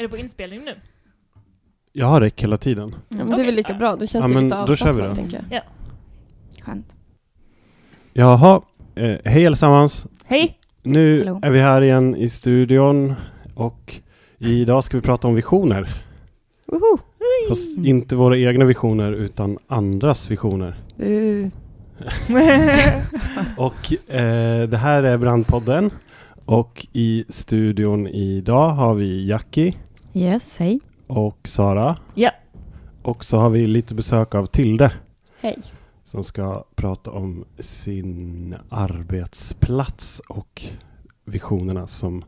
[0.00, 0.74] Är det på inspelning nu?
[1.92, 2.94] Jag har räck hela tiden.
[3.08, 4.92] Ja, men det är väl lika bra, då känns Ja, det men lite då kör
[4.92, 5.62] vi avslappnat tänker jag.
[6.64, 6.86] Skönt.
[8.12, 8.62] Jaha,
[8.94, 10.06] eh, hej allesammans.
[10.24, 10.58] Hej!
[10.82, 11.40] Nu Hallå.
[11.42, 13.14] är vi här igen i studion
[13.54, 13.94] och
[14.38, 15.94] idag ska vi prata om visioner.
[16.66, 16.98] Woho!
[17.48, 20.74] Fast inte våra egna visioner utan andras visioner.
[21.02, 21.48] Uh.
[23.56, 25.90] Och eh, det här är Brandpodden.
[26.44, 29.74] Och i studion idag har vi Jackie
[30.14, 30.80] Yes, hej.
[31.06, 31.96] och Sara.
[32.14, 32.30] Ja.
[33.02, 34.92] Och så har vi lite besök av Tilde
[35.40, 35.58] Hej.
[36.04, 40.62] som ska prata om sin arbetsplats och
[41.24, 42.24] visionerna som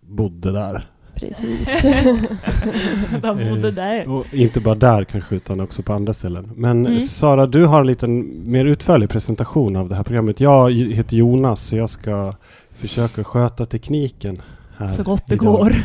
[0.00, 0.86] bodde där.
[1.14, 1.82] Precis.
[3.22, 4.08] De bodde Eh, där.
[4.08, 6.50] Och inte bara där kanske utan också på andra ställen.
[6.56, 7.00] Men Mm.
[7.00, 10.40] Sara, du har en liten mer utförlig presentation av det här programmet.
[10.40, 12.34] Jag heter Jonas så jag ska
[12.70, 14.42] försöka sköta tekniken
[14.78, 14.96] här.
[14.96, 15.76] Så gott det går.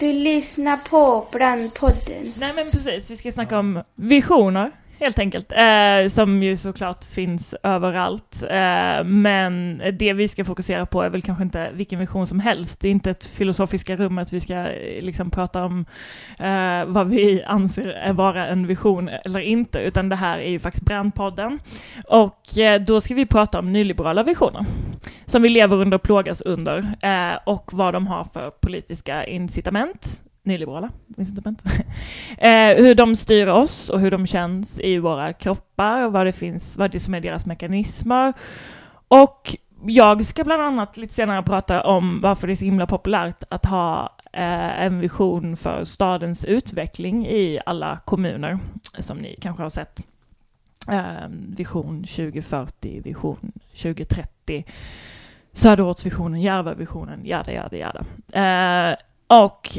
[0.00, 2.24] Du lyssnar på Brandpodden.
[2.40, 5.52] Nej men precis, vi ska snacka om visioner helt enkelt.
[5.52, 8.42] Eh, som ju såklart finns överallt.
[8.50, 12.80] Eh, men det vi ska fokusera på är väl kanske inte vilken vision som helst.
[12.80, 15.86] Det är inte ett filosofiska rummet vi ska eh, liksom prata om
[16.38, 19.78] eh, vad vi anser är vara en vision eller inte.
[19.78, 21.58] Utan det här är ju faktiskt Brandpodden.
[22.08, 24.64] Och eh, då ska vi prata om nyliberala visioner.
[25.26, 26.78] Som vi lever under och plågas under.
[27.02, 31.64] Eh, och vad de har för politiska incitament nyliberala incitament.
[32.38, 36.76] eh, hur de styr oss och hur de känns i våra kroppar, vad det finns,
[36.76, 38.32] vad det som är deras mekanismer.
[39.08, 43.44] Och jag ska bland annat lite senare prata om varför det är så himla populärt
[43.48, 48.58] att ha eh, en vision för stadens utveckling i alla kommuner,
[48.98, 50.06] som ni kanske har sett.
[50.88, 53.52] Eh, vision 2040, vision
[53.82, 54.64] 2030,
[55.52, 58.04] Söderortsvisionen, Järvavisionen, jada, jada, jada.
[58.32, 59.78] Eh, och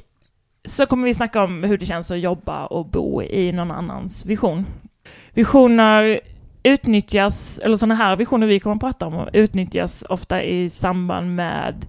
[0.65, 4.25] så kommer vi snacka om hur det känns att jobba och bo i någon annans
[4.25, 4.65] vision.
[5.33, 6.19] Visioner
[6.63, 11.85] utnyttjas, eller sådana här visioner vi kommer att prata om, utnyttjas ofta i samband med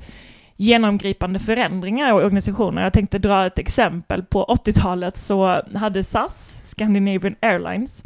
[0.56, 2.83] genomgripande förändringar i organisationer.
[2.83, 4.22] Jag tänkte dra ett exempel.
[4.22, 8.03] På 80-talet så hade SAS, Scandinavian Airlines,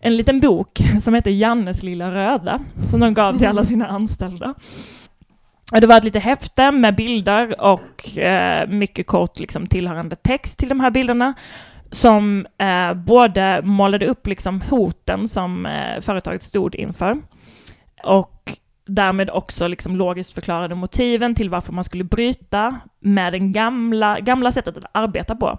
[0.00, 4.54] en liten bok som heter Jannes lilla röda, som de gav till alla sina anställda.
[5.72, 10.68] Det var ett litet häfte med bilder och eh, mycket kort liksom, tillhörande text till
[10.68, 11.34] de här bilderna
[11.90, 17.16] som eh, både målade upp liksom, hoten som eh, företaget stod inför
[18.02, 24.20] och därmed också liksom, logiskt förklarade motiven till varför man skulle bryta med det gamla,
[24.20, 25.58] gamla sättet att arbeta på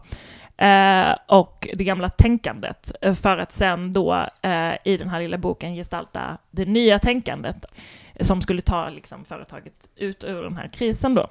[0.66, 5.76] eh, och det gamla tänkandet för att sen då eh, i den här lilla boken
[5.76, 7.66] gestalta det nya tänkandet
[8.22, 11.22] som skulle ta liksom, företaget ut ur den här krisen då.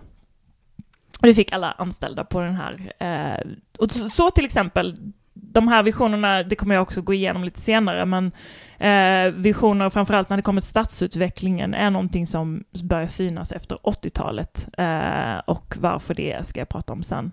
[1.21, 2.93] Och det fick alla anställda på den här.
[2.99, 3.47] Eh,
[3.79, 4.97] och så, så till exempel,
[5.33, 8.33] de här visionerna, det kommer jag också gå igenom lite senare, men
[8.79, 14.69] eh, visioner, framförallt när det kommer till stadsutvecklingen, är någonting som börjar synas efter 80-talet.
[14.79, 17.33] Eh, och varför det ska jag prata om sen.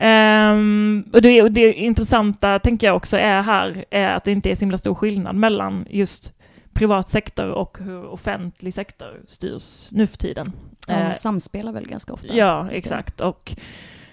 [0.00, 4.50] Um, och, det, och det intressanta, tänker jag också, är här, är att det inte
[4.50, 6.32] är så himla stor skillnad mellan just
[6.78, 10.52] privat sektor och hur offentlig sektor styrs nu för tiden.
[10.86, 12.34] De Eh, samspelar väl ganska ofta.
[12.34, 13.20] Ja, exakt.
[13.20, 13.56] Och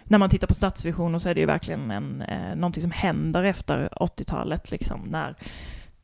[0.03, 3.43] när man tittar på stadsvisioner så är det ju verkligen en, eh, någonting som händer
[3.43, 5.29] efter 80-talet, liksom, när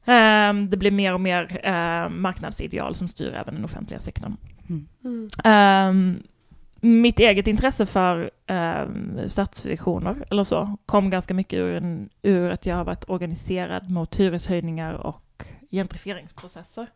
[0.05, 4.37] eh, det blir mer och mer eh, marknadsideal som styr även den offentliga sektorn.
[4.69, 4.87] Mm.
[5.03, 5.29] Mm.
[5.43, 6.23] Ehm,
[6.81, 12.65] mitt eget intresse för um, stadsvisioner eller så kom ganska mycket ur, en, ur att
[12.65, 15.30] jag har varit organiserad mot hyreshöjningar och
[15.71, 16.87] gentrifieringsprocesser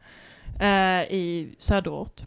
[0.59, 2.21] eh, i söderort.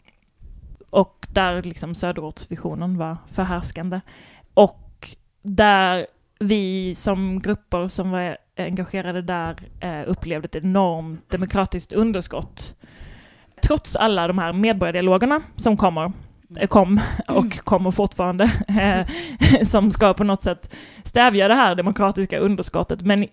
[0.89, 4.01] Och där liksom söderortsvisionen var förhärskande.
[4.53, 6.07] Och där
[6.39, 12.75] vi som grupper som var engagerade där eh, upplevde ett enormt demokratiskt underskott.
[13.61, 16.11] Trots alla de här medborgardialogerna som kommer
[16.59, 19.07] eh, kom och kommer fortfarande, eh,
[19.63, 23.27] som ska på något sätt stävja det här demokratiska underskottet, men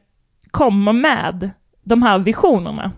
[0.51, 1.51] kommer med
[1.87, 2.93] de här visionerna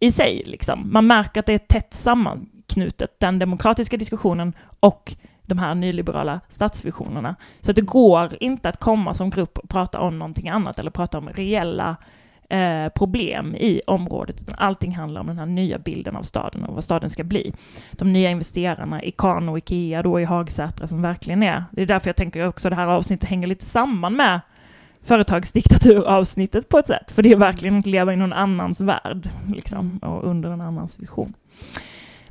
[0.00, 0.42] i sig.
[0.46, 0.92] Liksom.
[0.92, 7.36] Man märker att det är tätt sammanknutet, den demokratiska diskussionen och de här nyliberala stadsvisionerna.
[7.60, 10.90] Så att det går inte att komma som grupp och prata om någonting annat eller
[10.90, 11.96] prata om reella
[12.50, 14.42] eh, problem i området.
[14.42, 17.52] Utan allting handlar om den här nya bilden av staden och vad staden ska bli.
[17.92, 21.64] De nya investerarna, Ikano och Ikea då i Hagsätra som verkligen är.
[21.72, 24.40] Det är därför jag tänker också det här avsnittet hänger lite samman med
[25.04, 27.12] företagsdiktaturavsnittet på ett sätt.
[27.12, 30.98] För det är verkligen att leva i någon annans värld liksom, och under en annans
[31.00, 31.34] vision.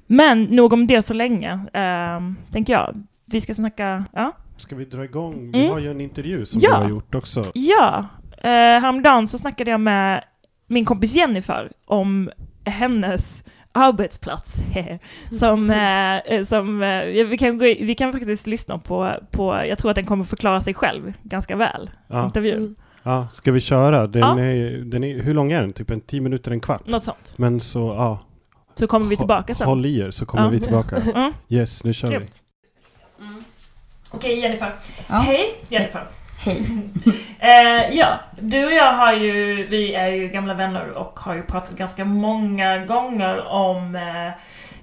[0.07, 3.03] Men nog om det så länge, eh, tänker jag.
[3.25, 4.31] Vi ska snacka, ja.
[4.57, 5.51] Ska vi dra igång?
[5.51, 5.71] Vi Mm.
[5.71, 6.69] har ju en intervju som Ja.
[6.77, 7.43] vi har gjort också.
[7.53, 8.05] Ja,
[8.37, 10.23] eh, häromdagen så snackade jag med
[10.67, 12.29] min kompis Jennifer om
[12.65, 13.43] hennes
[13.75, 14.57] arbetsplats.
[15.31, 19.77] som, eh, eh, som eh, vi, kan gå, vi kan faktiskt lyssna på, på, jag
[19.77, 22.25] tror att den kommer förklara sig själv ganska väl, Ja.
[22.25, 22.57] intervjun.
[22.57, 22.75] Mm.
[23.03, 24.07] Ja, ska vi köra?
[24.07, 24.39] Den Ja.
[24.39, 25.73] är, den är, hur lång är den?
[25.73, 26.87] Typ en tio minuter, en kvart?
[26.87, 27.33] Något sånt.
[27.35, 28.19] Men så, ja.
[28.75, 29.67] Så kommer vi tillbaka sen.
[29.67, 30.49] Håll i er så kommer Ja.
[30.49, 30.95] vi tillbaka.
[31.15, 31.33] Mm.
[31.49, 32.15] Yes, nu kör vi.
[32.15, 32.31] Grymt.
[34.11, 34.71] Okej Jennifer.
[35.09, 35.15] Ja.
[35.15, 36.07] Hej Jennifer.
[36.44, 36.63] Hej.
[37.40, 41.44] Eh, ja, du och jag har ju, vi är ju gamla vänner och har ju
[41.44, 44.31] pratat ganska många gånger om eh,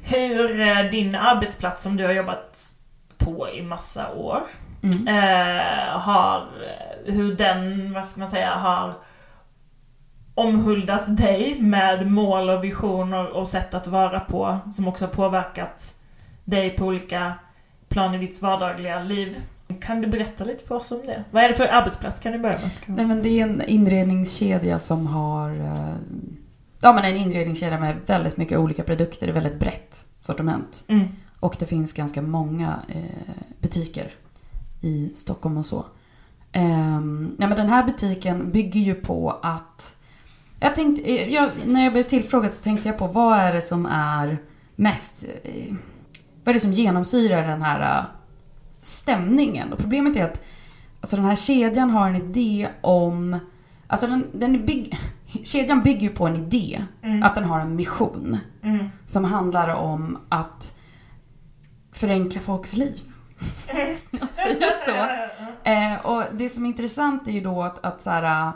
[0.02, 2.74] hur eh, din arbetsplats som du har jobbat
[3.18, 4.40] på i massa år
[4.82, 5.08] Mm.
[5.08, 6.48] eh, har,
[7.04, 8.94] hur den, vad ska man säga, har
[10.34, 15.94] omhuldat dig med mål och visioner och sätt att vara på som också har påverkat
[16.44, 17.32] dig på olika
[17.88, 19.36] plan i ditt vardagliga liv.
[19.80, 21.24] Kan du berätta lite för oss om det?
[21.30, 22.20] Vad är det för arbetsplats?
[22.20, 22.70] Kan du börja med?
[22.86, 25.50] Nej, men det är en inredningskedja som har...
[25.50, 25.94] eh,
[26.82, 29.26] Ja, men en inredningskedja med väldigt mycket olika produkter.
[29.26, 30.84] Det är väldigt brett sortiment.
[30.88, 31.08] Mm.
[31.40, 34.10] Och det finns ganska många eh, butiker
[34.80, 35.84] i Stockholm och så.
[36.52, 39.96] Ehm, nej, men den här butiken bygger ju på att...
[40.60, 43.62] Jag tänkte, eh, jag, när jag blev tillfrågad så tänkte jag på vad är det
[43.62, 44.38] som är
[44.76, 45.24] mest...
[45.42, 45.74] Eh,
[46.44, 48.04] vad är det som genomsyrar den här eh,
[48.82, 49.72] stämningen?
[49.72, 50.42] Och problemet är att
[51.00, 53.38] alltså den här kedjan har en idé om...
[53.86, 54.98] Alltså den, den bygg,
[55.44, 56.84] kedjan bygger ju på en idé.
[57.02, 57.22] Mm.
[57.22, 58.38] Att den har en mission.
[58.62, 58.88] Mm.
[59.06, 60.76] Som handlar om att
[61.92, 63.00] förenkla folks liv.
[64.10, 65.30] Jag säger så.
[65.70, 68.52] Eh, och det som är intressant är ju då att, att så här, äh,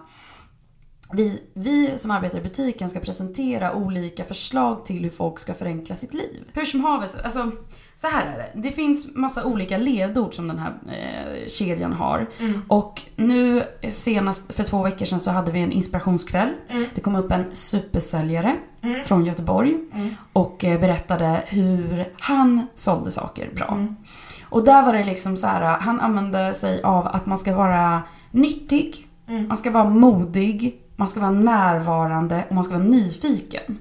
[1.13, 5.95] vi, vi som arbetar i butiken ska presentera olika förslag till hur folk ska förenkla
[5.95, 6.51] sitt liv.
[6.53, 7.53] Hur som haver, så- alltså
[7.97, 8.51] så här är det.
[8.55, 12.27] Det finns massa olika ledord som den här eh, kedjan har.
[12.41, 12.63] Mm.
[12.69, 16.53] Och nu senast för två veckor sedan så hade vi en inspirationskväll.
[16.69, 16.85] Mm.
[16.95, 19.05] Det kom upp en supersäljare Mm.
[19.05, 20.15] från Göteborg Mm.
[20.33, 23.69] och eh, berättade hur han sålde saker bra.
[23.73, 23.97] Mm.
[24.43, 28.03] Och där var det liksom så här, han använde sig av att man ska vara
[28.31, 29.49] nyttig, Mm.
[29.49, 33.79] man ska vara modig, man ska vara närvarande och man ska vara nyfiken.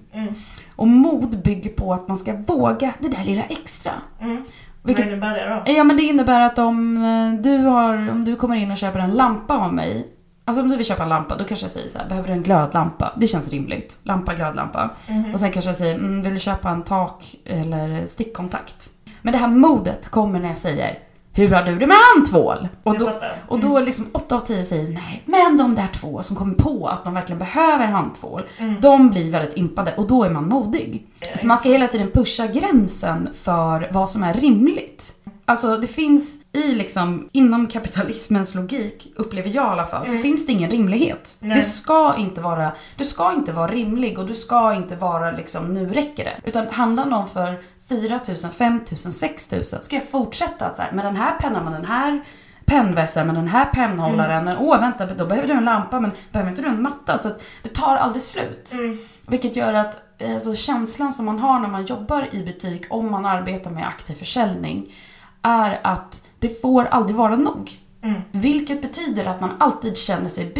[0.77, 0.79] Mm.
[0.79, 3.91] Och mod bygger på att man ska våga det där lilla extra.
[4.21, 4.43] Mm.
[4.83, 5.71] Vilket- Vad innebär det då?
[5.77, 8.99] Ja men det innebär att om eh, du, har, om du kommer in och köper
[8.99, 10.07] en lampa av mig
[10.45, 12.33] Alltså om du vill köpa en lampa, då kanske jag säger så här, behöver du
[12.33, 13.13] en glödlampa?
[13.17, 13.97] Det känns rimligt.
[14.03, 14.89] Lampa, glödlampa.
[15.07, 15.33] Mhm.
[15.33, 18.89] Och sen kanske jag säger, mm, vill du köpa en tak eller stickkontakt?
[19.21, 20.99] Men det här modet kommer när jag säger,
[21.35, 22.67] hur har du det med handtvål?
[22.83, 23.11] Och då,
[23.47, 25.23] och då liksom 8 av 10 säger nej.
[25.25, 28.81] Men de där två som kommer på att de verkligen behöver handtvål, Mm.
[28.81, 31.07] de blir väldigt impade och då är man modig.
[31.41, 35.13] Så man ska hela tiden pusha gränsen för vad som är rimligt.
[35.45, 40.23] Alltså det finns i liksom, inom kapitalismens logik, upplever jag i alla fall, så Mm.
[40.23, 41.37] finns det ingen rimlighet.
[41.39, 41.55] Nej.
[41.55, 45.73] Det ska inte vara, du ska inte vara rimlig och du ska inte vara liksom,
[45.73, 46.49] nu räcker det.
[46.49, 47.59] Utan handlar någon för
[47.89, 51.35] 4 000, 5 000, 6 000, ska jag fortsätta att så här, med den här
[51.39, 52.23] pennan, med den här
[52.65, 56.49] pennvässaren, med den här pennhållaren, men åh vänta, då behöver du en lampa, men behöver
[56.51, 57.17] inte du en matta?
[57.17, 58.71] Så att det tar aldrig slut.
[58.73, 58.97] Mm.
[59.27, 63.25] Vilket gör att alltså, känslan som man har när man jobbar i butik, om man
[63.25, 64.95] arbetar med aktiv försäljning,
[65.41, 67.79] är att det får aldrig vara nog.
[68.03, 68.21] Mm.
[68.31, 70.53] Vilket betyder att man alltid känner sig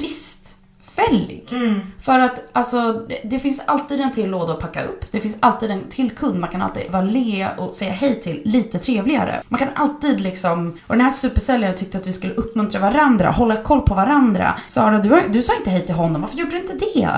[0.95, 1.47] bristfällig.
[1.51, 1.79] Mm.
[2.01, 5.11] För att alltså, det, det finns alltid en till låda att packa upp.
[5.11, 8.41] Det finns alltid en till kund man kan alltid vara le och säga hej till
[8.45, 9.41] lite trevligare.
[9.47, 13.55] Man kan alltid liksom, och den här supersäljaren tyckte att vi skulle uppmuntra varandra, hålla
[13.55, 14.53] koll på varandra.
[14.67, 17.09] Sara, du, du sa inte hej till honom, varför gjorde du inte det?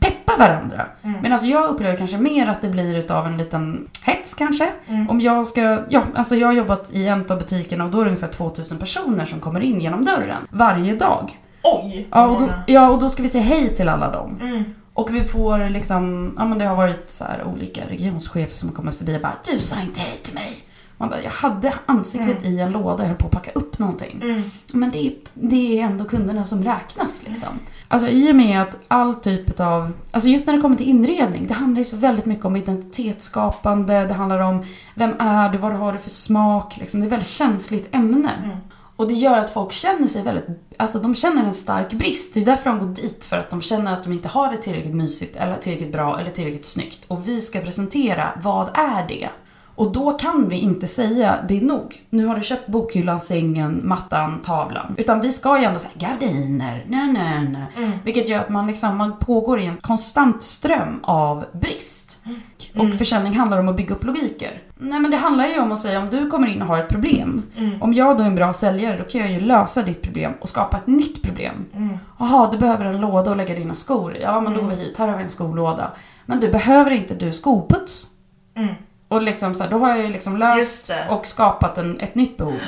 [0.00, 0.86] Peppa varandra.
[1.02, 1.20] Mm.
[1.20, 4.70] Men alltså jag upplever kanske mer att det blir utav en liten hets kanske.
[4.86, 5.10] Mm.
[5.10, 8.04] Om jag ska, ja alltså jag har jobbat i en av butikerna och då är
[8.04, 11.38] det ungefär 2000 personer som kommer in genom dörren varje dag.
[11.64, 12.08] Oj!
[12.10, 14.38] Ja och, då, ja, och då ska vi säga hej till alla dem.
[14.40, 14.64] Mm.
[14.94, 18.76] Och vi får liksom, ja men det har varit så här olika regionschefer som har
[18.76, 20.56] kommit förbi och bara Du sa inte hej till mig.
[20.96, 24.20] Man bara, jag hade ansiktet i en låda och höll på att packa upp någonting.
[24.22, 24.42] Mm.
[24.72, 27.48] Men det är, det är ändå kunderna som räknas liksom.
[27.88, 31.46] Alltså i och med att all typ av, alltså just när det kommer till inredning,
[31.46, 35.72] det handlar ju så väldigt mycket om identitetsskapande, det handlar om vem är du, vad
[35.72, 37.00] har du för smak, liksom.
[37.00, 38.30] det är ett väldigt känsligt ämne.
[38.44, 38.56] Mm.
[38.96, 42.34] Och det gör att folk känner sig väldigt, alltså de känner en stark brist.
[42.34, 44.56] Det är därför de går dit, för att de känner att de inte har det
[44.56, 47.04] tillräckligt mysigt, eller tillräckligt bra, eller tillräckligt snyggt.
[47.08, 49.28] Och vi ska presentera, vad är det?
[49.74, 52.02] Och då kan vi inte säga det är nog.
[52.10, 54.94] Nu har du köpt bokhyllan, sängen, mattan, tavlan.
[54.98, 57.66] Utan vi ska ju ändå säga gardiner, nej nej nej.
[57.76, 57.98] Mm.
[58.04, 62.20] Vilket gör att man, liksom, man pågår i en konstant ström av brist.
[62.24, 62.90] Mm.
[62.90, 64.62] Och försäljning handlar om att bygga upp logiker.
[64.78, 66.88] Nej men det handlar ju om att säga om du kommer in och har ett
[66.88, 67.42] problem.
[67.56, 67.82] Mm.
[67.82, 70.48] Om jag då är en bra säljare då kan jag ju lösa ditt problem och
[70.48, 71.64] skapa ett nytt problem.
[71.74, 71.98] Mm.
[72.18, 74.22] Jaha, du behöver en låda att lägga dina skor i.
[74.22, 75.90] Ja men då går vi hit, här har vi en skolåda.
[76.26, 78.06] Men du behöver inte du skoputs.
[79.10, 79.18] Mm.
[79.18, 82.36] Och liksom så här, då har jag ju liksom löst och skapat en, ett nytt
[82.36, 82.60] behov.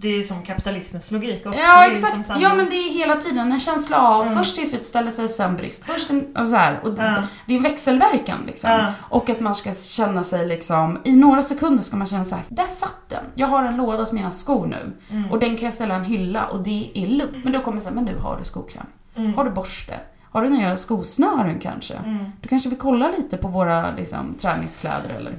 [0.00, 1.60] Det är som kapitalismens logik också.
[1.60, 4.38] Ja exakt, samma- ja men det är hela tiden en känsla av Mm.
[4.38, 5.84] först tillfredsställelse, sen brist.
[5.84, 7.22] Först en, och så här, och Ja.
[7.46, 8.70] Det är en växelverkan liksom.
[8.70, 8.92] Ja.
[9.00, 12.44] Och att man ska känna sig liksom, i några sekunder ska man känna så här,
[12.48, 13.24] där satt den.
[13.34, 14.92] Jag har en låda till mina skor nu.
[15.10, 15.30] Mm.
[15.30, 17.44] Och den kan jag ställa i en hylla och det är lugnt.
[17.44, 18.86] Men då kommer jag säga, men du har du skokräm?
[19.16, 19.34] Mm.
[19.34, 19.94] Har du borste?
[20.30, 21.94] Har du nya skosnören kanske?
[21.94, 22.24] Mm.
[22.40, 25.38] Du kanske vill kolla lite på våra liksom, träningskläder eller?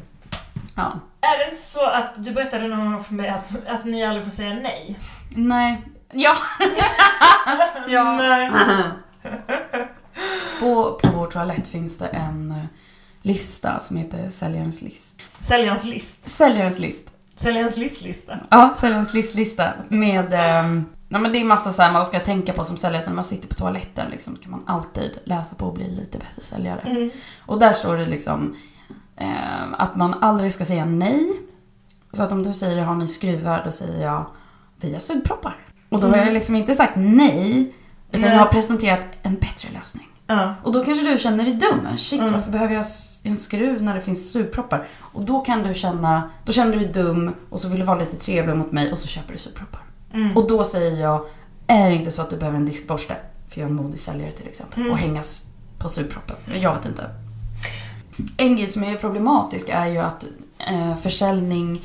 [0.75, 0.99] Ja.
[1.21, 4.25] Är det inte så att du berättade någon gång för mig att, att ni aldrig
[4.25, 4.99] får säga nej?
[5.35, 5.81] Nej.
[6.11, 6.35] Ja.
[7.87, 8.17] ja.
[8.17, 8.51] Nej.
[10.59, 12.63] På, på vår toalett finns det en eh,
[13.21, 15.21] lista som heter säljarens list.
[15.39, 16.29] Säljarens list.
[16.29, 17.09] Säljarens list.
[17.35, 18.37] Säljarens listlista.
[18.49, 20.33] Ja, säljarens listlista med...
[20.33, 23.01] ehm, ja, men det är massa så här man ska tänka på som säljare.
[23.03, 26.17] Så när man sitter på toaletten liksom, kan man alltid läsa på och bli lite
[26.17, 26.79] bättre säljare.
[26.79, 27.09] Mm.
[27.45, 28.55] Och där står det liksom
[29.15, 31.29] ehm, att man aldrig ska säga nej.
[32.13, 34.25] Så att om du säger har ni skruvar, då säger jag
[34.81, 35.55] vi har sugproppar.
[35.89, 37.73] Och då har jag liksom inte sagt nej,
[38.11, 38.31] utan Nej.
[38.37, 40.07] jag har presenterat en bättre lösning.
[40.27, 40.55] Ja.
[40.63, 41.97] Och då kanske du känner dig dum.
[41.97, 42.33] Shit, Mm.
[42.33, 42.85] varför behöver jag
[43.23, 44.87] en skruv när det finns sugproppar?
[44.99, 47.99] Och då kan du känna, då känner du dig dum och så vill du vara
[47.99, 49.81] lite trevlig mot mig och så köper du sugproppar.
[50.13, 50.37] Mm.
[50.37, 51.25] Och då säger jag,
[51.67, 53.15] är det inte så att du behöver en diskborste?
[53.49, 54.79] För jag är en modig säljare till exempel.
[54.79, 54.91] Mm.
[54.91, 55.45] Och hängas
[55.79, 56.35] på sugproppen.
[56.61, 57.09] Jag vet inte.
[58.37, 60.25] En grej som är problematisk är ju att
[60.57, 61.81] eh, försäljning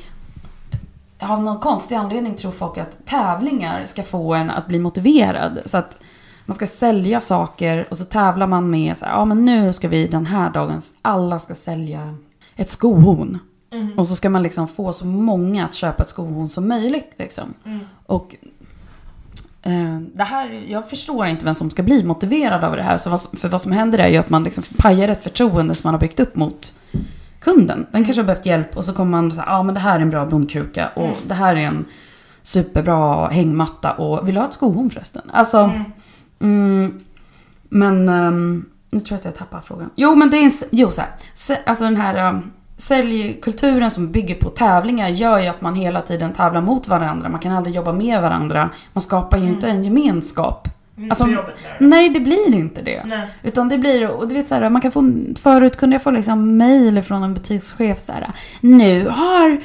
[1.19, 5.59] av någon konstig anledning tror folk att tävlingar ska få en att bli motiverad.
[5.65, 5.97] Så att
[6.45, 9.87] man ska sälja saker och så tävlar man med så här, ja men nu ska
[9.87, 12.15] vi den här dagen, alla ska sälja
[12.55, 13.39] ett skohorn.
[13.71, 13.99] Mm.
[13.99, 17.11] Och så ska man liksom få så många att köpa ett skohorn som möjligt.
[17.17, 17.53] Liksom.
[17.65, 17.79] Mm.
[18.05, 18.35] Och
[19.61, 22.97] eh, det här, jag förstår inte vem som ska bli motiverad av det här.
[22.97, 25.87] Så vad, för vad som händer är ju att man liksom pajar ett förtroende som
[25.87, 26.73] man har byggt upp mot
[27.39, 27.85] kunden.
[27.91, 30.01] Den kanske har behövt hjälp och så kommer man säga, ja men det här är
[30.01, 31.17] en bra blomkruka och Mm.
[31.27, 31.85] det här är en
[32.43, 35.21] superbra hängmatta och vill du ha ett skohorn förresten?
[35.33, 35.83] Alltså, Mm.
[36.39, 36.99] mm,
[37.69, 39.89] men ehm, nu tror jag att jag tappar frågan.
[39.95, 41.09] Jo men det är en, jo så här,
[41.65, 46.33] alltså den här um, säljkulturen som bygger på tävlingar gör ju att man hela tiden
[46.33, 47.29] tävlar mot varandra.
[47.29, 48.69] Man kan aldrig jobba med varandra.
[48.93, 49.55] Man skapar ju Mm.
[49.55, 50.67] inte en gemenskap.
[50.97, 51.43] Inte Alltså.
[51.79, 53.01] Nej, det blir inte det.
[53.05, 53.27] Nej.
[53.43, 56.11] Utan det blir, och du vet så här, man kan få, förut kunde jag få
[56.11, 58.27] liksom mail från en butikschef så här.
[58.61, 59.61] Nu har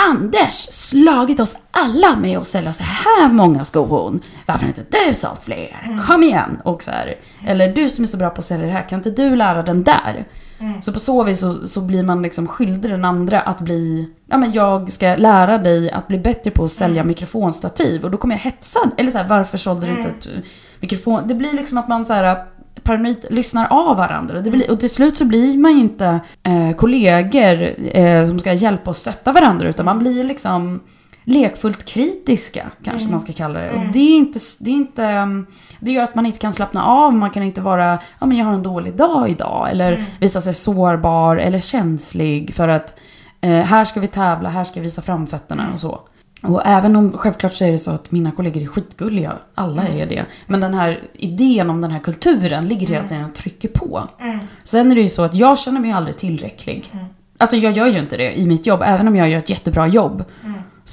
[0.00, 4.20] Anders slagit oss alla med att sälja så här många skohorn.
[4.46, 5.98] Varför har inte du sålt fler?
[6.06, 6.60] Kom igen!
[6.64, 7.14] Och så här,
[7.46, 9.62] eller du som är så bra på att sälja det här, kan inte du lära
[9.62, 10.24] den där?
[10.58, 10.82] Mm.
[10.82, 14.38] Så på så vis så, så blir man liksom skyldig den andra att bli, ja
[14.38, 18.34] men jag ska lära dig att bli bättre på att sälja mikrofonstativ och då kommer
[18.34, 18.80] jag hetsa.
[18.96, 20.38] Eller så här, varför sålde du inte ett uh,
[20.80, 21.28] mikrofon?
[21.28, 22.44] Det blir liksom att man så här
[22.82, 24.40] paranoid lyssnar av varandra.
[24.40, 28.52] Det blir, och till slut så blir man ju inte eh, kollegor eh, som ska
[28.52, 30.80] hjälpa och stötta varandra utan man blir liksom
[31.28, 33.10] lekfullt kritiska kanske Mm.
[33.10, 33.68] man ska kalla det.
[33.68, 33.86] Mm.
[33.86, 35.46] Och det är inte, det är inte, um,
[35.80, 38.44] det gör att man inte kan slappna av, man kan inte vara, ja men jag
[38.46, 40.04] har en dålig dag idag eller Mm.
[40.20, 42.98] visa sig sårbar eller känslig för att
[43.40, 46.00] eh, här ska vi tävla, här ska vi visa framfötterna och så.
[46.42, 49.98] Och även om, självklart så är det så att mina kollegor är skitgulliga, alla Mm.
[50.00, 50.24] är det.
[50.46, 53.08] Men den här idén om den här kulturen ligger hela Mm.
[53.08, 54.02] tiden och trycker på.
[54.20, 54.38] Mm.
[54.64, 56.90] Sen är det ju så att jag känner mig aldrig tillräcklig.
[56.92, 57.04] Mm.
[57.40, 59.86] Alltså jag gör ju inte det i mitt jobb, även om jag gör ett jättebra
[59.86, 60.24] jobb.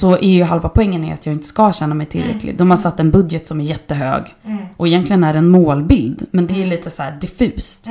[0.03, 0.13] Mm.
[0.13, 2.57] Så är ju halva poängen är att jag inte ska känna mig tillräcklig.
[2.57, 4.23] De har satt en budget som är jättehög.
[4.45, 4.65] Mm.
[4.77, 7.87] Och egentligen är det en målbild, men det är lite så här diffust.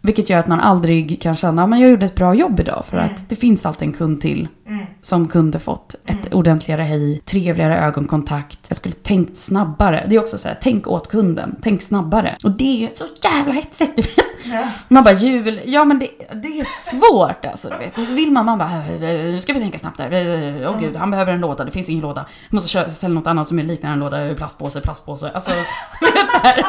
[0.00, 0.06] Mm.
[0.06, 2.84] Vilket gör att man aldrig kan känna att jag gjorde ett bra jobb idag.
[2.84, 3.10] För Mm.
[3.14, 4.86] att det finns alltid en kund till Mm.
[5.02, 6.38] som kunde fått ett Mm.
[6.38, 8.58] ordentligare hej, trevligare ögonkontakt.
[8.68, 10.06] Jag skulle tänkt snabbare.
[10.08, 12.36] Det är också så här, tänk åt kunden, tänk snabbare.
[12.44, 14.08] Och det är så jävla hetsigt.
[14.44, 14.64] Ja.
[14.88, 16.08] Man bara jubel, ja men det,
[16.42, 17.98] det är svårt alltså du vet.
[17.98, 20.66] Och så vill man, man bara, "Eh, nu ska vi tänka snabbt där.
[20.68, 22.26] Åh gud, han behöver en låda, det finns ingen låda.
[22.48, 25.30] Jag måste köra, sälja något annat som är liknande en låda, plastpåse, plastpåse.
[25.34, 25.50] Alltså,
[26.00, 26.66] vet så här.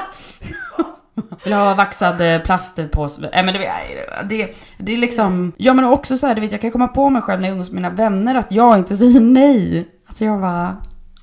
[1.44, 3.30] Vill ha vaxad eh, plastpåse.
[3.34, 3.72] Nej men det,
[4.30, 7.10] det, det är liksom, ja men också så här, du vet jag kan komma på
[7.10, 9.88] mig själv när jag umgås med mina vänner att jag inte säger nej.
[10.08, 10.78] Att jag bara,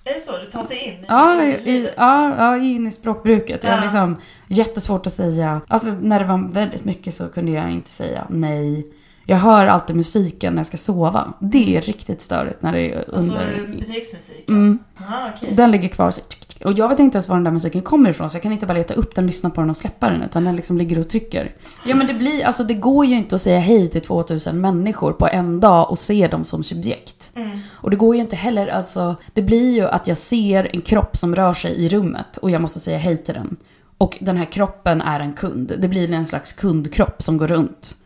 [0.04, 0.32] Är det så?
[0.38, 3.64] Du tar sig in i Ja, i ja, ja, in i språkbruket.
[3.64, 3.76] Jag Ja.
[3.76, 4.16] har liksom
[4.48, 5.60] jättesvårt att säga.
[5.68, 8.86] Alltså när det var väldigt mycket så kunde jag inte säga nej.
[9.28, 11.32] Jag hör alltid musiken när jag ska sova.
[11.40, 13.66] Det är riktigt störigt när det är Alltså under...
[13.78, 14.54] butiksmusiken?
[14.54, 15.54] Mm, Aha, okej.
[15.54, 16.20] den ligger kvar så,
[16.64, 18.66] och jag vet inte ens var den där musiken kommer ifrån så jag kan inte
[18.66, 21.08] bara leta upp den, lyssna på den och släppa den utan den liksom ligger och
[21.08, 21.54] trycker.
[21.84, 25.12] Ja men det blir, alltså det går ju inte att säga hej till 2000 människor
[25.12, 27.32] på en dag och se dem som subjekt.
[27.34, 27.58] Mm.
[27.70, 31.16] Och det går ju inte heller, alltså det blir ju att jag ser en kropp
[31.16, 33.56] som rör sig i rummet och jag måste säga hej till den.
[33.98, 35.72] Och den här kroppen är en kund.
[35.78, 37.96] Det blir en slags kundkropp som går runt.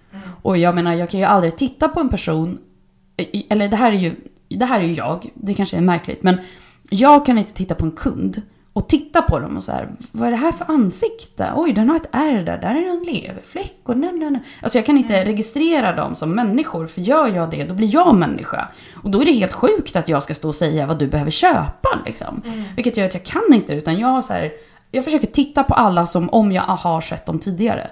[0.42, 2.58] Och jag menar, jag kan ju aldrig titta på en person,
[3.48, 4.14] eller det här är ju,
[4.48, 6.38] det här är ju jag, det kanske är märkligt, men
[6.90, 8.42] jag kan inte titta på en kund
[8.72, 11.52] och titta på dem och så här, vad är det här för ansikte?
[11.56, 14.42] Oj, den har ett ärr där, där är en leverfläck och nej, nej, nej.
[14.62, 18.14] Alltså jag kan inte registrera dem som människor, för gör jag det, då blir jag
[18.14, 18.68] människa.
[19.02, 21.30] Och då är det helt sjukt att jag ska stå och säga vad du behöver
[21.30, 22.42] köpa liksom.
[22.76, 24.52] Vilket gör att jag kan inte, utan jag så här,
[24.90, 27.90] jag försöker titta på alla som om jag har sett dem tidigare.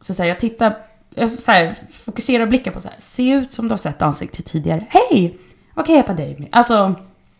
[0.00, 0.76] Så, så här, jag tittar,
[1.14, 4.46] jag så här, fokuserar blicken på så här, se ut som du har sett ansiktet
[4.46, 4.86] tidigare.
[4.88, 5.36] Hej!
[5.74, 6.48] Vad kan jag hjälpa dig med?
[6.52, 6.94] Alltså,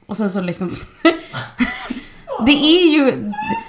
[0.06, 0.70] och sen så liksom...
[2.46, 3.04] det är ju...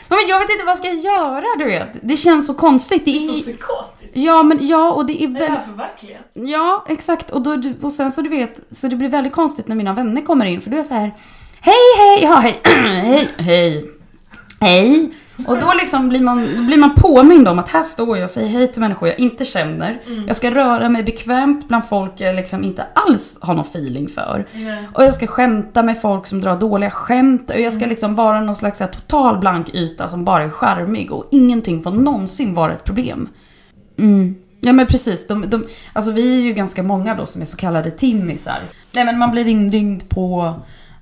[0.10, 1.90] Men jag vet inte vad ska jag göra, du vet.
[2.02, 3.06] Det känns så konstigt.
[3.06, 4.12] Det Det är så är, psykotiskt.
[4.18, 5.66] ja, men ja, och det är Är det här väldigt...
[5.66, 6.22] för verklighet?
[6.34, 7.32] Ja, exakt.
[7.32, 10.22] Och, då, och sen så du vet, så det blir väldigt konstigt när mina vänner
[10.22, 10.62] kommer in.
[10.62, 11.16] För då är så här,
[11.62, 13.86] hej, hej, ja, hej, hej, hej,
[14.60, 15.14] hej.
[15.46, 18.32] Och då liksom blir man, då blir man påmind om att här står jag och
[18.32, 20.02] säger hej till människor jag inte känner.
[20.28, 24.48] Jag ska röra mig bekvämt bland folk jag liksom inte alls har någon feeling för.
[24.54, 24.88] Nej.
[24.94, 27.50] Och jag ska skämta med folk som drar dåliga skämt.
[27.50, 31.12] Och jag ska liksom vara någon slags här, total blank yta som bara är charmig.
[31.12, 33.30] Och ingenting får någonsin vara ett problem.
[33.98, 34.36] Mm.
[34.62, 35.28] Ja men precis.
[35.28, 38.60] De, de, alltså vi är ju ganska många då som är så kallade timmisar.
[38.92, 40.54] Nej men man blir inringd på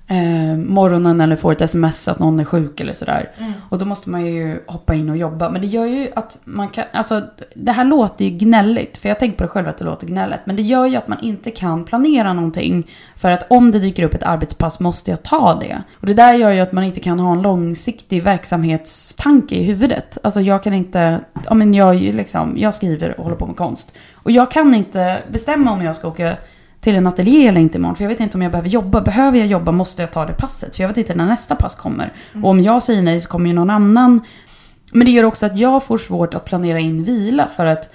[0.08, 3.30] eh, morgonen eller får ett sms att någon är sjuk eller sådär.
[3.38, 3.52] Mm.
[3.68, 5.50] Och då måste man ju hoppa in och jobba.
[5.50, 7.22] Men det gör ju att man kan, alltså
[7.54, 8.98] det här låter ju gnälligt.
[8.98, 10.40] För jag tänker på det själv att det låter gnälligt.
[10.44, 12.90] Men det gör ju att man inte kan planera någonting.
[13.16, 15.82] För att om det dyker upp ett arbetspass måste jag ta det.
[16.00, 20.18] Och det där gör ju att man inte kan ha en långsiktig verksamhetstanke i huvudet.
[20.22, 23.46] Alltså jag kan inte, ja men jag, är ju liksom, jag skriver och håller på
[23.46, 23.92] med konst.
[24.14, 26.36] Och jag kan inte bestämma om jag ska åka
[26.86, 27.96] till en ateljé eller inte imorgon.
[27.96, 29.00] För jag vet inte om jag behöver jobba.
[29.00, 30.76] Behöver jag jobba måste jag ta det passet.
[30.76, 32.12] För jag vet inte när nästa pass kommer.
[32.42, 34.20] Och om jag säger nej så kommer ju någon annan.
[34.92, 37.48] Men det gör också att jag får svårt att planera in vila.
[37.48, 37.92] För att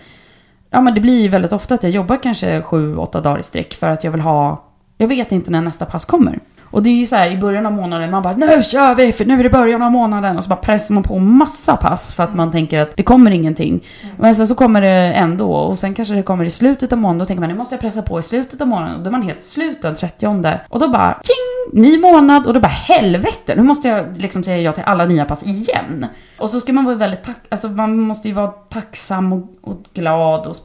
[0.70, 3.44] ja, men det blir ju väldigt ofta att jag jobbar kanske sju, åtta dagar i
[3.44, 3.74] sträck.
[3.74, 4.64] För att jag vill ha...
[4.98, 6.40] Jag vet inte när nästa pass kommer.
[6.72, 9.14] Och det är ju så här i början av månaden, man bara nu kör vi
[9.14, 10.38] för nu är det början av månaden.
[10.38, 13.32] Och så bara pressar man på massa pass för att man tänker att det kommer
[13.32, 13.84] ingenting.
[14.18, 17.20] Men sen så kommer det ändå och sen kanske det kommer i slutet av månaden.
[17.20, 18.96] Då tänker man nu måste jag pressa på i slutet av månaden.
[18.96, 22.54] Och då är man helt slut den 30 Och då bara tjing, ny månad och
[22.54, 23.54] då bara helvete.
[23.56, 26.06] Nu måste jag liksom säga ja till alla nya pass igen.
[26.42, 29.84] Och så ska man vara väldigt tack, alltså man måste ju vara tacksam och, och
[29.94, 30.56] glad och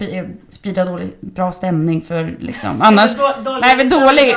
[0.51, 2.77] sprida, dålig, bra stämning för liksom.
[2.81, 4.37] Annars Då, dålig, Nej men dålig!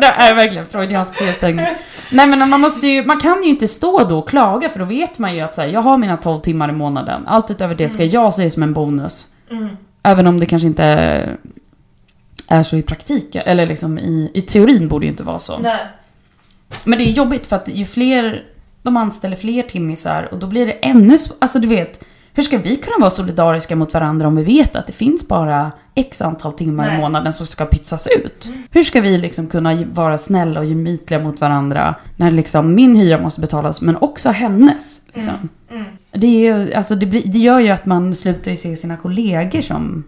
[0.00, 1.66] Det, är verkligen freudiansk felsägning.
[2.10, 4.84] Nej men man måste ju, man kan ju inte stå då och klaga för då
[4.84, 7.26] vet man ju att så här, jag har mina 12 timmar i månaden.
[7.26, 9.26] Allt utöver det ska jag se som en bonus.
[9.50, 9.76] Mm.
[10.02, 10.84] Även om det kanske inte
[12.48, 15.58] är så i praktiken, eller liksom i, i teorin borde det inte vara så.
[15.58, 15.86] Nej.
[16.84, 18.44] Men det är jobbigt för att ju fler
[18.86, 22.76] de anställer fler timmisar och då blir det ännu Alltså du vet, hur ska vi
[22.76, 26.86] kunna vara solidariska mot varandra om vi vet att det finns bara x antal timmar
[26.86, 26.96] Nej.
[26.96, 28.50] i månaden som ska pytsas ut?
[28.70, 33.18] Hur ska vi liksom kunna vara snälla och gemytliga mot varandra när liksom min hyra
[33.20, 35.00] måste betalas men också hennes?
[35.14, 35.48] Liksom.
[35.70, 35.84] Mm.
[36.12, 39.60] Det, är, alltså det, blir, det gör ju att man slutar ju se sina kollegor
[39.60, 40.04] som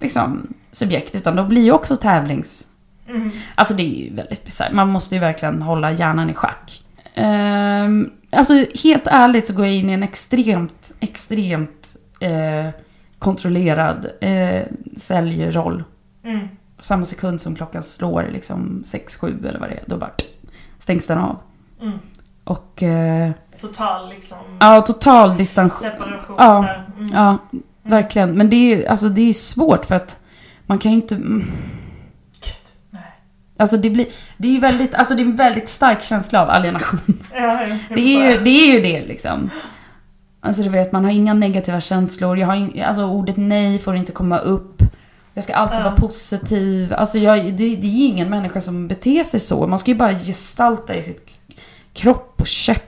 [0.00, 2.66] liksom, subjekt utan då blir ju också tävlings...
[3.08, 3.30] Mm.
[3.54, 4.72] Alltså det är ju väldigt bisarrt.
[4.72, 6.84] Man måste ju verkligen hålla hjärnan i schack.
[7.18, 8.54] Ehm, alltså
[8.84, 12.68] helt ärligt så går jag in i en extremt, extremt eh,
[13.18, 14.62] kontrollerad eh,
[14.96, 15.84] säljroll.
[16.24, 16.48] Mm.
[16.78, 20.10] Samma sekund som klockan slår liksom 6-7 eller vad det är, då bara
[20.78, 21.40] stängs den av.
[21.82, 21.98] Mm.
[22.44, 25.78] Och eh, Total liksom ja, total distans...
[25.78, 26.62] separation Ja.
[26.62, 26.84] där.
[26.98, 27.10] Mm.
[27.14, 27.38] Ja,
[27.82, 28.38] verkligen.
[28.38, 30.20] Men det är ju alltså, det är svårt för att
[30.66, 31.14] man kan ju inte...
[33.60, 34.06] Alltså det blir...
[34.36, 37.00] Det är väldigt, alltså det är en väldigt stark känsla av alienation.
[37.34, 39.50] Ja, Det är, ju, det är ju det liksom.
[40.40, 42.38] Alltså du vet, man har inga negativa känslor.
[42.38, 44.82] Jag har in, alltså ordet nej får inte komma upp.
[45.34, 45.82] Jag ska alltid Ja.
[45.84, 46.94] vara positiv.
[46.94, 49.66] Alltså jag, det, det är ju ingen människa som beter sig så.
[49.66, 51.26] Man ska ju bara gestalta i sitt
[51.92, 52.87] kropp och kött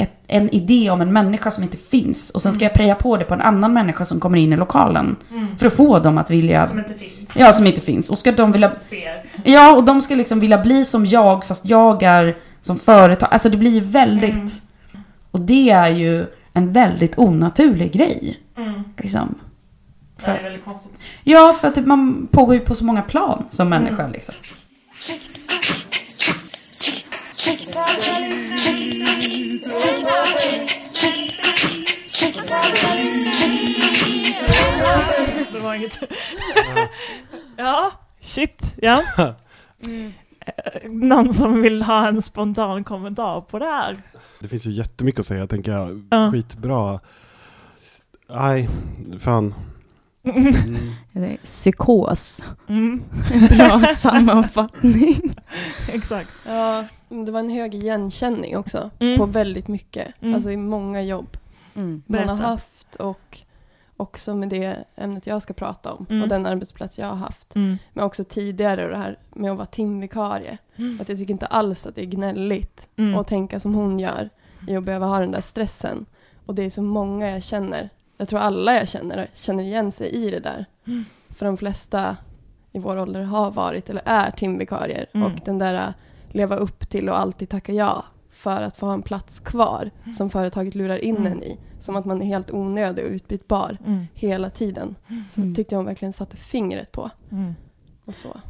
[0.00, 2.30] ett, en idé om en människa som inte finns.
[2.30, 4.56] Och sen ska jag preja på det på en annan människa som kommer in i
[4.56, 5.16] lokalen.
[5.30, 5.58] Mm.
[5.58, 6.66] För att få dem att vilja...
[6.66, 7.30] Som inte finns.
[7.34, 8.10] Ja, som inte finns.
[8.10, 8.72] Och ska de vilja...
[8.90, 9.22] Ser.
[9.44, 13.28] Ja, och de ska liksom vilja bli som jag fast jag är som företag.
[13.32, 14.34] Alltså det blir ju väldigt...
[14.34, 15.04] Mm.
[15.30, 18.40] Och det är ju en väldigt onaturlig grej.
[18.56, 18.82] Mm.
[18.96, 19.34] Liksom.
[20.24, 20.92] Det är väldigt konstigt.
[21.24, 24.34] Ja, för att man pågår ju på så många plan som människa liksom.
[35.52, 35.98] Det var inget.
[37.56, 37.90] ja,
[38.20, 38.74] shit.
[38.76, 39.02] Ja.
[39.86, 40.12] Mm.
[40.46, 44.02] Eh, Någon som vill ha en spontan kommentar på det här?
[44.38, 46.06] Det finns ju jättemycket att säga, tänker jag.
[46.10, 46.30] Ja.
[46.32, 47.00] Skitbra.
[48.30, 48.68] Nej,
[49.20, 49.54] fan.
[50.22, 50.52] Mm.
[51.12, 52.42] Det är Psykos.
[52.68, 53.02] Mm,
[53.32, 55.34] En bra sammanfattning.
[55.92, 56.30] exakt.
[56.46, 58.90] Ja, det var en hög igenkänning också.
[58.98, 59.18] Mm.
[59.18, 60.08] På väldigt mycket.
[60.20, 60.34] Mm.
[60.34, 61.36] Alltså i många jobb
[61.74, 62.02] Mm.
[62.06, 63.38] man har haft och
[63.96, 66.22] också med det ämnet jag ska prata om Mm.
[66.22, 67.56] och den arbetsplats jag har haft.
[67.56, 67.78] Mm.
[67.92, 70.58] Men också tidigare och det här med att vara timvikarie.
[70.76, 70.98] Mm.
[71.00, 73.18] Att jag tycker inte alls att det är gnälligt Mm.
[73.18, 74.30] att tänka som hon gör
[74.68, 76.06] i att behöva ha den där stressen.
[76.46, 77.88] Och det är så många jag känner.
[78.20, 80.64] Jag tror alla jag känner känner igen sig i det där.
[80.86, 81.04] Mm.
[81.28, 82.16] För de flesta
[82.72, 85.06] i vår ålder har varit eller är timvikarier.
[85.14, 85.26] Mm.
[85.26, 85.94] Och den där äh,
[86.28, 90.30] leva upp till och alltid tacka ja för att få ha en plats kvar som
[90.30, 91.32] företaget lurar in Mm.
[91.32, 91.58] en i.
[91.80, 94.06] Som att man är helt onödig och utbytbar Mm.
[94.14, 94.96] hela tiden.
[95.30, 95.54] Så Mm.
[95.54, 97.10] tyckte jag hon verkligen satte fingret på.
[97.32, 97.54] Mm.
[98.04, 98.40] Och så.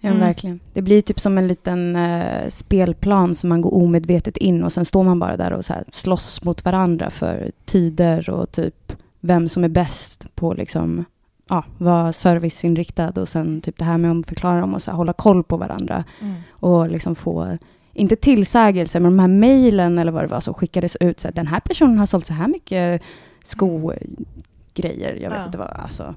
[0.00, 0.20] Ja, Mm.
[0.20, 0.60] verkligen.
[0.72, 4.84] Det blir typ som en liten eh, spelplan som man går omedvetet in och sen
[4.84, 9.48] står man bara där och så här slåss mot varandra för tider och typ vem
[9.48, 11.04] som är bäst på liksom
[11.48, 14.96] ja, vara serviceinriktad och sen typ det här med att förklara dem och så här,
[14.96, 16.34] hålla koll på varandra Mm.
[16.50, 17.58] och liksom få
[17.92, 21.20] inte tillsägelser, men de här mejlen eller vad det var som skickades ut.
[21.20, 23.02] Så här, den här personen har sålt så här mycket
[23.44, 25.14] skogrejer.
[25.22, 25.46] Jag vet Ja.
[25.46, 26.14] inte vad, alltså.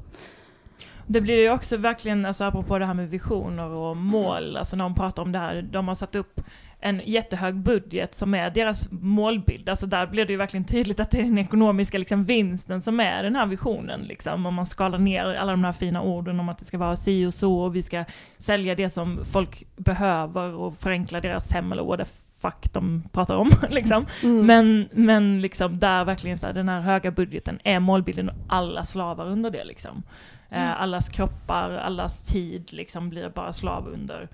[1.08, 4.84] Det blir ju också verkligen, alltså apropå det här med visioner och mål, alltså när
[4.84, 6.42] de pratar om det här, de har satt upp
[6.80, 9.70] en jättehög budget som är deras målbild.
[9.70, 13.00] Alltså där blir det ju verkligen tydligt att det är den ekonomiska liksom, vinsten som
[13.00, 14.02] är den här visionen.
[14.02, 14.46] Liksom.
[14.46, 17.26] Om man skalar ner alla de här fina orden om att det ska vara si
[17.26, 18.06] och så och vi ska
[18.38, 23.52] sälja det som folk behöver och förenkla deras hem eller whatever fuck de pratar om.
[23.70, 24.06] liksom.
[24.24, 24.46] Mm.
[24.46, 28.86] Men, men liksom där verkligen så här, den här höga budgeten är målbilden och alla
[28.86, 30.04] slavar under det liksom.
[30.50, 34.30] Eh, allas kroppar, allas tid liksom blir bara slav under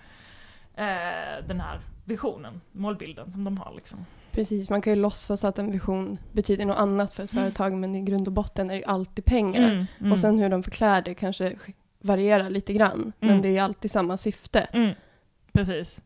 [0.76, 4.06] eh, den här visionen, målbilden som de har liksom.
[4.32, 7.44] Precis, man kan ju låtsas att en vision betyder något annat för ett Mm.
[7.44, 9.72] företag men i grund och botten är det ju alltid pengar.
[9.72, 11.54] Mm, mm, Och sen hur de förklär det kanske
[12.02, 13.12] varierar lite grann.
[13.20, 13.42] Men Mm.
[13.42, 14.60] det är alltid samma syfte.
[14.74, 14.94] mm,
[15.54, 16.00] precis.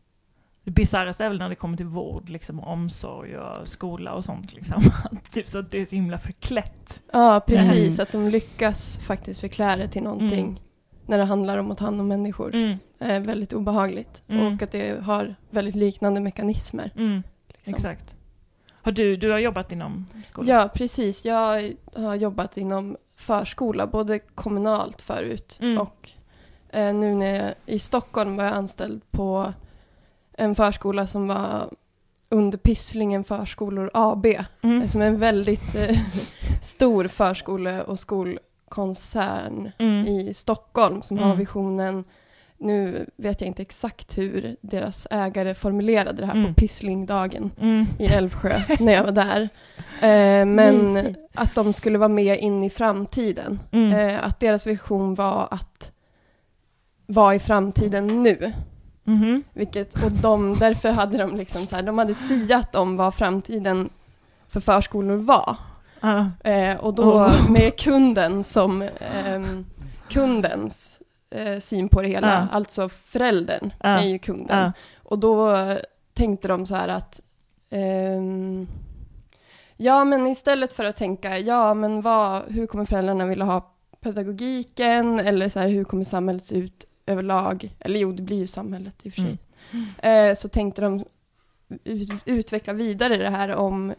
[0.64, 4.24] Det bisarraste är väl när det kommer till vård, liksom, och omsorg och skola och
[4.24, 4.54] sånt.
[4.54, 4.82] Liksom.
[5.30, 7.02] typ så att det är så himla förklätt.
[7.12, 7.98] Ja, precis.
[7.98, 8.02] Mm.
[8.02, 10.46] Att de lyckas faktiskt förklä det till någonting.
[10.46, 10.56] Mm.
[11.06, 12.54] När det handlar om att ta hand om människor.
[12.54, 14.22] Mm, är väldigt obehagligt.
[14.28, 14.54] Mm.
[14.54, 16.90] Och att det har väldigt liknande mekanismer.
[16.96, 17.74] mm, liksom.
[17.74, 18.14] exakt.
[18.84, 20.48] Har du, du har jobbat inom skolan?
[20.56, 21.24] Ja, precis.
[21.24, 25.78] Jag har jobbat inom förskola, både kommunalt förut Mm.
[25.78, 26.10] och
[26.68, 29.52] eh, nu när jag i Stockholm var jag anställd på
[30.42, 31.70] en förskola som var
[32.28, 34.26] under Pysslingen Förskolor AB,
[34.62, 34.88] Mm.
[34.88, 35.98] som är en väldigt eh,
[36.62, 40.06] stor förskole och skolkoncern Mm.
[40.06, 41.38] i Stockholm som har Mm.
[41.38, 42.04] visionen
[42.58, 46.54] nu vet jag inte exakt hur deras ägare formulerade det här Mm.
[46.54, 47.86] på Pysslingdagen Mm.
[47.98, 49.40] i Älvsjö när jag var där.
[50.02, 51.18] Eh, men Mysigt.
[51.34, 53.60] att de skulle vara med in i framtiden.
[53.72, 53.92] Mm.
[53.92, 55.92] Eh, att deras vision var att
[57.06, 58.52] vara i framtiden nu.
[59.04, 59.42] Mhm.
[59.52, 63.90] Vilket, och de, därför hade de liksom så här, de hade siat om vad framtiden
[64.48, 65.56] för förskolor var.
[66.00, 66.30] Ja.
[66.50, 67.50] Eh, och då Oh.
[67.52, 69.66] med kunden som ehm,
[70.08, 70.96] kundens
[71.30, 72.46] eh, syn på det hela, Ja.
[72.56, 73.88] alltså föräldern Ja.
[73.88, 74.58] är ju kunden.
[74.58, 74.72] Ja.
[75.02, 75.78] Och då eh,
[76.14, 77.20] tänkte de så här att
[77.70, 78.66] ehm,
[79.76, 83.68] ja, men istället för att tänka ja, men vad, hur kommer föräldrarna vilja ha
[84.00, 87.76] pedagogiken eller så här, hur kommer samhället se ut överlag?
[87.80, 89.38] Eller jo, det blir ju samhället i och för sig.
[89.98, 91.04] Eh, så tänkte de
[91.84, 93.94] ut, utveckla vidare det här om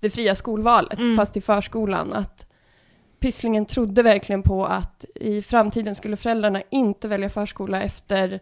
[0.00, 1.16] det fria skolvalet, Mm.
[1.16, 2.12] fast i förskolan.
[2.12, 2.46] Att
[3.18, 8.40] Pysslingen trodde verkligen på att i framtiden skulle föräldrarna inte välja förskola efter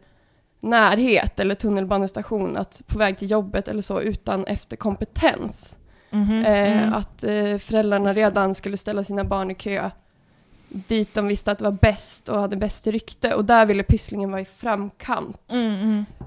[0.61, 5.77] närhet eller tunnelbanestation, att på väg till jobbet eller så, utan efter kompetens.
[6.11, 6.45] Mhm.
[6.45, 6.95] Eh, Mm.
[6.95, 8.23] Att eh, föräldrarna Just det.
[8.27, 9.91] redan skulle ställa sina barn i kö
[10.69, 13.35] dit de visste att det var bäst och hade bäst rykte.
[13.35, 15.41] Och där ville Pysslingen vara i framkant.
[15.49, 15.75] Mm,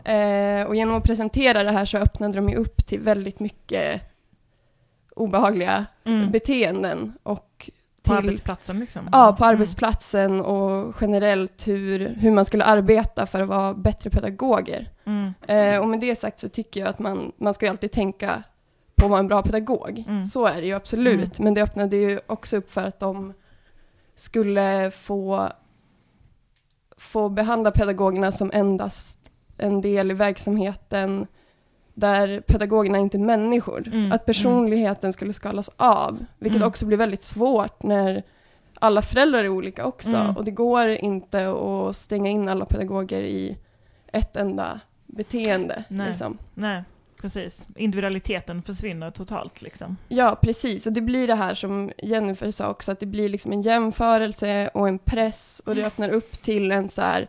[0.04, 0.62] mm.
[0.62, 4.02] Eh, och genom att presentera det här så öppnade de ju upp till väldigt mycket
[5.16, 6.32] obehagliga Mm.
[6.32, 7.14] beteenden.
[7.24, 7.70] Och
[8.04, 9.10] På till, arbetsplatsen liksom?
[9.12, 9.56] Ja, på Mm.
[9.56, 14.90] arbetsplatsen och generellt hur, hur man skulle arbeta för att vara bättre pedagoger.
[15.06, 15.34] Mm.
[15.48, 18.44] Eh, och med det sagt så tycker jag att man, man ska ju alltid tänka
[18.96, 20.04] på att vara en bra pedagog.
[20.08, 20.26] Mm.
[20.26, 21.40] Så är det ju absolut.
[21.40, 23.34] Men det öppnade ju också upp för att de
[24.16, 25.50] skulle få,
[26.98, 29.18] få behandla pedagogerna som endast
[29.58, 31.28] en del i verksamheten
[31.94, 33.88] där pedagogerna inte är människor.
[33.88, 36.68] Mm, Att personligheten skulle skalas av, vilket Mm.
[36.68, 38.24] också blir väldigt svårt när
[38.80, 40.16] alla föräldrar är olika också.
[40.16, 40.38] Mm.
[40.38, 43.58] Och det går inte att stänga in alla pedagoger i
[44.08, 45.84] ett enda beteende.
[45.90, 46.08] Nej.
[46.10, 46.38] Liksom.
[46.54, 46.84] Nej,
[47.22, 47.68] precis.
[47.76, 49.98] Individualiteten försvinner totalt liksom.
[50.08, 50.88] Ja, precis.
[50.88, 54.68] Och det blir det här som Jennifer sa också, att det blir liksom en jämförelse
[54.74, 57.28] och en press och det öppnar upp till en så här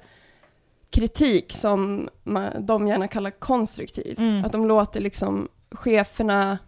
[0.90, 4.18] kritik som man, de gärna kallar konstruktiv.
[4.20, 4.44] Mm.
[4.44, 6.58] Att de låter liksom cheferna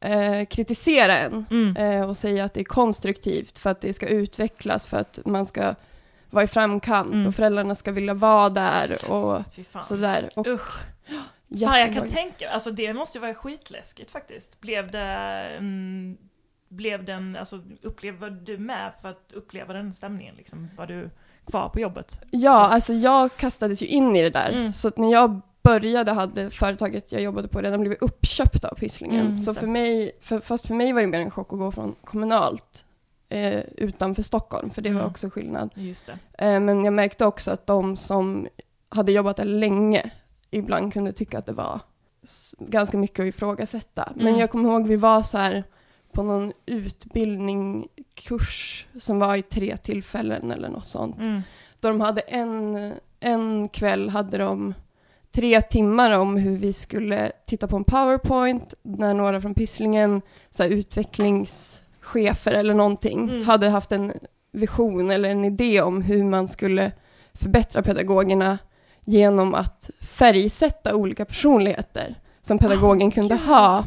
[0.00, 1.76] eh, kritisera en Mm.
[1.76, 5.46] eh, och säga att det är konstruktivt för att det ska utvecklas, för att man
[5.46, 5.74] ska
[6.30, 7.26] vara i framkant Mm.
[7.26, 9.42] och föräldrarna ska vilja vara där och
[9.82, 10.30] sådär.
[10.36, 10.78] Och Usch.
[11.50, 12.08] Fan, jag kan jättebra.
[12.08, 14.60] tänka, alltså det måste ju vara skitläskigt faktiskt.
[14.60, 15.04] Blev det,
[15.58, 16.16] mm,
[16.68, 20.68] blev den, alltså upplevde du med för att uppleva den stämningen liksom?
[20.76, 21.10] Var du
[21.46, 22.20] kvar på jobbet?
[22.30, 24.50] Ja, alltså jag kastades ju in i det där.
[24.50, 24.72] Mm.
[24.72, 29.26] Så att när jag började hade företaget jag jobbade på redan blivit uppköpt av Pysslingen.
[29.26, 31.72] Mm, så för mig, för, fast för mig var det mer en chock att gå
[31.72, 32.84] från kommunalt
[33.28, 35.10] eh, utanför Stockholm, för det var Mm.
[35.10, 35.70] också skillnad.
[36.38, 38.48] Eh, men jag märkte också att de som
[38.88, 40.10] hade jobbat där länge
[40.50, 41.80] ibland kunde tycka att det var
[42.58, 44.12] ganska mycket att ifrågasätta.
[44.16, 44.40] Men Mm.
[44.40, 45.64] jag kommer ihåg vi var så här
[46.12, 51.18] på någon utbildningskurs som var i tre tillfällen eller något sånt.
[51.18, 51.40] Mm.
[51.80, 54.74] Då de hade en, en kväll hade de
[55.32, 60.62] tre timmar om hur vi skulle titta på en powerpoint när några från Pysslingen, så
[60.62, 63.42] här utvecklingschefer eller någonting, Mm.
[63.42, 64.12] hade haft en
[64.52, 66.92] vision eller en idé om hur man skulle
[67.34, 68.58] förbättra pedagogerna
[69.04, 73.44] genom att färgsätta olika personligheter som pedagogen kunde gud.
[73.46, 73.84] ha.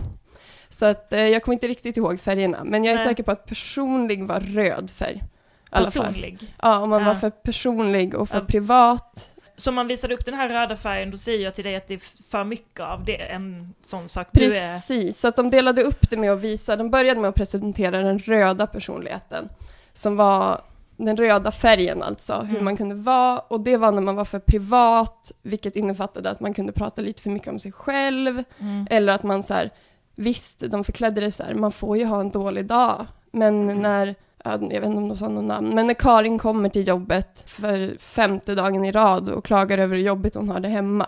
[0.69, 3.07] Så att eh, jag kommer inte riktigt ihåg färgerna, men jag är Nej.
[3.07, 5.23] säker på att personlig var röd färg.
[5.71, 6.55] Personlig.
[6.61, 7.07] Ja, om man Ja.
[7.07, 8.45] var för personlig och för Ja.
[8.45, 9.29] privat.
[9.55, 11.87] Så om man visade upp den här röda färgen, då säger jag till dig att
[11.87, 14.73] det är för mycket av det, en sån sak du är...
[14.73, 17.97] Precis, så att de delade upp det med att visa, de började med att presentera
[18.01, 19.49] den röda personligheten,
[19.93, 20.61] som var
[20.97, 22.65] den röda färgen alltså, hur Mm.
[22.65, 26.53] man kunde vara, och det var när man var för privat, vilket innefattade att man
[26.53, 28.87] kunde prata lite för mycket om sig själv, Mm.
[28.89, 29.69] eller att man så här,
[30.15, 33.81] visst, de förklädde det så här, man får ju ha en dålig dag, men Mm.
[33.81, 36.87] när, ja, jag vet inte om de sa något namn, men när Karin kommer till
[36.87, 41.05] jobbet för femte dagen i rad och klagar över hur jobbigt hon har det hemma,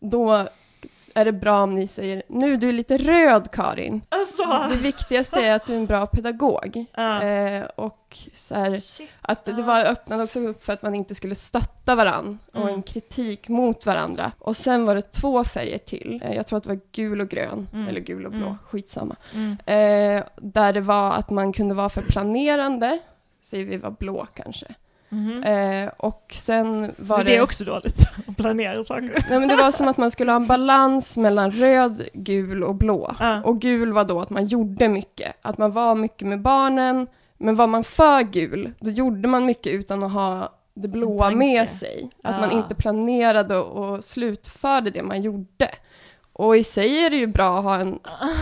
[0.00, 0.46] då
[1.14, 4.02] är det bra om ni säger nu du är lite röd Karin.
[4.08, 4.74] Alltså!
[4.74, 6.84] Det viktigaste är att du är en bra pedagog.
[6.94, 7.22] Ja.
[7.22, 9.10] Eh, och så här, Shit.
[9.20, 12.74] att det var, öppnade också upp för att man inte skulle stötta varann och Mm.
[12.74, 14.32] en kritik mot varandra.
[14.38, 16.20] Och sen var det två färger till.
[16.24, 17.88] Eh, jag tror att det var gul och grön, Mm.
[17.88, 18.58] eller gul och blå, Mm.
[18.70, 19.16] skitsamma.
[19.34, 19.50] Mm.
[19.66, 22.98] Eh, där det var att man kunde vara för planerande,
[23.42, 24.66] säger vi var blå kanske.
[25.12, 25.42] Mhm.
[25.42, 27.32] Eh, och sen var Men det...
[27.32, 29.24] det är också dåligt, att planera saker.
[29.30, 32.74] Nej, men det var som att man skulle ha en balans mellan röd, gul och
[32.74, 33.14] blå.
[33.18, 33.42] Ja.
[33.44, 35.36] Och gul var då att man gjorde mycket.
[35.42, 37.06] Att man var mycket med barnen.
[37.38, 41.68] Men var man för gul, då gjorde man mycket utan att ha det blåa med
[41.68, 42.10] sig.
[42.22, 42.56] Att man Ja.
[42.58, 45.70] inte planerade och slutförde det man gjorde.
[46.40, 47.98] Och i sig är det ju bra att ha en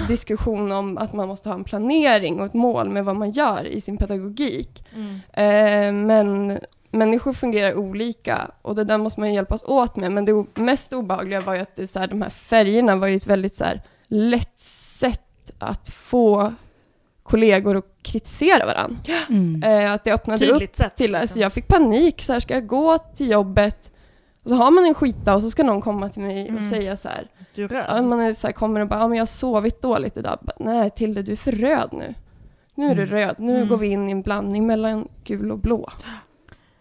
[0.09, 3.65] diskussion om att man måste ha en planering och ett mål med vad man gör
[3.65, 4.85] i sin pedagogik.
[4.95, 5.15] Mm.
[5.33, 6.59] Eh, men
[6.91, 10.13] människor fungerar olika och det där måste man ju hjälpas åt med.
[10.13, 13.17] Men det mest obehagliga var ju att det, så här, de här färgerna var ju
[13.17, 14.61] ett väldigt så här, lätt
[14.99, 16.53] sätt att få
[17.23, 18.99] kollegor att kritisera varandra.
[19.29, 19.63] Mm.
[19.63, 20.97] Eh, att det öppnade upp Tydligt sätt.
[20.97, 21.21] till, liksom.
[21.21, 23.91] alltså jag fick panik, så här ska jag gå till jobbet
[24.51, 26.71] och så har man en skitdag och så ska någon komma till mig och Mm.
[26.71, 28.05] säga så här, Du är röd.
[28.05, 30.39] man är så här, kommer och bara, ja men jag har sovit dåligt idag.
[30.41, 32.15] Bara, Nej Tilde, du är för röd nu.
[32.75, 33.15] Nu är du Mm.
[33.15, 33.69] röd, nu Mm.
[33.69, 35.91] går vi in i en blandning mellan gul och blå.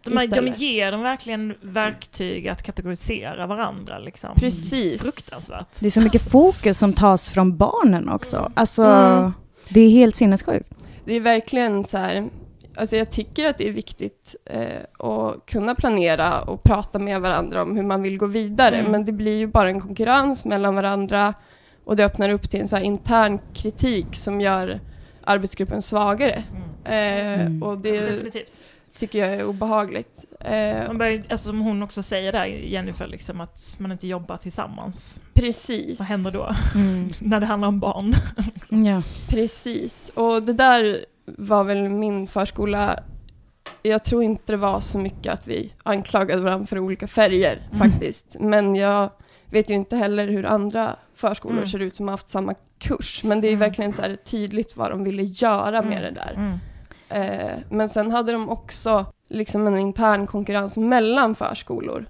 [0.04, 0.60] de, de istället.
[0.60, 4.30] ger dem verkligen verktyg att kategorisera varandra liksom.
[4.36, 5.02] Precis.
[5.02, 5.68] Fruktansvärt.
[5.80, 8.52] Det är så mycket fokus som tas från barnen också.
[8.54, 9.34] Alltså, Mm.
[9.70, 10.70] det är helt sinnessjukt.
[11.06, 12.26] Det är verkligen så här,
[12.78, 17.62] alltså jag tycker att det är viktigt eh, att kunna planera och prata med varandra
[17.62, 18.76] om hur man vill gå vidare.
[18.76, 18.92] Mm.
[18.92, 21.34] Men det blir ju bara en konkurrens mellan varandra
[21.86, 24.80] och det öppnar upp till en så här intern kritik som gör
[25.24, 26.44] arbetsgruppen svagare.
[26.52, 26.64] Mm.
[26.84, 27.64] Eh, Mm.
[27.64, 28.62] Och det Definitivt.
[29.00, 30.26] tycker jag är obehagligt.
[30.40, 34.38] Eh, Man börjar, alltså, som hon också säger där, Jennifer, liksom, att man inte jobbar
[34.38, 35.22] tillsammans.
[35.34, 36.00] precis.
[36.00, 36.56] Vad händer då?
[36.76, 37.10] Mm.
[37.22, 38.14] När det handlar om barn.
[38.86, 39.02] Ja.
[39.30, 43.00] Precis, och det där var väl min förskola.
[43.84, 47.78] Jag tror inte det var så mycket att vi anklagade varandra för olika färger Mm.
[47.92, 48.36] faktiskt.
[48.40, 49.10] Men jag
[49.50, 51.68] vet ju inte heller hur andra förskolor Mm.
[51.68, 53.24] ser ut som har haft samma kurs.
[53.24, 53.60] Men det är Mm.
[53.60, 56.02] verkligen så här tydligt vad de ville göra med Mm.
[56.14, 56.34] det där.
[56.36, 56.60] Mm.
[57.10, 62.06] Eh, men sen hade de också liksom en intern konkurrens mellan förskolor.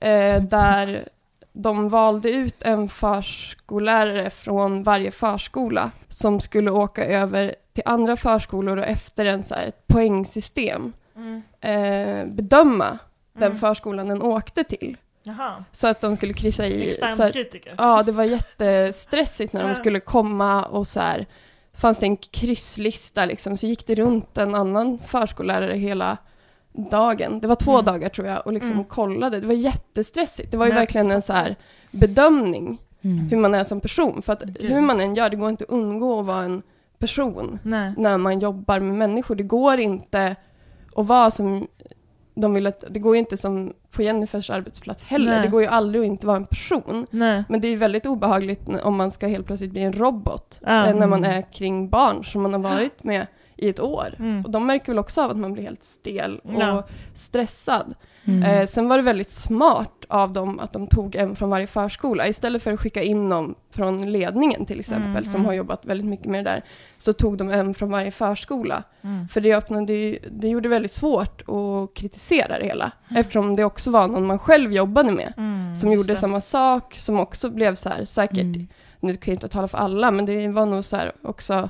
[0.00, 1.08] Eh, där
[1.52, 8.76] de valde ut en förskollärare från varje förskola som skulle åka över till andra förskolor
[8.76, 11.42] och efter en så här, ett poängsystem Mm.
[11.60, 12.98] eh, bedöma
[13.32, 13.58] den Mm.
[13.58, 14.96] förskolan den åkte till.
[15.22, 15.64] Jaha.
[15.72, 16.96] Så att de skulle kryssa i...
[17.16, 17.74] Så kritiker.
[17.78, 21.26] ja, det var jättestressigt när de skulle komma och så här.
[21.74, 26.16] fanns det en krysslista liksom, så gick det runt en annan förskollärare hela
[26.72, 27.40] dagen.
[27.40, 27.84] Det var två Mm.
[27.84, 28.84] dagar tror jag och liksom Mm.
[28.84, 29.40] kollade.
[29.40, 30.50] Det var jättestressigt.
[30.50, 31.56] Det var ju Nej, verkligen en så här
[31.92, 33.18] bedömning Mm.
[33.18, 34.22] hur man är som person.
[34.22, 34.70] För att Gud.
[34.72, 36.62] hur man än gör, det går inte att undgå att vara en
[36.98, 37.92] person Nej.
[37.96, 39.34] när man jobbar med människor.
[39.34, 40.36] Det går inte
[40.96, 41.66] att vara som
[42.34, 45.32] de vill att, det går ju inte som på Jennifers arbetsplats heller.
[45.32, 45.42] Nej.
[45.42, 47.06] Det går ju aldrig att inte vara en person.
[47.10, 47.44] Nej.
[47.48, 50.94] Men det är ju väldigt obehagligt om man ska helt plötsligt bli en robot eh,
[50.94, 53.26] när man är kring barn som man har varit med
[53.62, 54.14] i ett år.
[54.18, 54.44] Mm.
[54.44, 56.84] Och de märker väl också av att man blir helt stel och Ja.
[57.14, 57.94] stressad.
[58.24, 58.42] Mm.
[58.42, 62.28] Eh, sen var det väldigt smart av dem att de tog en från varje förskola.
[62.28, 65.44] Istället för att skicka in någon från ledningen till exempel, Mm, som mm.
[65.46, 66.64] har jobbat väldigt mycket med det där,
[66.98, 68.82] så tog de en från varje förskola.
[69.02, 69.28] Mm.
[69.28, 73.20] För det, öppnade ju, det gjorde det väldigt svårt att kritisera det hela, Mm.
[73.20, 75.32] eftersom det också var någon man själv jobbade med.
[75.36, 76.16] Mm, Som gjorde det.
[76.16, 78.68] samma sak, som också blev så här, säkert, Mm.
[79.00, 81.68] nu kan jag inte tala för alla, men det var nog så här också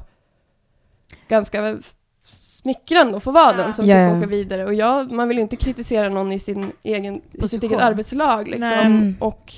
[1.29, 1.79] ganska
[2.27, 3.63] smickrande att få vara Ja.
[3.65, 4.09] den som ja.
[4.11, 4.65] fick åka vidare.
[4.65, 8.49] Och jag, man vill inte kritisera någon i, sin egen, i sitt eget arbetslag.
[8.49, 8.69] Liksom.
[8.73, 9.17] Mm.
[9.21, 9.53] Och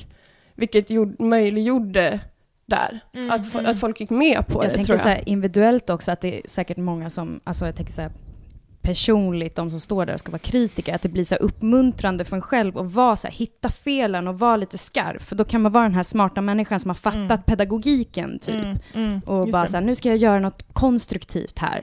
[0.55, 2.21] vilket gjord, möjliggjorde
[2.67, 3.01] där.
[3.15, 3.71] Mm, Att, fo- mm.
[3.71, 5.15] att folk gick med på jag det, tänker tror så jag.
[5.15, 8.11] här, individuellt också att det är säkert många som, alltså jag tänker så här,
[8.85, 12.37] personligt, de som står där och ska vara kritiker, att det blir så uppmuntrande för
[12.37, 15.23] en själv att vara så här, hitta felen och vara lite skarp.
[15.23, 17.43] För då kan man vara den här smarta människan som har fattat Mm.
[17.43, 18.55] pedagogiken typ.
[18.55, 19.69] Mm, mm, Och just bara det.
[19.69, 21.83] så här, nu ska jag göra något konstruktivt här.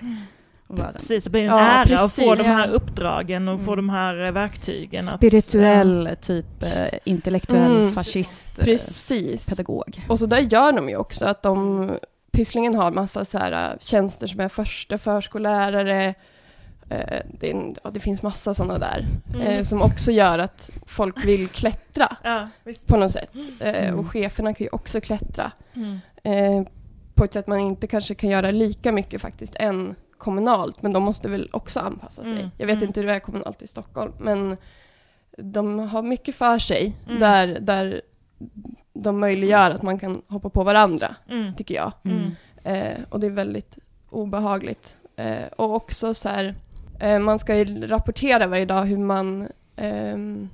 [0.67, 2.29] Och bara, Precis, det blir en Ja, ära att precis.
[2.29, 3.87] få de här uppdragen och få Mm.
[3.87, 5.07] de här eh, verktygen.
[5.07, 6.69] Att, spirituell, typ eh,
[7.05, 7.91] intellektuell Mm.
[7.91, 9.49] fascist, eh, Precis.
[9.49, 10.05] pedagog.
[10.09, 11.89] Och så där gör de ju också att de,
[12.31, 16.13] Pysslingen har massa så här tjänster som är första förskollärare,
[17.39, 19.41] det, är en, ja, det finns massa sådana där, Mm.
[19.47, 22.87] eh, som också gör att folk vill klättra Ja, visst.
[22.87, 23.31] på något sätt.
[23.59, 23.99] Eh, Mm.
[23.99, 25.99] och cheferna kan ju också klättra Mm.
[26.23, 26.67] eh,
[27.15, 31.03] på ett sätt man inte kanske kan göra lika mycket faktiskt än kommunalt, men de
[31.03, 32.31] måste väl också anpassa sig.
[32.33, 32.49] Mm.
[32.57, 32.87] Jag vet Mm.
[32.87, 34.57] inte hur det är kommunalt i Stockholm, men
[35.37, 37.19] de har mycket för sig Mm.
[37.19, 38.01] där, där
[38.93, 41.55] de möjliggör att man kan hoppa på varandra, Mm.
[41.55, 41.91] tycker jag.
[42.03, 42.31] Mm.
[42.63, 43.77] Eh, och det är väldigt
[44.09, 44.95] obehagligt.
[45.15, 46.53] Eh, och också så här, eh,
[47.19, 50.49] man ska ju rapportera varje dag hur man, ehm,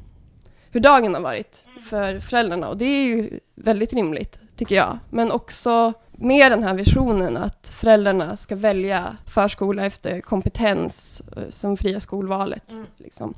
[0.71, 2.69] hur dagen har varit för föräldrarna.
[2.69, 4.99] Och det är ju väldigt rimligt, tycker jag.
[5.09, 11.77] Men också med den här visionen att föräldrarna ska välja förskola efter kompetens, eh, som
[11.77, 12.71] fria skolvalet.
[12.71, 12.85] Mm.
[12.97, 13.33] Liksom.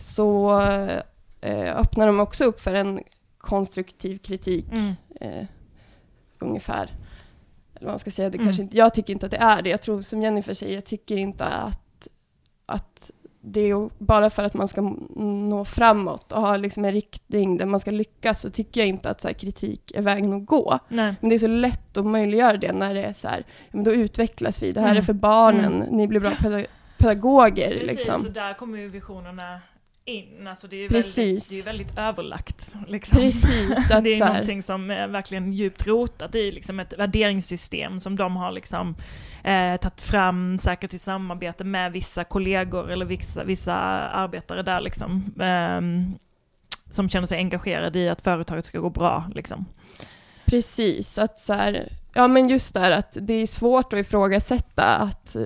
[0.00, 0.60] Så
[1.40, 3.00] eh, öppnar de också upp för en
[3.38, 4.92] konstruktiv kritik Mm.
[5.20, 5.46] eh,
[6.38, 6.90] ungefär.
[7.74, 8.46] Eller vad man ska säga, det Mm.
[8.46, 9.70] kanske inte, jag tycker inte att det är det.
[9.70, 11.80] Jag tror som Jennifer säger, jag tycker inte att,
[12.68, 14.80] att det är bara för att man ska
[15.16, 19.10] nå framåt och ha liksom en riktning där man ska lyckas så tycker jag inte
[19.10, 20.78] att så här, kritik är vägen att gå.
[20.88, 21.14] Nej.
[21.20, 23.92] Men det är så lätt att möjliggöra det när det är så här, men då
[23.92, 24.98] utvecklas vi, det här Mm.
[24.98, 25.96] är för barnen, Mm.
[25.96, 26.66] ni blir bra peda-
[26.98, 28.22] pedagoger Precis, liksom.
[28.22, 29.60] så där kommer ju visionerna
[30.08, 30.46] in.
[30.46, 32.74] Alltså det är ju väldigt, det är väldigt överlagt.
[32.86, 33.18] Liksom.
[33.18, 38.36] Precis, det är någonting som är verkligen djupt rotat i liksom ett värderingssystem som de
[38.36, 38.96] har liksom,
[39.44, 45.34] eh, tagit fram, säkert i samarbete med vissa kollegor eller vissa, vissa arbetare där liksom,
[45.40, 46.18] ehm,
[46.90, 49.30] som känner sig engagerade i att företaget ska gå bra.
[49.34, 49.66] Liksom.
[50.44, 55.36] Precis, att så här, ja men just där att det är svårt att ifrågasätta att,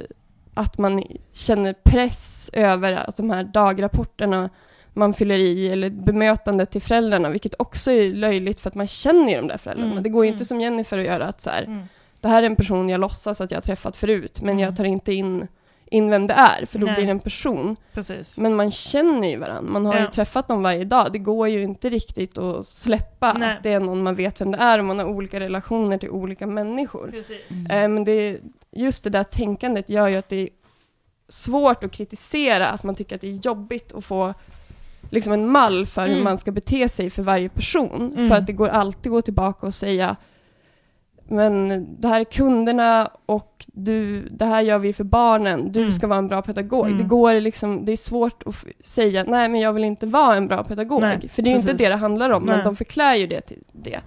[0.54, 4.50] att man känner press över att de här dagrapporterna
[4.94, 9.28] man fyller i eller bemötandet till föräldrarna, vilket också är löjligt för att man känner
[9.30, 9.90] ju de där föräldrarna.
[9.90, 10.34] Mm, Det går ju mm.
[10.34, 11.82] inte som Jennifer att göra att så här, Mm.
[12.20, 14.58] det här är en person jag låtsas att jag har träffat förut, men Mm.
[14.64, 15.48] jag tar inte in,
[15.86, 16.94] in vem det är, för då Nej.
[16.94, 17.76] blir det en person.
[17.92, 18.38] Precis.
[18.38, 20.00] Men man känner ju varandra, man har Ja.
[20.00, 21.12] ju träffat dem varje dag.
[21.12, 23.56] Det går ju inte riktigt att släppa Nej.
[23.56, 26.10] att det är någon man vet vem det är och man har olika relationer till
[26.10, 27.08] olika människor.
[27.10, 27.40] Precis.
[27.70, 28.38] Eh, Men det,
[28.72, 30.48] just det där tänkandet gör ju att det är
[31.28, 34.35] svårt att kritisera, att man tycker att det är jobbigt att få
[35.10, 36.25] liksom en mall för hur Mm.
[36.25, 38.12] man ska bete sig för varje person.
[38.16, 38.29] Mm.
[38.29, 40.16] För att det går alltid att gå tillbaka och säga
[41.29, 45.73] men det här är kunderna och du, det här gör vi för barnen.
[45.73, 45.92] Du Mm.
[45.92, 46.87] ska vara en bra pedagog.
[46.87, 46.98] Mm.
[46.98, 50.46] Det, går liksom, det är svårt att säga nej men jag vill inte vara en
[50.48, 51.00] bra pedagog.
[51.00, 52.56] Nej, för det är ju inte det det handlar om, Nej.
[52.56, 54.00] men de förklär ju det till det.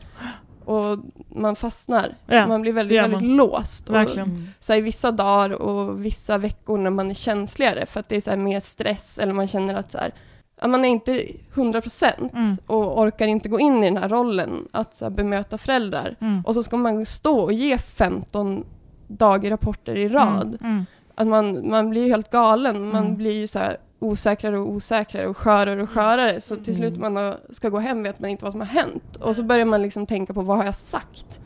[0.66, 0.99] Och
[1.36, 2.16] man fastnar.
[2.28, 3.36] Ja, man blir väldigt, väldigt man.
[3.36, 3.89] låst.
[3.89, 4.49] Och, Verkligen.
[4.59, 8.16] så här, i vissa dagar och vissa veckor när man är känsligare för att det
[8.16, 10.13] är så här, mer stress eller man känner att så här,
[10.61, 12.57] ja, man är inte 100 procent Mm.
[12.68, 16.16] och orkar inte gå in i den här rollen att så här, bemöta föräldrar.
[16.22, 16.41] Mm.
[16.45, 18.63] Och så ska man stå och ge 15
[19.07, 20.57] dagrapporter i rad.
[20.61, 20.72] Mm.
[20.74, 20.86] Mm.
[21.16, 22.89] Att man, man blir helt galen.
[22.89, 23.18] Man Mm.
[23.18, 26.41] blir ju så här osäkrare och osäkrare och skörare och skörare.
[26.41, 27.02] Så till slut Mm.
[27.02, 29.16] man har- ska gå hem vet man inte vad som har hänt.
[29.16, 31.39] Och så börjar man liksom tänka på vad har jag sagt?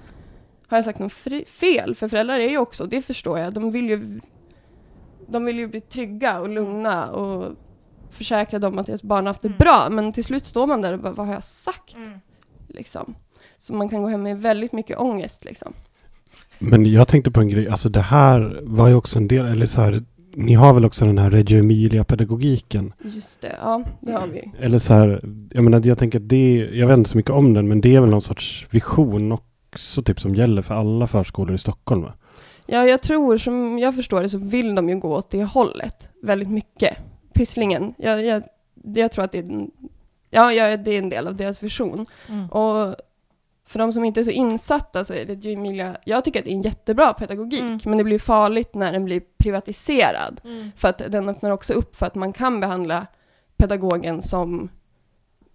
[0.67, 1.13] Har jag sagt något
[1.47, 1.95] fel?
[1.95, 4.19] För föräldrar är ju också, det förstår jag, de vill ju
[5.27, 7.55] de vill ju bli trygga och lugna och
[8.09, 9.57] försäkra dem att deras barn har haft det Mm.
[9.57, 9.87] bra.
[9.91, 11.95] Men till slut står man där och bara, vad har jag sagt?
[11.95, 12.19] Mm.
[12.67, 13.15] Liksom.
[13.57, 15.73] Så man kan gå hem med väldigt mycket ångest liksom.
[16.59, 19.65] Men jag tänkte på en grej, alltså det här var ju också en del, eller
[19.65, 20.03] så här,
[20.39, 22.93] ni har väl också den här Reggio Emilia-pedagogiken?
[23.03, 24.51] Just det, ja det har vi.
[24.59, 25.21] Eller så här,
[25.51, 27.95] jag menar jag tänker att det, jag vet inte så mycket om den, men det
[27.95, 32.13] är väl någon sorts vision också typ som gäller för alla förskolor i Stockholm va?
[32.65, 36.09] Ja, jag tror, som jag förstår det, så vill de ju gå åt det hållet
[36.21, 36.97] väldigt mycket.
[37.33, 38.43] Pysslingen, jag, jag,
[38.83, 39.71] jag tror att det är, en,
[40.29, 42.05] ja, ja, det är en del av deras vision.
[42.29, 42.47] Mm.
[42.47, 42.95] Och
[43.69, 46.45] för de som inte är så insatta så är det ju Emilia, jag tycker att
[46.45, 47.79] det är en jättebra pedagogik, Mm.
[47.85, 50.41] men det blir farligt när den blir privatiserad.
[50.43, 50.71] Mm.
[50.75, 53.07] För att den öppnar också upp för att man kan behandla
[53.57, 54.69] pedagogen som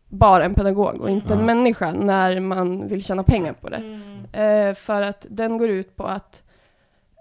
[0.09, 1.39] bara en pedagog och inte Ja.
[1.41, 3.77] en människa när man vill tjäna pengar på det.
[3.77, 4.25] Mm.
[4.33, 6.43] Eh, för att den går ut på att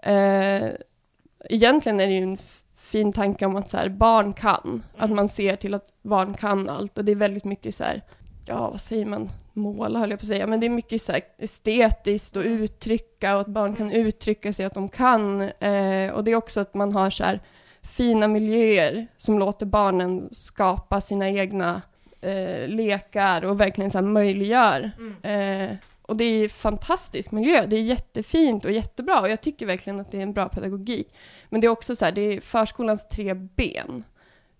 [0.02, 0.68] eh,
[1.50, 2.38] egentligen är det ju en
[2.76, 4.82] fin tanke om att så här, barn kan.
[4.98, 6.98] Att man ser till att barn kan allt.
[6.98, 8.02] Och det är väldigt mycket så här,
[8.46, 10.46] ja vad säger man, måla höll jag på att säga.
[10.46, 14.66] Men det är mycket så här estetiskt och uttrycka och att barn kan uttrycka sig
[14.66, 15.42] att de kan.
[15.42, 17.40] Eh, och det är också att man har så här
[17.82, 21.82] fina miljöer som låter barnen skapa sina egna
[22.20, 25.70] eh, lekar och verkligen så här möjliggör Mm.
[25.70, 25.76] Eh,
[26.06, 27.66] och det är fantastisk miljö.
[27.66, 29.20] Det är jättefint och jättebra.
[29.20, 31.14] Och jag tycker verkligen att det är en bra pedagogik.
[31.48, 34.04] Men det är också så här, det är förskolans tre ben.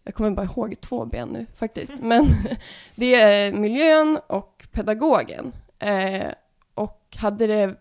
[0.05, 1.93] Jag kommer bara ihåg två ben nu faktiskt.
[2.01, 2.27] Men
[2.95, 5.53] det är miljön och pedagogen.
[5.79, 6.27] Eh,
[6.75, 7.75] och hade det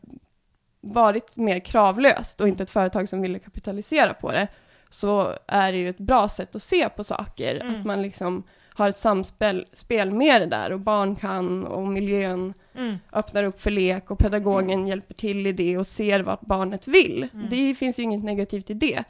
[0.82, 4.48] varit mer kravlöst och inte ett företag som ville kapitalisera på det
[4.90, 7.56] så är det ju ett bra sätt att se på saker.
[7.62, 7.76] Mm.
[7.80, 8.44] Att man liksom
[8.76, 12.98] har ett samspel spel med det där och barn kan och miljön Mm.
[13.12, 17.30] öppnar upp för lek och pedagogen hjälper till i det och ser vart barnet vill.
[17.34, 17.50] Mm.
[17.50, 19.04] Det finns ju inget negativt i det.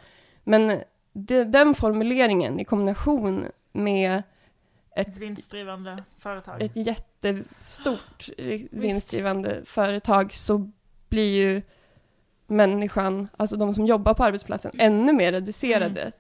[0.44, 0.80] Men
[1.14, 4.24] det, den formuleringen i kombination med
[4.96, 6.62] Ett vinstdrivande företag.
[6.62, 8.30] ett jättestort
[8.72, 10.72] vinstdrivande företag så
[11.10, 11.62] blir ju
[12.48, 16.12] människan, alltså de som jobbar på arbetsplatsen, ännu mer reducerade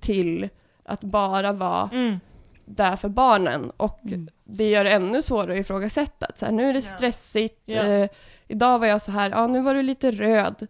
[0.00, 0.48] till
[0.84, 2.20] att bara vara Mm.
[2.64, 3.70] där för barnen.
[3.76, 4.28] Och Mm.
[4.44, 6.26] det gör det ännu svårare att ifrågasätta.
[6.34, 7.62] Så här, nu är det stressigt.
[7.64, 7.82] Ja.
[7.82, 8.10] Eh,
[8.48, 10.66] idag var jag så här, ja nu var du lite röd.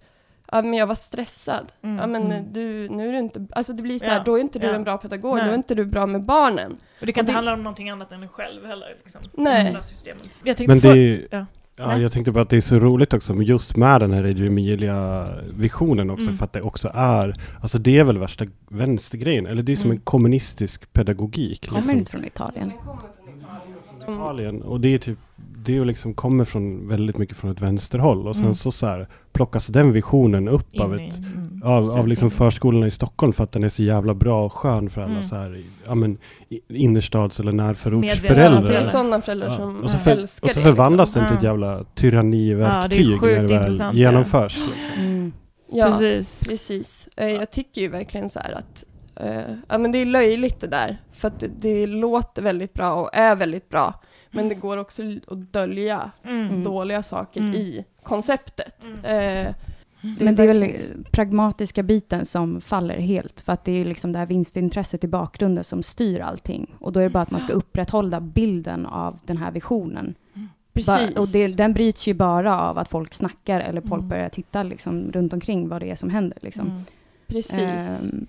[0.52, 1.72] Ja men jag var stressad.
[1.82, 1.96] Mm.
[1.98, 2.52] Ja men Mm.
[2.52, 4.22] du, nu är du inte, alltså det blir så här, Ja.
[4.24, 4.72] då är inte du Ja.
[4.74, 5.44] en bra pedagog, Nej.
[5.44, 6.76] då är inte du bra med barnen.
[7.00, 8.96] Och det kan Och inte det- handla om någonting annat än dig själv heller.
[9.04, 9.20] Liksom.
[9.32, 9.76] Nej.
[10.44, 11.46] Jag tänkte Men det ja.
[11.76, 12.02] Ja, Nej.
[12.02, 16.10] jag tänkte bara att det är så roligt också just med den här Reggio Emilia-visionen
[16.10, 16.36] också Mm.
[16.38, 19.90] för att det också är, alltså det är väl värsta vänstergrejen, eller det är som
[19.90, 19.96] Mm.
[19.96, 21.68] en kommunistisk pedagogik.
[21.68, 21.98] Kommer liksom.
[21.98, 22.72] inte från Italien.
[24.02, 24.62] Italien.
[24.62, 25.18] Och det är typ,
[25.64, 28.54] det liksom kommer från väldigt mycket från ett vänsterhåll och sen Mm.
[28.54, 31.62] så, så här, plockas den visionen upp av In i- ett mm.
[31.64, 34.90] av, av liksom förskolorna i Stockholm för att den är så jävla bra och skön
[34.90, 35.22] för alla Mm.
[35.22, 36.18] så här, ja men
[36.68, 38.80] innerstads eller Ja, för det är närförortsföräldrar.
[38.82, 39.56] sådana föräldrar Ja.
[39.56, 40.66] som Och så, för, älskar och så det.
[40.66, 41.20] förvandlas liksom.
[41.20, 41.48] den till ett Ja.
[41.50, 44.10] jävla Ja, det tyranniverktyg sjukt när det väl intressant, ja.
[44.10, 44.56] genomförs.
[44.58, 45.04] Liksom.
[45.04, 45.32] Mm.
[45.72, 46.40] Ja, Precis.
[46.48, 47.08] precis.
[47.16, 48.84] Eh, Jag tycker ju verkligen så här att
[49.16, 50.96] eh, ja, men det är löjligt det där.
[51.12, 54.00] För att det, det låter väldigt bra och är väldigt bra.
[54.32, 56.48] Men det går också att dölja Mm.
[56.48, 56.64] Mm.
[56.64, 57.54] dåliga saker Mm.
[57.54, 58.84] i konceptet.
[58.84, 59.46] Mm.
[59.46, 59.54] Eh,
[60.20, 60.70] Men det är väl
[61.10, 63.40] pragmatiska biten som faller helt.
[63.40, 66.74] För att det är liksom det här vinstintresset i bakgrunden som styr allting.
[66.78, 70.14] Och då är det bara att man ska upprätthålla bilden av den här visionen.
[70.72, 70.86] Precis.
[71.14, 74.08] Bara, och det, den bryts ju bara av att folk snackar eller folk Mm.
[74.08, 76.38] börjar titta liksom, runt omkring vad det är som händer.
[76.42, 76.66] Liksom.
[76.70, 76.82] Mm.
[77.26, 77.58] Precis.
[77.58, 78.26] Ehm,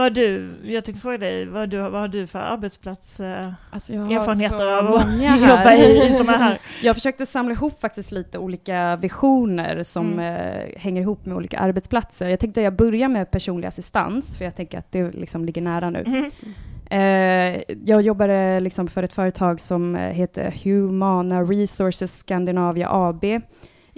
[0.00, 3.92] Vad du, jag tänkte fråga dig, vad, du, vad har du för arbetsplats eh, alltså
[3.92, 6.58] jag har erfarenheter så av att jobba i, i sådana här?
[6.82, 10.18] Jag försökte samla ihop faktiskt lite olika visioner som Mm.
[10.36, 12.28] eh, hänger ihop med olika arbetsplatser.
[12.28, 15.90] Jag tänkte jag börjar med personlig assistans, för jag tänker att det liksom ligger nära
[15.90, 16.04] nu.
[16.06, 16.30] Mm.
[16.90, 23.24] Eh, jag jobbade liksom för ett företag som eh, heter Humana Resources Scandinavia AB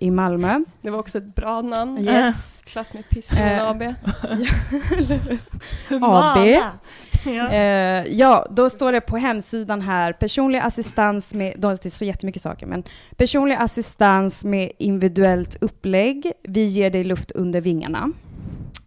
[0.03, 0.65] i Malmö.
[0.81, 1.99] Det var också ett bra namn.
[1.99, 2.63] Yes.
[2.65, 3.69] Klass med Pysslingen Eh.
[3.69, 3.83] AB.
[6.03, 6.39] AB.
[7.25, 7.49] Ja.
[7.53, 12.43] Eh, ja, då står det på hemsidan här, personlig assistans med, då- det står jättemycket
[12.43, 12.83] saker, men
[13.17, 18.11] personlig assistans med individuellt upplägg, vi ger dig luft under vingarna.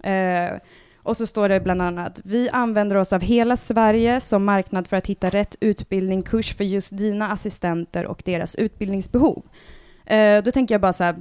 [0.04, 0.58] Eh,
[1.04, 4.98] och så står det bland annat, vi använder oss av hela Sverige som marknad för
[4.98, 9.44] att hitta rätt utbildning, kurs för just dina assistenter och deras utbildningsbehov.
[10.06, 11.16] Eh, då tänker jag bara så här,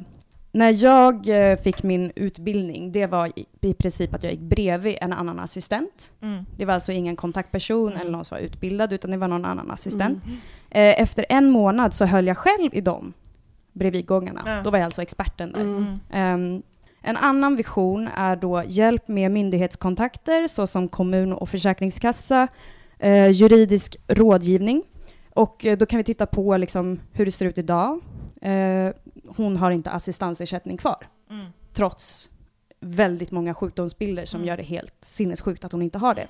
[0.52, 5.12] när jag eh, fick min utbildning, det var i, princip att jag gick bredvid en
[5.12, 6.10] annan assistent.
[6.22, 6.44] Mm.
[6.56, 8.00] Det var alltså ingen kontaktperson Mm.
[8.00, 10.24] eller någon som var utbildad, utan det var någon annan assistent.
[10.24, 10.36] Mm.
[10.70, 13.12] Eh, efter en månad så höll jag själv i dem
[13.72, 14.42] bredvidgångarna.
[14.46, 14.62] Ja.
[14.64, 15.98] Då var jag alltså experten där.
[16.18, 16.62] Ehm,
[17.02, 22.48] en annan vision är då hjälp med myndighetskontakter såsom kommun och försäkringskassa,
[22.98, 24.82] eh, juridisk rådgivning.
[25.34, 28.00] Och då kan vi titta på liksom, hur det ser ut idag.
[28.50, 28.92] Eh,
[29.36, 31.46] hon har inte assistansersättning kvar, Mm.
[31.72, 32.30] trots
[32.80, 34.48] väldigt många sjukdomsbilder som Mm.
[34.48, 36.26] gör det helt sinnessjukt att hon inte har det.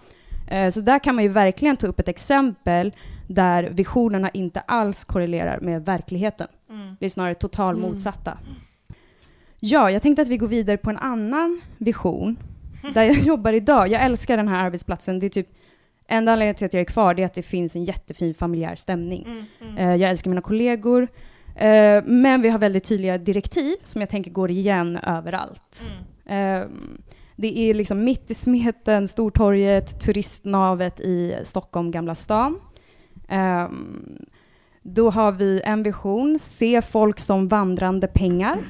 [0.57, 2.93] Eh, Så där kan man ju verkligen ta upp ett exempel
[3.29, 6.49] där visionerna inte alls korrelerar med verkligheten.
[6.71, 6.97] Mm.
[7.01, 7.91] Det är snarare total Mm.
[7.91, 8.39] motsatta.
[9.61, 12.37] Ja, jag tänkte att vi går vidare på en annan vision
[12.95, 13.89] där jag jobbar idag.
[13.89, 15.19] Jag älskar den här arbetsplatsen.
[15.19, 15.49] Det är typ
[16.07, 19.23] enda anledningen till att jag är kvar är att det finns en jättefin familjär stämning.
[19.27, 19.45] Mm.
[19.61, 19.77] Mm.
[19.79, 21.09] Eh, Jag älskar mina kollegor.
[21.57, 25.83] Eh, Men vi har väldigt tydliga direktiv som jag tänker går igen överallt.
[26.27, 26.63] Mm.
[26.63, 26.69] Eh,
[27.37, 32.61] Det är liksom mitt i smeten, Stortorget, turistnavet i Stockholm, Gamla stan.
[33.29, 33.69] Eh,
[34.83, 38.69] Då har vi en vision, se folk som vandrande pengar.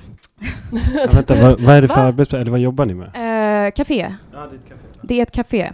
[0.73, 2.03] Ja, vänta, vad, vad är det för Va?
[2.03, 3.07] arbetsplats, eller vad jobbar ni med?
[3.67, 4.15] Eh, café.
[4.33, 4.87] Ja, det är ett café.
[5.03, 5.73] Det är ett café.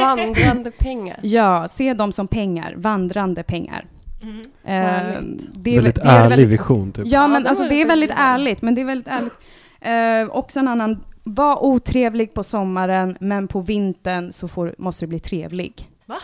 [0.00, 1.18] Vandrande pengar.
[1.22, 3.84] Ja, se dem som pengar, vandrande pengar.
[4.22, 4.38] Mm.
[4.64, 5.20] Eh,
[5.52, 7.06] det är, Väldigt det är ärlig väldigt- vision typ.
[7.06, 9.32] Ja, Ja, men det alltså det är väldigt ärligt, men det är väldigt ärligt.
[9.80, 15.08] Eh, också en annan, var otrevlig på sommaren, men på vintern så får, måste du
[15.08, 15.90] bli trevlig.
[16.06, 16.18] Va?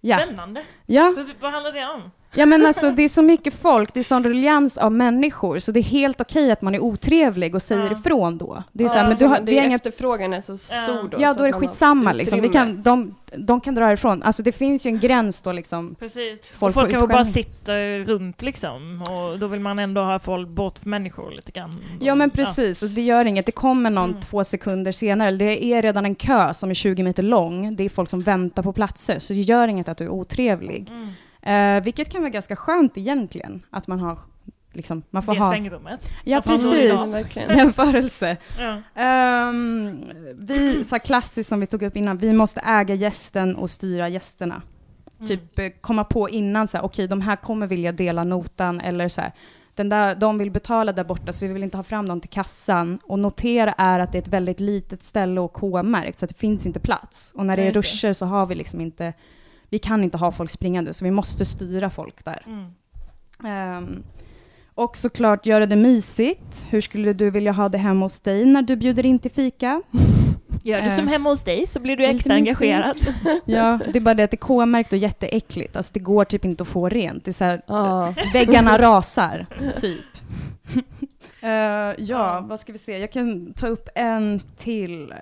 [0.00, 0.18] Ja.
[0.18, 0.62] Spännande.
[0.86, 2.10] Ja, Vad handlar det om?
[2.34, 5.72] Ja, men alltså det är så mycket folk, det är sån ruljans av människor, så
[5.72, 7.92] det är helt okej att man är otrevlig och säger Ja.
[7.92, 8.62] ifrån då.
[8.72, 10.58] Det är Ja, så här, men Alltså, du har, det är inga efterfrågan är så
[10.58, 11.08] stor Ja.
[11.10, 11.16] då.
[11.20, 12.40] Ja, då är det skitsamma liksom.
[12.40, 14.22] Vi kan, de, de kan dra ifrån.
[14.22, 15.94] Alltså det finns ju en gräns då liksom.
[15.98, 16.40] Precis.
[16.58, 19.02] Folk och folk kanske bara sitter runt liksom.
[19.02, 21.70] Och då vill man ändå ha folk bort för människor lite grann.
[22.00, 23.46] Ja men precis, alltså, det gör inget.
[23.46, 24.20] Det kommer någon Mm.
[24.20, 25.30] två sekunder senare.
[25.30, 27.76] Det är redan en kö som är 20 meter lång.
[27.76, 29.18] Det är folk som väntar på platser.
[29.18, 30.86] Så det gör inget att du är otrevlig.
[30.88, 30.94] Ja.
[30.94, 31.08] Mm.
[31.42, 33.62] Eh, vilket kan vara ganska skönt egentligen.
[33.70, 34.18] Att man har,
[34.72, 36.10] liksom, man får Det ha svängrummet.
[36.24, 36.92] Ja, precis.
[37.36, 38.36] Jämförelse.
[38.58, 38.82] Ja.
[39.02, 44.08] Ehm, vi, så klassiskt som vi tog upp innan, vi måste äga gästen och styra
[44.08, 44.62] gästerna.
[45.18, 45.28] Mm.
[45.28, 49.08] Typ eh, komma på innan så här, okej de här kommer vilja dela notan eller
[49.08, 49.32] så här,
[49.78, 52.30] den där, de vill betala där borta så vi vill inte ha fram dem till
[52.30, 52.98] kassan.
[53.02, 56.38] Och notera är att det är ett väldigt litet ställe och K-märkt så att det
[56.38, 57.32] finns inte plats.
[57.36, 59.12] Och när det är ruscher så har vi liksom inte,
[59.70, 62.42] vi kan inte ha folk springande så vi måste styra folk där.
[62.46, 62.66] Mm.
[63.44, 64.02] Ehm,
[64.74, 66.66] och såklart göra det mysigt.
[66.70, 69.82] Hur skulle du vilja ha det hemma hos dig när du bjuder in till fika?
[70.62, 72.96] Gör du som hemma hos dig så blir du extra engagerad.
[73.44, 75.76] Ja, det är bara det att det är K-märkt och jätteäckligt.
[75.76, 77.24] Alltså det går typ inte att få rent.
[77.24, 78.14] Det är så här, Ja.
[78.32, 79.46] väggarna rasar,
[79.80, 80.00] typ.
[81.40, 81.50] Eh,
[81.98, 82.98] ja, vad ska vi se?
[82.98, 85.14] Jag kan ta upp en till.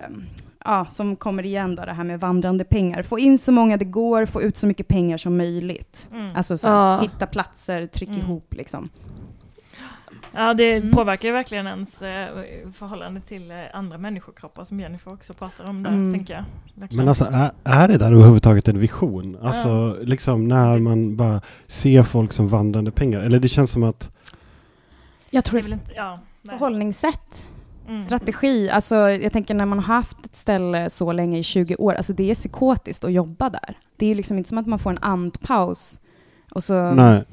[0.69, 3.03] Ja, som kommer igen då, det här med vandrande pengar.
[3.03, 6.07] Få in så många det går, få ut så mycket pengar som möjligt.
[6.13, 6.31] Mm.
[6.35, 7.01] Alltså så här, Ja.
[7.01, 8.21] hitta platser, tryck Mm.
[8.21, 8.89] ihop liksom.
[10.31, 10.91] Ja, det Mm.
[10.91, 12.27] påverkar ju verkligen ens eh,
[12.73, 16.13] förhållande till eh, andra människokroppar som Jennifer också pratar om där, Mm.
[16.13, 16.43] tänker jag.
[16.75, 16.97] Verkligen.
[17.01, 19.37] Men alltså är, är det där överhuvudtaget en vision?
[19.41, 23.19] Alltså liksom när man bara ser folk som vandrande pengar.
[23.19, 24.11] Eller det känns som att
[25.29, 26.19] Jag det tror är väl inte, ja.
[26.41, 26.57] nej.
[26.57, 27.45] förhållningssätt,
[27.87, 27.99] Mm.
[27.99, 28.69] strategi.
[28.69, 32.13] Alltså jag tänker när man har haft ett ställe så länge i 20 år, alltså
[32.13, 33.77] det är psykotiskt att jobba där.
[33.97, 35.99] Det är liksom inte som att man får en andpaus.
[36.51, 37.23] Och så, nej.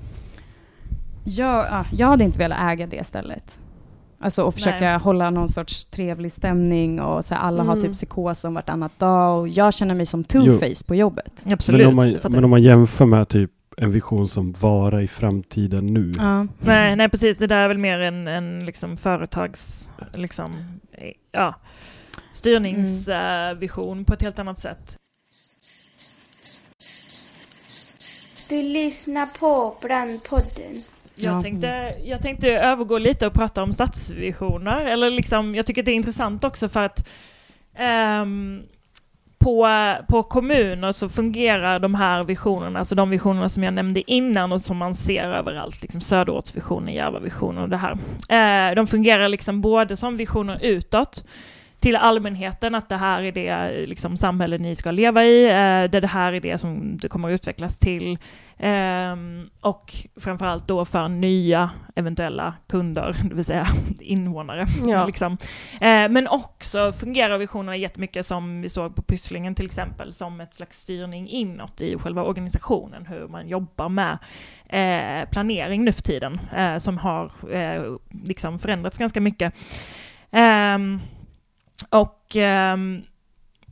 [1.25, 3.59] Jag, ja, jag hade inte velat äga det stället.
[4.19, 4.99] Alltså och försöka Nej.
[4.99, 7.85] hålla någon sorts trevlig stämning och så här, alla har Mm.
[7.85, 11.45] typ psykos om vartannat dag och jag känner mig som two-face på jobbet.
[11.47, 11.81] Absolut.
[11.81, 15.87] Men om, man, men om man jämför med typ en vision som vara i framtiden
[15.87, 16.13] nu.
[16.17, 16.47] Ja.
[16.61, 17.39] Nej, nej, precis.
[17.39, 19.91] Det där är väl mer en, en liksom företags...
[20.15, 20.81] Liksom,
[21.33, 21.55] ja,
[22.33, 24.97] styrningsvision på ett helt annat sätt.
[28.51, 30.75] Du lyssnar på Brandpodden.
[31.17, 31.43] Jag, Ja.
[31.43, 34.85] tänkte, jag tänkte övergå lite och prata om stadsvisioner.
[34.87, 37.09] Eller liksom, jag tycker det är intressant också för att
[37.77, 38.63] ehm,
[39.45, 39.69] på,
[40.09, 44.61] på kommuner så fungerar de här visionerna, alltså de visionerna som jag nämnde innan och
[44.61, 47.93] som man ser överallt, liksom söderortsvisionen, Järvavisionen och det här.
[48.71, 51.25] Eh, de fungerar liksom både som visioner utåt,
[51.85, 56.07] till allmänheten att det här är det liksom, samhälle ni ska leva i, eh, det,
[56.07, 58.19] här är det som det kommer att utvecklas till.
[58.59, 59.17] Eh,
[59.61, 63.67] och framförallt då för nya eventuella kunder, det vill säga
[64.01, 64.67] invånare.
[64.87, 65.07] Ja.
[65.07, 65.33] liksom.
[65.81, 70.55] eh, men också fungerar visionerna jättemycket som vi såg på Pysslingen till exempel, som ett
[70.55, 74.19] slags styrning inåt i själva organisationen, hur man jobbar med
[74.67, 77.83] eh, planering nu för tiden, eh, som har eh,
[78.25, 79.55] liksom förändrats ganska mycket.
[80.31, 81.01] Ehm,
[81.89, 82.37] och
[82.75, 83.03] um,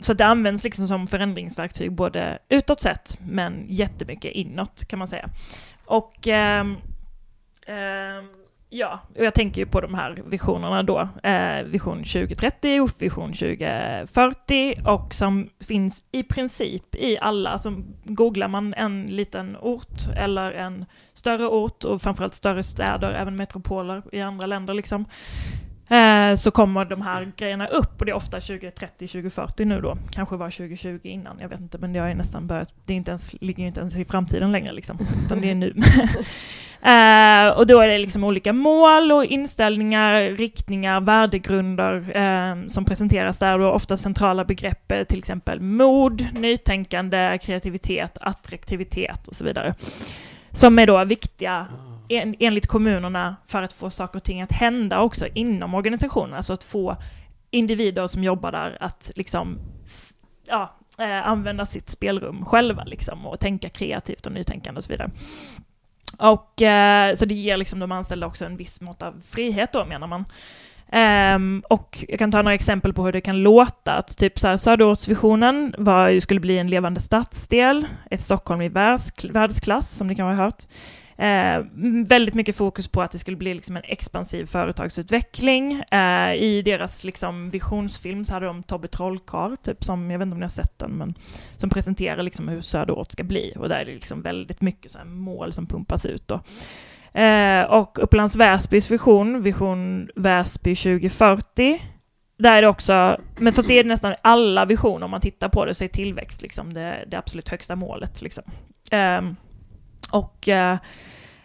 [0.00, 5.28] så det används liksom som förändringsverktyg både utåt sett men jättemycket inåt kan man säga.
[5.84, 6.28] Och
[6.61, 6.76] um,
[8.72, 11.09] ja, och jag tänker ju på de här visionerna då.
[11.22, 17.59] Eh, vision 2030 och vision 2040 och som finns i princip i alla.
[17.59, 20.84] Som googlar man en liten ort eller en
[21.14, 25.05] större ort och framförallt större städer, även metropoler i andra länder liksom
[25.88, 29.98] eh, så kommer de här grejerna upp och det är ofta 2030, 2040 nu då.
[30.10, 32.96] Kanske var 2020 innan, jag vet inte, men det har ju nästan börjat, det är
[32.96, 35.68] inte ens, ligger inte ens i framtiden längre liksom, utan det är nu.
[36.82, 43.38] eh, och då är det liksom olika mål och inställningar, riktningar, värdegrunder eh, som presenteras
[43.38, 49.74] där och ofta centrala begrepp, till exempel mod, nytänkande, kreativitet, attraktivitet och så vidare.
[50.50, 51.66] Som är då viktiga
[52.16, 56.34] en, enligt kommunerna för att få saker och ting att hända också inom organisationen.
[56.34, 56.96] Alltså att få
[57.50, 59.58] individer som jobbar där att liksom
[60.46, 65.10] ja, eh, använda sitt spelrum själva liksom och tänka kreativt och nytänkande och så vidare.
[66.18, 69.84] Och eh, så det ger liksom de anställda också en viss mått av frihet då
[69.84, 70.24] menar man.
[70.94, 73.92] Um, och jag kan ta några exempel på hur det kan låta.
[73.92, 79.90] Att typ så här, Söderortsvisionen var, skulle bli en levande stadsdel, ett Stockholm i världsklass
[79.90, 80.64] som ni kan ha hört.
[81.16, 81.64] Eh,
[82.06, 85.82] väldigt mycket fokus på att det skulle bli liksom en expansiv företagsutveckling.
[85.90, 90.34] Eh, I deras liksom, visionsfilm så hade de Tobbe Trollkarl, typ, som, jag vet inte
[90.34, 91.14] om ni har sett den, men
[91.56, 93.52] som presenterar liksom hur söderort ska bli.
[93.56, 96.28] Och där är det liksom väldigt mycket så här mål som pumpas ut.
[96.28, 96.40] Då.
[97.20, 101.82] Eh, och Upplands Väsbys vision, Vision Väsby 2040,
[102.38, 105.64] där är det också, men fast det är nästan alla visioner om man tittar på
[105.64, 108.22] det så är tillväxt liksom det, det absolut högsta målet.
[108.22, 108.44] Liksom.
[108.90, 109.36] Ehm,
[110.12, 110.78] och eh,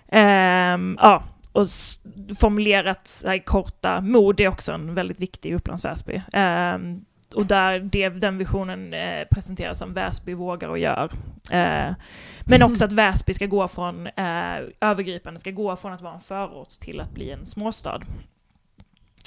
[0.08, 1.68] ehm, ja, och
[2.40, 6.22] formulerat här, korta mod är också en väldigt viktig i Upplands Väsby.
[6.34, 7.06] Ehm,
[7.36, 11.12] och där det, den visionen eh, presenteras som Väsby vågar och gör.
[11.52, 11.96] Eh,
[12.46, 16.22] men också att Väsby ska gå från, eh, övergripande ska gå från att vara en
[16.22, 18.02] förort till att bli en småstad.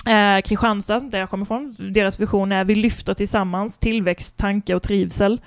[0.07, 4.82] Eh, Kristianstad, där jag kommer ifrån, deras vision är vi lyfter tillsammans tillväxt, tanke och
[4.82, 5.41] trivsel.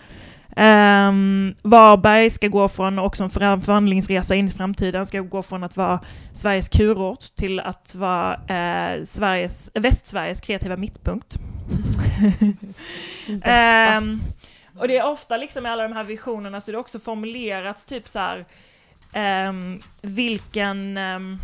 [0.58, 5.64] Um, Varberg ska gå från, också en för- förvandlingsresa in i framtiden, ska gå från
[5.64, 6.00] att vara
[6.34, 11.40] Sveriges kurort till att vara eh, Sveriges, Västsveriges kreativa mittpunkt.
[13.44, 14.22] Ehm,
[14.78, 17.86] och det är ofta liksom i alla de här visionerna så är det också formulerats
[17.86, 18.46] typ så här
[19.14, 21.40] ehm, vilken ehm,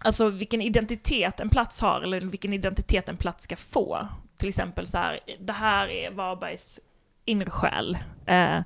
[0.00, 4.08] Alltså vilken identitet en plats har eller vilken identitet en plats ska få.
[4.36, 6.80] Till exempel så här, det här är Varbergs
[7.28, 7.98] inre själ.
[8.26, 8.60] Eh,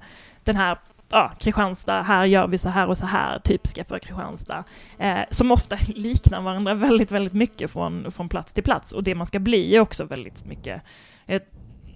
[0.45, 0.79] den här
[1.13, 4.65] ja, Kristianstad, här gör vi så här och så här, typiska för Kristianstad.
[4.99, 8.93] Eh, som ofta liknar varandra väldigt, väldigt mycket från, från plats till plats.
[8.93, 10.83] Och det man ska bli är också väldigt mycket
[11.27, 11.43] eh,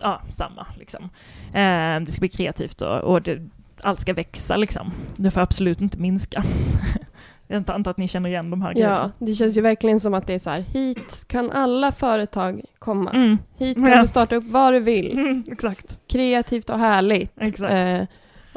[0.01, 0.67] ja, samma.
[0.79, 1.05] Liksom.
[1.47, 3.49] Eh, det ska bli kreativt och, och det,
[3.81, 4.57] allt ska växa.
[4.57, 4.93] Liksom.
[5.17, 6.45] Det får absolut inte minska.
[7.49, 9.13] Jag antar att ni känner igen de här Ja, grejerna.
[9.19, 13.11] det känns ju verkligen som att det är så här, hit kan alla företag komma.
[13.11, 13.39] Mm.
[13.57, 14.01] Hit kan Ja.
[14.01, 15.13] du starta upp vad du vill.
[15.19, 15.99] Mm, exakt.
[16.09, 17.33] Kreativt och härligt.
[17.41, 17.73] exakt.
[17.73, 18.03] Eh,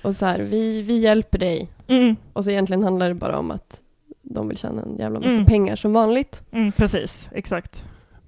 [0.03, 1.69] och så här, vi, vi hjälper dig.
[1.87, 3.81] Mm, Och så egentligen handlar det bara om att
[4.21, 5.45] de vill tjäna en jävla massa Mm.
[5.45, 6.41] pengar som vanligt.
[6.51, 7.83] mm, precis, exakt.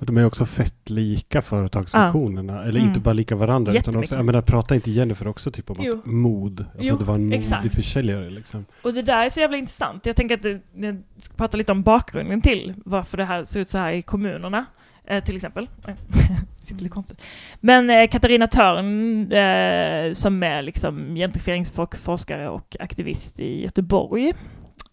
[0.06, 2.62] Men de är också fett lika företagsvisionerna.
[2.64, 2.88] Eller Mm.
[2.88, 3.74] inte bara lika varandra.
[3.74, 5.93] Utan också, jag menar, pratar inte Jennifer också typ om Jo.
[5.99, 6.60] att mod?
[6.60, 7.76] Alltså Jo, det var en modig exakt.
[7.76, 8.66] försäljare liksom.
[8.82, 10.06] Och det där är så jävla intressant.
[10.06, 13.70] Jag tänker att jag ska prata lite om bakgrunden till varför det här ser ut
[13.70, 14.66] så här i kommunerna.
[15.08, 15.70] Eh, till exempel.
[15.88, 15.95] Oj,
[16.62, 17.22] Sitter lite konstigt.
[17.60, 24.34] Men eh, Katarina Törn, eh, som är liksom gentrifieringsforskare och aktivist i Göteborg,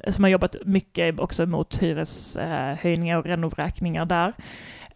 [0.04, 4.32] eh, som har jobbat mycket också mot hyreshöjningar och renovräkningar där.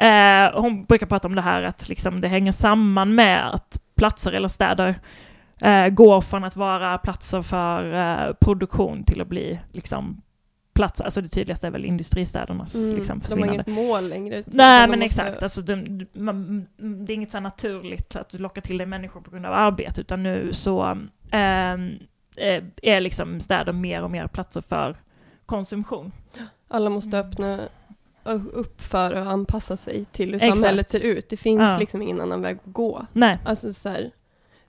[0.06, 4.32] Eh, hon brukar prata om det här att liksom det hänger samman med att platser
[4.32, 4.94] eller städer
[5.60, 10.22] eh, går från att vara platser för eh, produktion till att bli liksom
[10.74, 11.00] plats.
[11.00, 12.96] Alltså det tydligaste är väl industristädernas Mm.
[12.96, 13.64] liksom, De har försvinnande.
[13.70, 14.42] inget mål längre.
[14.42, 18.38] typ, Nej men måste- exakt, alltså, de, man, det är inget så naturligt att du
[18.38, 20.82] lockar till dig människor på grund av arbete, utan nu så
[21.30, 21.98] ehm,
[22.36, 24.96] eh, är liksom städer mer och mer platser för
[25.46, 26.12] konsumtion.
[26.68, 27.30] Alla måste Mm.
[27.30, 27.60] öppna
[28.52, 30.52] upp för att anpassa sig till hur Exakt.
[30.52, 31.28] samhället ser ut.
[31.28, 31.78] Det finns Ja.
[31.78, 33.06] liksom ingen annan väg att gå.
[33.12, 34.10] Nej, Alltså så här,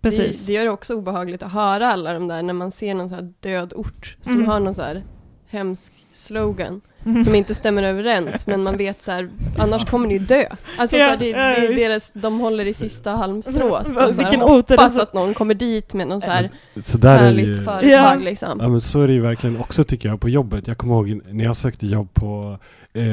[0.01, 0.39] precis.
[0.39, 3.09] Det, det gör det också obehagligt att höra alla de där när man ser någon
[3.09, 4.47] så död ort som Mm.
[4.47, 5.03] har någon så här
[5.47, 7.24] hemsk slogan Mm.
[7.24, 10.45] som inte stämmer överens men man vet så här annars kommer ni ju dö.
[10.78, 14.22] Alltså Ja, så här, det, det är deras, de håller i sista halmstrået och så
[14.22, 16.49] här, hoppas så- att någon kommer dit med någon så här
[16.82, 17.55] Så där är det härligt ju...
[17.64, 18.16] företag Ja.
[18.20, 18.57] liksom.
[18.61, 20.68] Ja men så är det ju verkligen också tycker jag på jobbet.
[20.68, 22.57] Jag kommer ihåg när jag sökte jobb på
[22.93, 23.03] eh,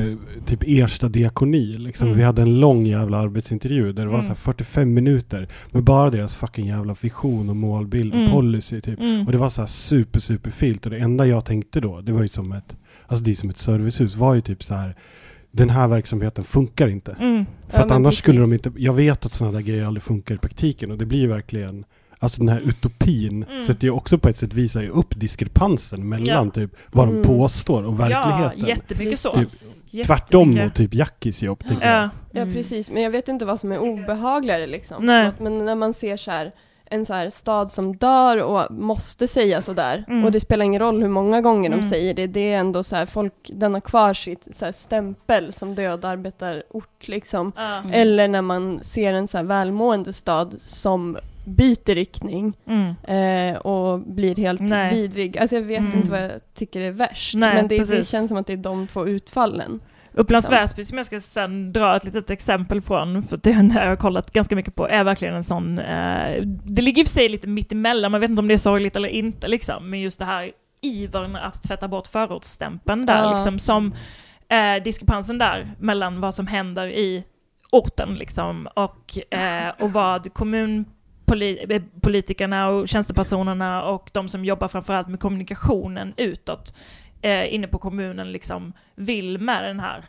[0.47, 1.65] typ Ersta diakoni.
[1.75, 2.09] Liksom.
[2.09, 2.19] Mm.
[2.19, 4.23] Vi hade en lång jävla arbetsintervju där det var Mm.
[4.27, 8.33] så här 45 minuter med bara deras fucking jävla vision och målbild och Mm.
[8.33, 9.01] policy typ.
[9.01, 9.27] Mm.
[9.27, 12.13] Och det var så här super super filt och det enda jag tänkte då, det
[12.13, 12.77] var ju som ett,
[13.11, 14.97] alltså det är som ett servicehus, var ju typ så här
[15.53, 17.13] den här verksamheten funkar inte.
[17.21, 17.47] Mm.
[17.69, 18.67] För Ja, att annars skulle de precis.
[18.67, 21.27] inte, jag vet att sådana där grejer aldrig funkar i praktiken och det blir ju
[21.29, 21.85] verkligen
[22.23, 23.61] Alltså den här utopin Mm.
[23.61, 26.51] sätter ju också på ett sätt visar ju upp diskrepansen mellan Ja.
[26.51, 27.23] typ vad Mm.
[27.23, 28.53] de påstår och verkligheten.
[28.61, 29.31] Ja, jättemycket så.
[29.31, 30.07] Typ, Jättemycket.
[30.07, 32.03] Tvärtom mot typ Jackis jobb tänker jag.
[32.05, 32.11] Ja.
[32.33, 35.09] Ja precis, men jag vet inte vad som är obehagligare liksom.
[35.09, 36.53] Att, men när man ser så här
[36.93, 40.05] en så här stad som dör och måste säga sådär.
[40.09, 40.25] Mm.
[40.25, 41.89] Och det spelar ingen roll hur många gånger de Mm.
[41.89, 42.27] säger det.
[42.27, 46.05] Det är ändå så här folk, den har kvar sitt så här stämpel som död
[46.05, 47.53] arbetarort liksom.
[47.57, 47.91] Mm.
[47.93, 52.95] Eller när man ser en så här välmående stad som byter riktning Mm.
[53.53, 54.95] eh, och blir helt Nej.
[54.95, 55.39] vidrig.
[55.39, 55.97] Alltså jag vet Mm.
[55.97, 57.35] inte vad jag tycker är värst.
[57.35, 59.81] Nej, men det, det känns som att det är de två utfallen.
[60.13, 60.63] Upplands Liksom.
[60.63, 64.33] Väsby som jag ska sen dra ett litet exempel från, för det har jag kollat
[64.33, 67.47] ganska mycket på, är verkligen en sån, eh, det ligger i och för sig lite
[67.47, 70.25] mitt emellan, man vet inte om det är sorgligt eller inte liksom, men just det
[70.25, 70.51] här
[70.83, 73.35] ivern att tvätta bort förortsstämpeln där Ja.
[73.35, 73.95] liksom, som
[74.49, 77.25] eh, diskrepansen där mellan vad som händer i
[77.73, 85.21] orten liksom och, eh, och vad kommunpolitikerna och tjänstepersonerna och de som jobbar framförallt med
[85.21, 86.75] kommunikationen utåt
[87.23, 90.05] eh, inne på kommunen liksom vill med den här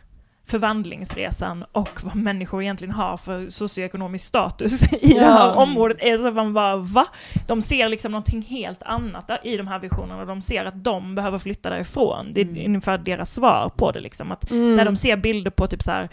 [0.46, 5.54] förvandlingsresan och vad människor egentligen har för socioekonomisk status i det här Ja.
[5.56, 7.06] området är så man bara va?
[7.48, 11.38] De ser liksom någonting helt annat i de här visionerna de ser att de behöver
[11.38, 12.32] flytta därifrån.
[12.34, 12.66] Det är Mm.
[12.66, 14.32] ungefär deras svar på det liksom.
[14.32, 14.76] Att Mm.
[14.76, 16.10] när de ser bilder på typ så här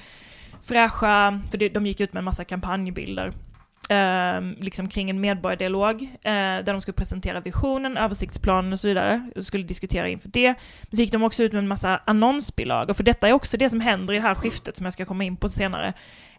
[0.65, 3.33] fräscha, för de gick ut med en massa kampanjbilder,
[3.89, 9.31] eh, liksom kring en medborgardialog, eh, där de skulle presentera visionen, översiktsplanen och så vidare,
[9.37, 10.55] och skulle diskutera inför det.
[10.83, 13.71] Men så gick de också ut med en massa annonsbilagor, för detta är också det
[13.71, 15.93] som händer i det här skiftet som jag ska komma in på senare,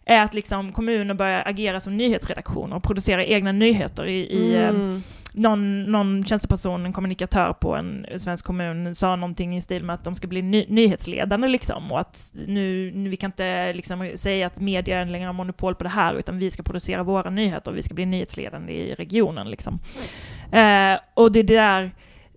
[0.04, 4.76] är att liksom kommuner börjar agera som nyhetsredaktioner och producera egna nyheter i, i ehm,
[4.76, 9.94] Mm någon, någon tjänsteperson, en kommunikatör på en svensk kommun sa någonting i stil med
[9.94, 14.10] att de ska bli ny, nyhetsledande liksom och att nu, nu vi kan inte liksom
[14.14, 17.70] säga att media längre har monopol på det här utan vi ska producera våra nyheter
[17.70, 19.78] och vi ska bli nyhetsledande i regionen liksom.
[20.52, 21.90] Eh, och det där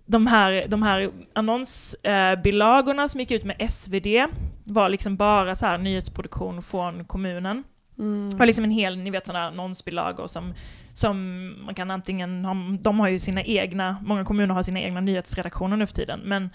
[0.06, 4.06] de här, de här annonsbilagorna som gick ut med SvD
[4.64, 7.62] var liksom bara så här nyhetsproduktion från kommunen.
[7.98, 8.30] Mm.
[8.38, 10.54] Och liksom en hel, ni vet sådana annonsbilagor som,
[10.94, 11.16] som
[11.64, 15.76] man kan antingen ha, de har ju sina egna, många kommuner har sina egna nyhetsredaktioner
[15.76, 16.50] nu för tiden, men,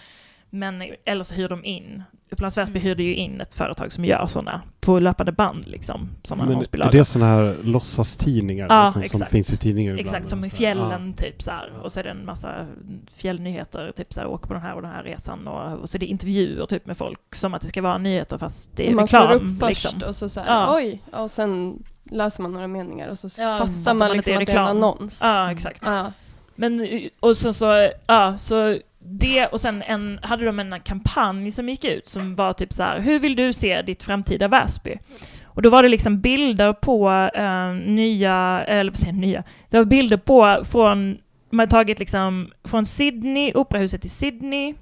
[0.50, 2.84] men eller så hyr de in, Upplands Väsby Mm.
[2.88, 6.56] hyrde ju in ett företag som gör sådana på löpande band liksom, sådana Men är
[6.56, 6.92] annonsbilagor.
[6.92, 9.32] det sådana här låtsastidningar Ja, liksom, som exakt.
[9.32, 10.08] finns i tidningar ibland?
[10.08, 11.72] Exakt, som i fjällen typ så här.
[11.84, 12.68] Och så är det en massa
[13.16, 15.48] fjällnyheter, typ så här, åker på den här och den här resan.
[15.48, 18.38] Och, och så är det intervjuer typ med folk, som att det ska vara nyheter
[18.38, 19.54] fast det är man slår reklam.
[19.54, 20.10] upp först liksom.
[20.10, 20.76] och så, så här, Ja.
[20.76, 24.32] oj, och sen läser man några meningar och så Ja, fattar man man att liksom
[24.34, 25.20] det är att det är en annons.
[25.24, 25.82] Ja, exakt.
[25.86, 26.12] Ja.
[26.56, 26.88] Men,
[27.20, 28.78] och sen så, ja, så
[29.10, 32.84] det och sen en, hade de en kampanj som gick ut som var typ så
[32.84, 34.98] här, hur vill du se ditt framtida Väsby?
[35.46, 39.86] Och då var det liksom bilder på eh, nya, eller vad säger nya, det var
[39.86, 41.18] bilder på från,
[41.50, 44.74] man har tagit liksom från Sydney, operahuset i Sydney,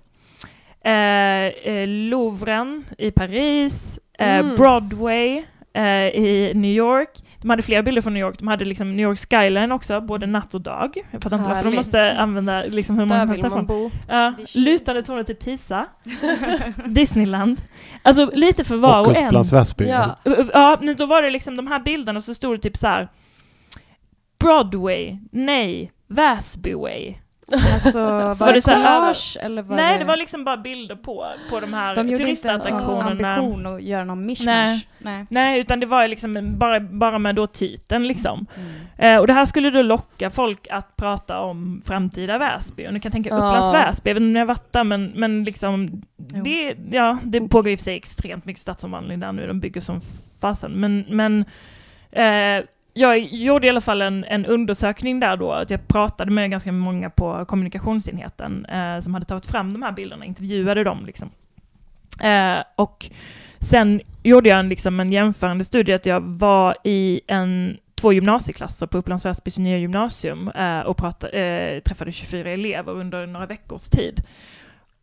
[0.81, 4.55] eh, eh, Louvren i Paris, eh, Mm.
[4.55, 5.43] Broadway
[5.77, 7.09] eh, i New York.
[7.41, 8.39] De hade flera bilder från New York.
[8.39, 10.97] De hade liksom New York skyline också, både natt och dag.
[11.11, 13.91] Jag fattar inte varför de måste använda liksom hur många Där man bo.
[14.07, 14.63] Ja, Vision.
[14.63, 15.85] lutande tornet till Pisa.
[16.85, 17.61] Disneyland.
[18.01, 19.43] Alltså lite för var Och och en.
[19.51, 19.87] Väsby.
[19.87, 20.17] Ja.
[20.53, 23.07] Ja, men då var det liksom de här bilderna så stod det typ så här.
[24.39, 27.15] Broadway, nej, Väsbyway.
[27.53, 30.95] Alltså, Så var, var det det collage eller var Nej, det var liksom bara bilder
[30.95, 33.35] på, på de här De gjorde inte ens någon turistattraktionerna.
[33.35, 34.45] ambition att göra någon mishmash.
[34.53, 34.87] Nej.
[34.97, 35.25] Nej.
[35.29, 38.45] Nej, utan det var ju liksom bara, bara med då titeln liksom.
[38.55, 39.15] Mm.
[39.15, 42.87] Eh, och det här skulle då locka folk att prata om framtida Väsby.
[42.87, 43.35] Och ni kan tänka Ja.
[43.35, 46.01] Upplands Väsby, jag vet inte om ni har varit där, men, men liksom
[46.33, 46.43] Jo.
[46.43, 49.81] det, ja, det pågår i och för sig extremt mycket stadsomvandling där nu, de bygger
[49.81, 50.01] som
[50.41, 50.71] fasen.
[50.71, 51.45] Men, men
[52.11, 52.65] eh,
[52.97, 56.71] jag gjorde i alla fall en, en undersökning där då, att jag pratade med ganska
[56.71, 61.29] många på kommunikationsenheten eh, som hade tagit fram de här bilderna, intervjuade dem liksom.
[62.21, 63.09] Eh, och
[63.59, 68.87] sen gjorde jag en, liksom, en jämförande studie, att jag var i en, två gymnasieklasser
[68.87, 73.89] på Upplands Väsbys nya gymnasium eh, och pratade, eh, träffade 24 elever under några veckors
[73.89, 74.23] tid.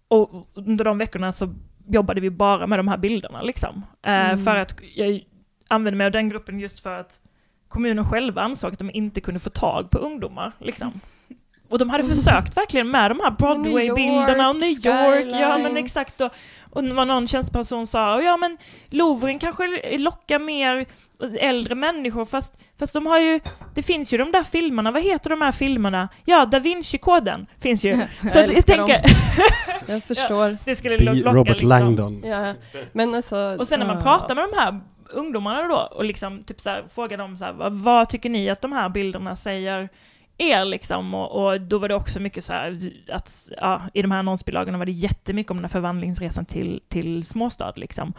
[0.09, 1.55] Och under de veckorna så
[1.89, 3.83] jobbade vi bara med de här bilderna liksom.
[4.03, 4.45] Eh, Mm.
[4.45, 5.21] För att jag
[5.69, 7.19] använde mig av den gruppen just för att
[7.75, 11.01] kommunen själva ansåg att de inte kunde få tag på ungdomar liksom.
[11.71, 16.21] Och de hade försökt verkligen med de här Broadway-bilderna och New York, ja men exakt.
[16.21, 16.31] Och,
[16.71, 18.59] och var någon tjänsteperson sa, ja men
[18.91, 20.87] Louvren kanske lockar mer
[21.41, 23.41] äldre människor, fast, fast de har ju,
[23.75, 26.09] det finns ju de där filmerna, vad heter de här filmerna?
[26.25, 27.97] Ja, Da Vinci-koden finns ju.
[28.31, 29.01] Så Jag jag tänker,
[29.87, 30.57] Jag förstår.
[30.65, 31.69] det skulle locka Robert liksom.
[31.69, 32.23] Langdon.
[32.27, 32.53] Ja.
[32.93, 33.57] Men alltså...
[33.59, 34.81] Och sen när man pratar med de här
[35.15, 38.51] ungdomarna då och liksom typ så här, frågar dem så här, vad, vad tycker ni
[38.51, 39.89] att de här bilderna säger
[40.39, 41.15] er liksom?
[41.15, 42.79] Och, och då var det också mycket så här
[43.13, 47.25] att ja, i de här annonsbilagorna var det jättemycket om den här förvandlingsresan till, till
[47.27, 48.13] småstad liksom.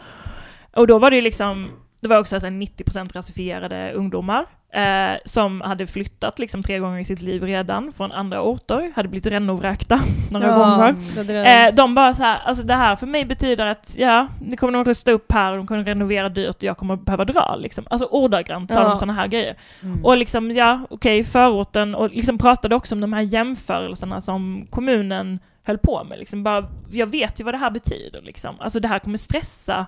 [0.76, 1.70] Och då var det ju liksom,
[2.08, 7.04] det var också alltså 90% rasifierade ungdomar eh, som hade flyttat liksom tre gånger i
[7.04, 10.00] sitt liv redan från andra orter, hade blivit renovräkta
[10.30, 10.94] några gånger.
[11.24, 14.26] det är- Eh, de bara så här, alltså det här för mig betyder att ja,
[14.40, 17.24] det kommer de rusta upp här, och de kommer renovera dyrt och jag kommer behöva
[17.24, 17.86] dra liksom.
[17.90, 18.88] Alltså ordagrant sa Ja.
[18.88, 19.54] de sådana här grejer.
[19.82, 20.04] Mm.
[20.04, 25.38] Och liksom, ja, okej, förorten och liksom pratade också om de här jämförelserna som kommunen
[25.64, 26.18] höll på med.
[26.18, 28.54] Liksom bara, jag vet ju vad det här betyder liksom.
[28.60, 29.86] Alltså det här kommer stressa.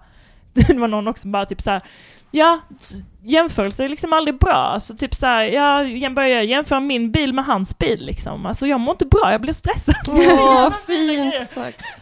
[0.68, 1.82] Det var någon också bara typ så här,
[2.30, 2.60] ja,
[3.22, 4.52] jämförelse är liksom aldrig bra.
[4.52, 8.46] Alltså typ så här, ja, jag börjar jämföra min bil med hans bil liksom.
[8.46, 9.94] Alltså jag mår inte bra, jag blir stressad.
[10.08, 11.34] Åh, fint.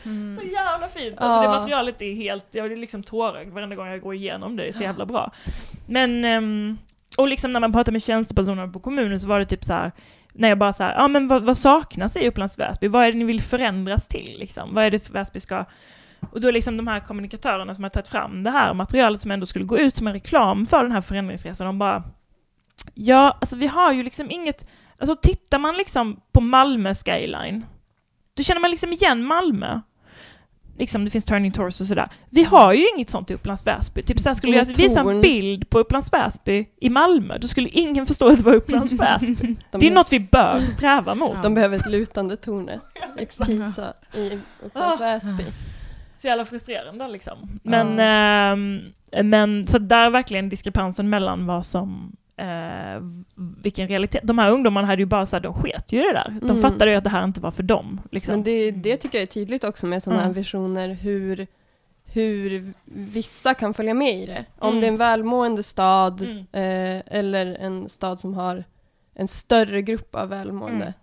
[0.05, 0.37] Mm.
[0.37, 1.19] Så jävla fint!
[1.19, 1.53] Alltså Ja.
[1.53, 4.69] det materialet är helt, jag är liksom tårögd varenda gång jag går igenom det, det
[4.69, 5.33] är så jävla bra.
[5.87, 6.79] Men, ehm,
[7.17, 9.93] och liksom när man pratar med tjänstepersoner på kommunen så var det typ så här
[10.33, 12.89] när jag bara så här, ja men vad, vad saknas i Upplands Väsby?
[12.89, 14.75] Vad är det ni vill förändras till liksom?
[14.75, 15.65] Vad är det Väsby ska...
[16.33, 19.47] Och då liksom de här kommunikatörerna som har tagit fram det här materialet som ändå
[19.47, 22.03] skulle gå ut som en reklam för den här förändringsresan, de bara
[22.95, 24.67] Ja, alltså vi har ju liksom inget,
[24.99, 27.67] alltså tittar man liksom på Malmö skyline,
[28.37, 29.81] då känner man liksom igen Malmö.
[30.79, 32.09] Liksom det finns Turning Torso och sådär.
[32.31, 34.03] Vi har ju inget sånt i Upplands Väsby.
[34.03, 38.07] Typ sen skulle jag visa en bild på Upplands Väsby i Malmö, då skulle ingen
[38.07, 39.57] förstå att det var Upplands Väsby.
[39.71, 41.43] De, Det är något vi bör sträva mot.
[41.43, 42.81] de behöver ett lutande tornet.
[43.47, 45.45] Kisa i Upplands Väsby.
[46.17, 47.61] Så jävla frustrerande liksom.
[47.63, 48.93] Men, ehm,
[49.31, 53.01] men så där är verkligen diskrepansen mellan vad som eh,
[53.63, 54.21] vilken realitet.
[54.25, 56.29] De här ungdomarna hade ju bara såhär, de sket ju det där.
[56.41, 56.63] De Mm.
[56.63, 58.01] fattade ju att det här inte var för dem.
[58.11, 58.35] Liksom.
[58.35, 60.39] Men det, det tycker jag är tydligt också med sådana här Mm.
[60.39, 61.47] visioner, hur,
[62.05, 64.45] hur vissa kan följa med i det.
[64.59, 64.81] Om Mm.
[64.81, 66.39] det är en välmående stad Mm.
[66.39, 68.65] eh, eller en stad som har
[69.15, 70.95] en större grupp av välmående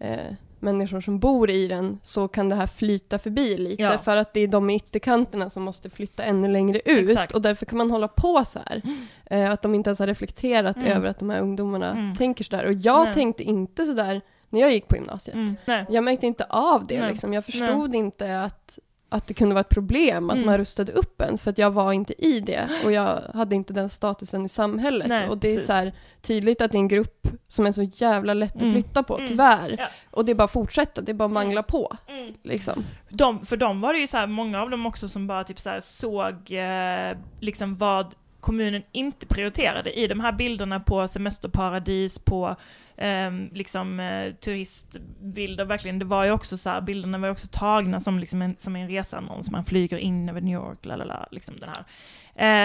[0.00, 0.18] Mm.
[0.18, 3.98] eh, människor som bor i den, så kan det här flyta förbi lite, Ja.
[3.98, 7.34] för att det är de i ytterkanterna som måste flytta ännu längre ut, Exakt.
[7.34, 8.82] och därför kan man hålla på så här.
[9.26, 10.88] Eh, att de inte ens har reflekterat Mm.
[10.88, 12.14] över att de här ungdomarna Mm.
[12.14, 12.64] tänker så där.
[12.66, 13.14] Och jag Nej.
[13.14, 15.34] tänkte inte så där när jag gick på gymnasiet.
[15.34, 15.56] Mm.
[15.64, 15.86] Nej.
[15.90, 17.10] Jag märkte inte av det Nej.
[17.10, 17.32] liksom.
[17.32, 18.78] Jag förstod inte att,
[19.12, 20.46] att det kunde vara ett problem att Mm.
[20.46, 23.72] man rustade upp ens, för att jag var inte i det och jag hade inte
[23.72, 25.08] den statusen i samhället.
[25.08, 25.66] Nej, och det är precis.
[25.66, 25.92] så här
[26.22, 28.74] tydligt att det är en grupp som är så jävla lätt att Mm.
[28.74, 29.28] flytta på, Mm.
[29.28, 29.74] tyvärr.
[29.78, 29.86] Ja.
[30.10, 31.96] Och det är bara att fortsätta, det är bara att mangla på.
[32.08, 32.34] Mm.
[32.42, 32.84] Liksom.
[33.08, 35.58] De, för dem var det ju så här, många av dem också som bara typ
[35.60, 42.56] så såg eh, liksom vad kommunen inte prioriterade i de här bilderna på semesterparadis, på
[42.96, 45.98] eh, liksom eh, turistbilder, verkligen.
[45.98, 48.76] Det var ju också så här, bilderna var ju också tagna som liksom en, som
[48.76, 51.84] en reseannons, man flyger in över New York, lalala, liksom den här.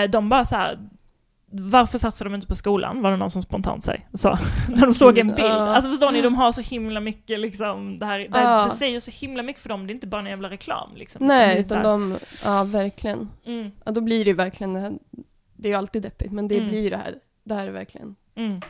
[0.03, 0.79] Eh, de bara så här,
[1.51, 3.01] varför satsar de inte på skolan?
[3.01, 3.93] Var det någon som spontant sa.
[4.69, 5.39] När de såg en bild.
[5.39, 5.75] Ja.
[5.75, 8.65] Alltså förstår ni, de har så himla mycket liksom, det här, det, Ja.
[8.65, 11.27] det säger så himla mycket för dem, det är inte bara en jävla reklam liksom.
[11.27, 13.29] Nej, så utan här- de, ja verkligen.
[13.45, 14.93] Mm, Ja, då blir det ju verkligen det här,
[15.55, 16.69] det är ju alltid deppigt, men det Mm.
[16.69, 18.61] blir ju det här, det här är verkligen mm.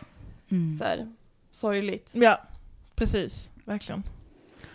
[0.52, 0.78] Mm.
[0.78, 1.08] så här
[1.52, 2.10] sorgligt.
[2.14, 2.42] Ja,
[2.96, 3.50] precis.
[3.66, 4.04] Verkligen.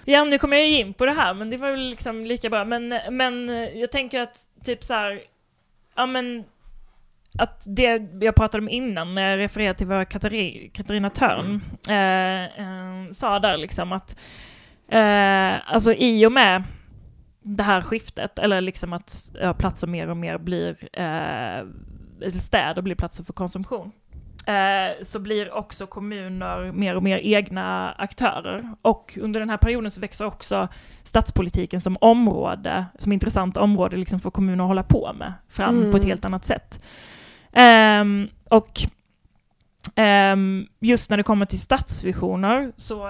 [0.04, 2.50] Ja, nu kommer jag ju in på det här, men det var väl liksom lika
[2.50, 2.64] bra.
[2.64, 5.22] Men, men jag tänker att typ så här,
[5.94, 6.44] ja men
[7.38, 12.44] att det jag pratade om innan, när jag refererade till vad Katari, Katarina Törn eh,
[12.44, 14.16] eh, sa där liksom att
[14.92, 16.62] Eh, alltså i och med
[17.42, 21.64] det här skiftet, eller liksom att ja, platser mer och mer blir, eh,
[22.40, 23.92] städer blir platser för konsumtion,
[24.46, 28.68] eh, så blir också kommuner mer och mer egna aktörer.
[28.82, 30.68] Och under den här perioden så växer också
[31.02, 35.90] stadspolitiken som område, som intressant område liksom för kommuner att hålla på med, fram Mm.
[35.90, 36.82] på ett helt annat sätt.
[37.52, 38.80] Ehm, och
[39.94, 43.08] ehm, just när det kommer till stadsvisioner så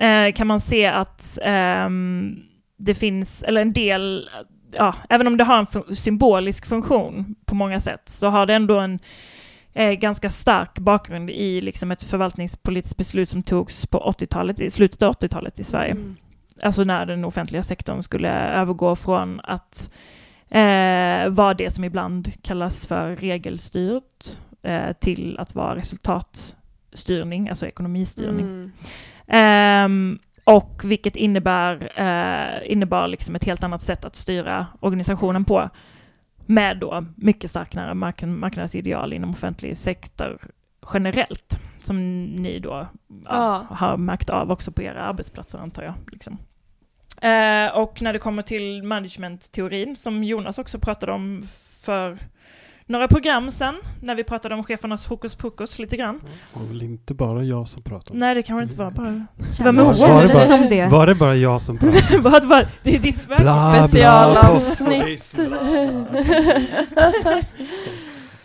[0.00, 2.42] eh, kan man se att ehm,
[2.76, 4.30] det finns, eller en del,
[4.72, 8.78] ja, även om det har en symbolisk funktion på många sätt, så har det ändå
[8.80, 8.98] en
[9.72, 15.02] eh, ganska stark bakgrund i liksom ett förvaltningspolitiskt beslut som togs på 80-talet, i slutet
[15.02, 15.90] av 80-talet i Sverige.
[15.90, 16.16] Mm.
[16.62, 19.90] Alltså när den offentliga sektorn skulle övergå från att
[20.48, 28.46] eh, vara det som ibland kallas för regelstyrt eh, till att vara resultatstyrning, alltså ekonomistyrning.
[28.46, 28.72] Mm.
[29.26, 35.68] Ehm, och vilket innebär, eh, innebar liksom ett helt annat sätt att styra organisationen på.
[36.46, 40.38] Med då mycket starkare mark marknadsideal inom offentlig sektor
[40.94, 41.60] generellt.
[41.82, 42.86] Som ni då ja,
[43.24, 43.66] Ja.
[43.70, 45.94] har märkt av också på era arbetsplatser antar jag.
[46.12, 46.38] Liksom.
[47.22, 51.42] Eh, och när det kommer till managementteorin som Jonas också pratade om
[51.84, 52.18] för
[52.88, 56.20] några program sen, när vi pratade om chefernas hokus pokus lite grann.
[56.54, 58.90] Det var väl inte bara jag som pratade om Nej, det kan väl inte vara
[58.90, 59.26] bara...
[59.58, 59.92] Det var Moa.
[59.92, 60.86] Var det bara- det.
[60.86, 62.18] Var det bara jag som pratade?
[62.46, 62.94] Var det?
[62.94, 63.42] är ditt spöke.
[63.88, 65.34] Specialavsnitt.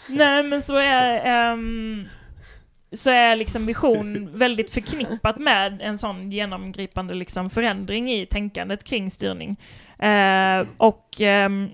[0.08, 1.26] Nej, men så är...
[1.26, 2.06] ehm,
[2.92, 9.12] så är liksom vision väldigt förknippat med en sån genomgripande liksom förändring i tänkandet kring
[9.12, 9.58] styrning.
[10.00, 11.70] Eh, och ehm,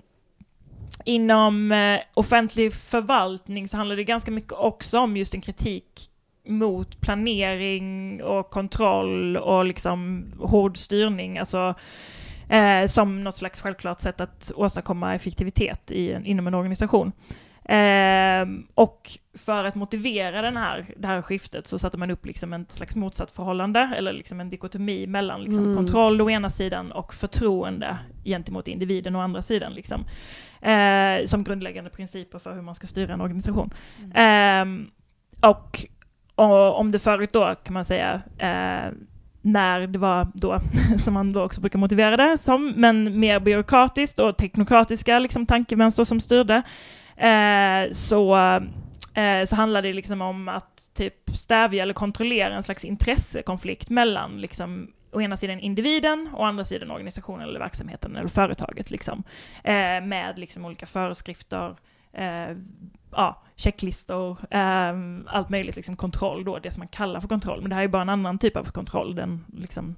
[1.05, 6.09] inom eh, offentlig förvaltning så handlar det ganska mycket också om just en kritik
[6.47, 11.37] mot planering och kontroll och liksom hård styrning.
[11.37, 11.73] Alltså,
[12.49, 17.11] eh, som något slags självklart sätt att åstadkomma effektivitet i, en- inom en organisation.
[17.65, 22.53] Ehm, och för att motivera den här, det här skiftet så satte man upp liksom
[22.53, 25.75] ett slags motsatsförhållande, eller liksom en dikotomi mellan liksom Mm.
[25.75, 29.73] kontroll å ena sidan och förtroende gentemot individen å andra sidan.
[29.73, 30.05] Liksom.
[30.61, 33.73] Eh, som grundläggande principer för hur man ska styra en organisation.
[34.13, 34.87] Ehm,
[35.41, 35.85] och,
[36.35, 38.93] och om det förut då kan man säga, eh,
[39.41, 40.59] när det var då,
[40.99, 46.03] som man då också brukar motivera det som, men mer byråkratiskt och teknokratiska liksom, tankemönster
[46.03, 46.61] som styrde,
[47.17, 48.37] eh, så,
[49.13, 54.41] eh, så handlade det liksom om att typ stävja eller kontrollera en slags intressekonflikt mellan
[54.41, 58.91] liksom, å ena sidan individen och å andra sidan organisationen eller verksamheten eller företaget.
[58.91, 59.23] Liksom,
[59.63, 61.75] eh, med liksom, olika föreskrifter,
[62.13, 62.57] eh,
[63.11, 64.93] ja, checklistor, eh,
[65.27, 67.61] allt möjligt liksom kontroll då, det som man kallar för kontroll.
[67.61, 69.15] Men det här är bara en annan typ av kontroll.
[69.15, 69.95] Den liksom,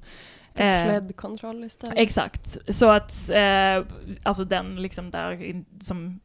[0.55, 1.97] eh, Förklädd kontroll istället.
[1.97, 2.57] Exakt.
[2.75, 3.83] Så att, eh,
[4.23, 6.19] alltså den liksom där in- som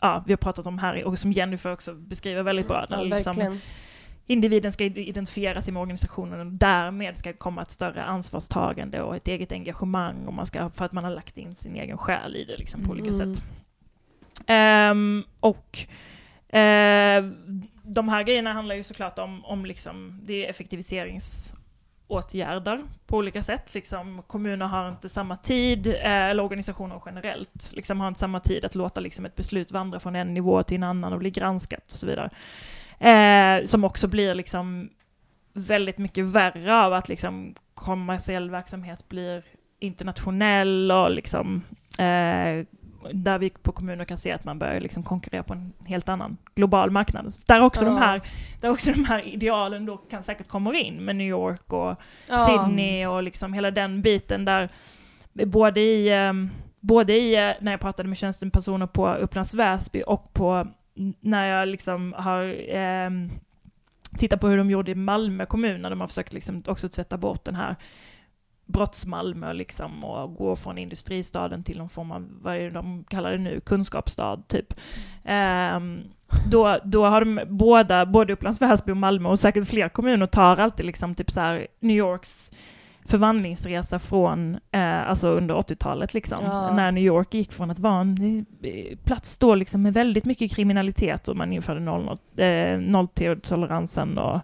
[0.00, 2.86] ja, vi har pratat om här och som Jennifer också beskriver väldigt bra.
[2.90, 3.60] Ja, liksom verkligen.
[4.30, 9.28] Individen ska identifiera sig med organisationen och därmed ska komma ett större ansvarstagande och ett
[9.28, 12.44] eget engagemang och man ska, för att man har lagt in sin egen själ i
[12.44, 13.34] det liksom, på olika Mm.
[13.34, 13.44] sätt.
[14.46, 15.78] Ehm, och
[16.58, 17.24] eh,
[17.82, 23.74] de här grejerna handlar ju såklart om, om liksom, det är effektiviseringsåtgärder på olika sätt.
[23.74, 28.64] Liksom, kommuner har inte samma tid, eh, eller organisationer generellt, liksom, har inte samma tid
[28.64, 31.84] att låta liksom, ett beslut vandra från en nivå till en annan och bli granskat
[31.92, 32.30] och så vidare.
[33.00, 34.90] Eh, som också blir liksom
[35.52, 39.42] väldigt mycket värre av att liksom kommersiell verksamhet blir
[39.80, 41.62] internationell och liksom
[41.98, 42.64] eh,
[43.12, 46.36] där vi på kommuner kan se att man börjar liksom konkurrera på en helt annan
[46.54, 47.32] global marknad.
[47.46, 48.00] Där också, de Ja.
[48.00, 48.20] här,
[48.60, 51.96] där också de här idealen då kan säkert kommer in med New York och
[52.28, 52.46] Ja.
[52.46, 54.68] Sydney och liksom hela den biten där
[55.32, 60.32] både i, ehm, både i eh, när jag pratade med tjänstepersoner på Upplands Väsby och
[60.32, 60.66] på
[61.20, 63.10] när jag liksom har eh,
[64.18, 67.16] tittat på hur de gjorde i Malmö kommun när de har försökt liksom också tvätta
[67.16, 67.76] bort den här
[68.68, 73.32] brottsmalmö liksom och gå från industristaden till någon form av, vad är det de kallar
[73.32, 74.74] det nu, kunskapsstad typ.
[75.76, 76.04] Um,
[76.50, 80.56] då, då har de båda, både Upplands Väsby och Malmö och säkert fler kommuner tar
[80.56, 82.50] alltid liksom typ så här New Yorks
[83.08, 86.72] förvandlingsresa från, eh, alltså under 80-talet liksom, Ja.
[86.74, 90.52] när New York gick från att vara en eh, plats då liksom med väldigt mycket
[90.52, 94.34] kriminalitet och man införde noll, eh, nolltoleransen och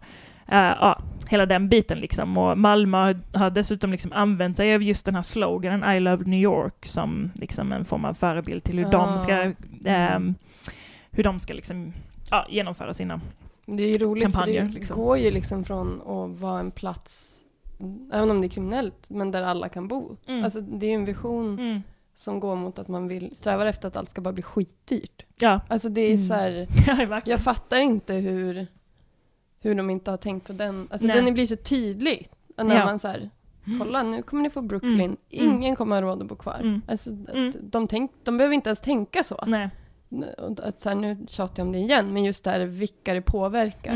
[0.48, 0.98] eh, ja,
[1.28, 2.38] hela den biten liksom.
[2.38, 6.40] Och Malmö har- dessutom liksom använt sig av just den här sloganen I love New
[6.40, 9.18] York som liksom en form av förebild till hur de Ah.
[9.18, 9.52] ska,
[9.84, 10.34] ehm,
[11.10, 11.92] hur de ska liksom,
[12.30, 13.20] ja, genomföra sina
[13.66, 14.96] Det är ju roligt kampanjer, för det liksom.
[14.96, 17.30] går ju liksom från att vara en plats
[18.12, 20.16] även om det är kriminellt, men där alla kan bo.
[20.26, 20.44] Mm.
[20.44, 21.82] Alltså det är en vision Mm.
[22.14, 25.24] som går mot att man vill sträva efter att allt ska bara bli skitdyrt.
[25.38, 26.18] Ja, Alltså det är Mm.
[26.18, 26.68] så här,
[27.10, 28.66] ja jag fattar inte hur,
[29.60, 30.88] hur de inte har tänkt på den.
[30.90, 31.22] Alltså Nej.
[31.22, 32.28] den blir så tydlig.
[32.56, 32.84] När Ja.
[32.84, 33.30] man så här,
[33.80, 35.16] kolla nu kommer ni få Brooklyn, Mm.
[35.30, 36.58] ingen kommer ha råd att bo kvar.
[36.60, 36.82] Mm.
[36.88, 37.52] Alltså, Mm.
[37.60, 39.44] de, tänk, de behöver inte ens tänka så.
[39.46, 39.70] Nej.
[40.58, 43.92] Att så här, nu tjatar jag om det igen, men just där vilka det påverkar.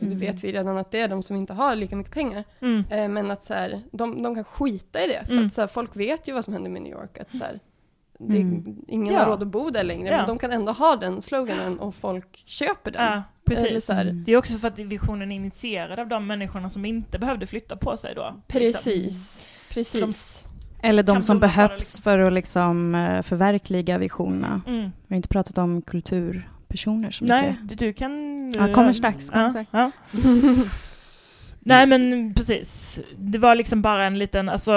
[0.00, 0.18] Mm.
[0.18, 2.44] Det vet vi redan att det är de som inte har lika mycket pengar.
[2.60, 2.84] Mm.
[2.90, 5.24] Eh, men att så här, de, de kan skita i det.
[5.26, 5.46] För Mm.
[5.46, 7.18] att så här, folk vet ju vad som händer med New York.
[7.18, 7.60] Att så här,
[8.18, 8.76] det, Mm.
[8.88, 9.18] Ingen Ja.
[9.20, 10.08] har råd att bo där längre.
[10.10, 10.16] Ja.
[10.16, 13.04] Men de kan ändå ha den sloganen och folk köper den.
[13.04, 13.64] Ja, precis.
[13.66, 14.24] Eller så här, Mm.
[14.24, 17.76] Det är också för att visionen är initierad av de människorna som inte behövde flytta
[17.76, 18.22] på sig då.
[18.22, 18.42] liksom.
[18.48, 19.46] Precis.
[19.70, 20.44] Precis.
[20.84, 22.02] Eller de som behövs liksom.
[22.02, 24.60] för att liksom eh, förverkliga visionerna.
[24.66, 24.80] Mm.
[24.80, 25.82] Vi har inte pratat om
[26.72, 28.52] kulturpersoner så Nej, du, du kan...
[28.56, 29.68] Ja, kommer strax, kommer Ja, strax.
[29.72, 29.90] ja.
[31.64, 33.00] Nej men precis.
[33.16, 34.72] Det var liksom bara en liten, alltså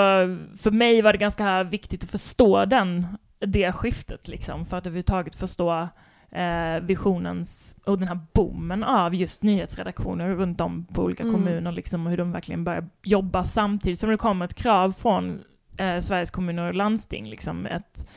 [0.57, 3.07] för mig var det ganska viktigt att förstå den,
[3.39, 5.89] det skiftet liksom, för att överhuvudtaget förstå
[6.31, 11.35] eh, visionens och den här boomen av just nyhetsredaktioner runt om på olika Mm.
[11.35, 15.41] kommuner liksom och hur de verkligen börjar jobba samtidigt som det kommer ett krav från
[15.77, 18.09] eh, Sveriges kommuner och landsting liksom ett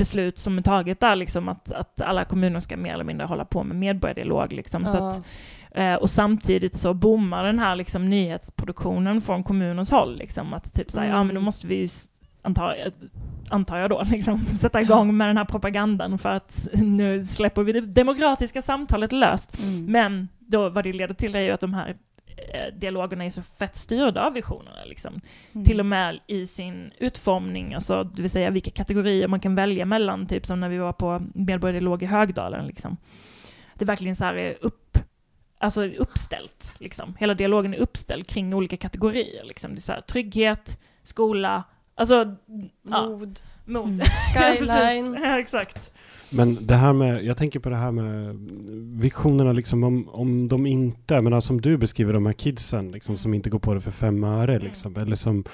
[0.00, 3.44] beslut som är taget där liksom att, att alla kommuner ska mer eller mindre hålla
[3.44, 5.08] på med medborgardialog liksom så Ja.
[5.10, 5.26] att
[5.74, 10.16] Eh, och samtidigt så bommar den här liksom, nyhetsproduktionen från kommunens håll.
[10.18, 11.16] Liksom, att typ såhär, Mm.
[11.16, 11.88] ja men då måste vi ju,
[12.42, 12.92] antar, jag-
[13.50, 17.72] antar jag då, liksom, sätta igång med den här propagandan för att nu släpper vi
[17.72, 19.58] det demokratiska samtalet löst.
[19.62, 19.84] Mm.
[19.84, 21.94] Men då vad det leder till är ju att de här eh,
[22.72, 24.84] dialogerna är så fett styrda av visionerna.
[24.84, 25.20] Liksom.
[25.52, 25.64] Mm.
[25.64, 29.84] Till och med i sin utformning, alltså, det vill säga vilka kategorier man kan välja
[29.84, 32.66] mellan, typ som när vi var på medborgardialog i Högdalen.
[32.66, 32.96] Liksom.
[33.74, 34.98] Det är verkligen så här eh, upp,
[35.58, 36.74] alltså uppställt.
[36.78, 37.16] Liksom.
[37.18, 39.44] Hela dialogen är uppställd kring olika kategorier.
[39.44, 39.74] Liksom.
[39.74, 41.64] Det är så här, trygghet, skola,
[41.94, 42.36] alltså
[42.82, 43.20] ja,
[43.70, 43.92] Mod, mod.
[43.92, 44.06] Mm.
[44.56, 45.14] Skyline.
[45.22, 45.92] ja, exakt.
[46.32, 48.36] Men det här med, jag tänker på det här med
[49.00, 53.34] visionerna liksom om, om de inte, men som du beskriver de här kidsen liksom som
[53.34, 55.44] inte går på det för fem öre liksom, eller som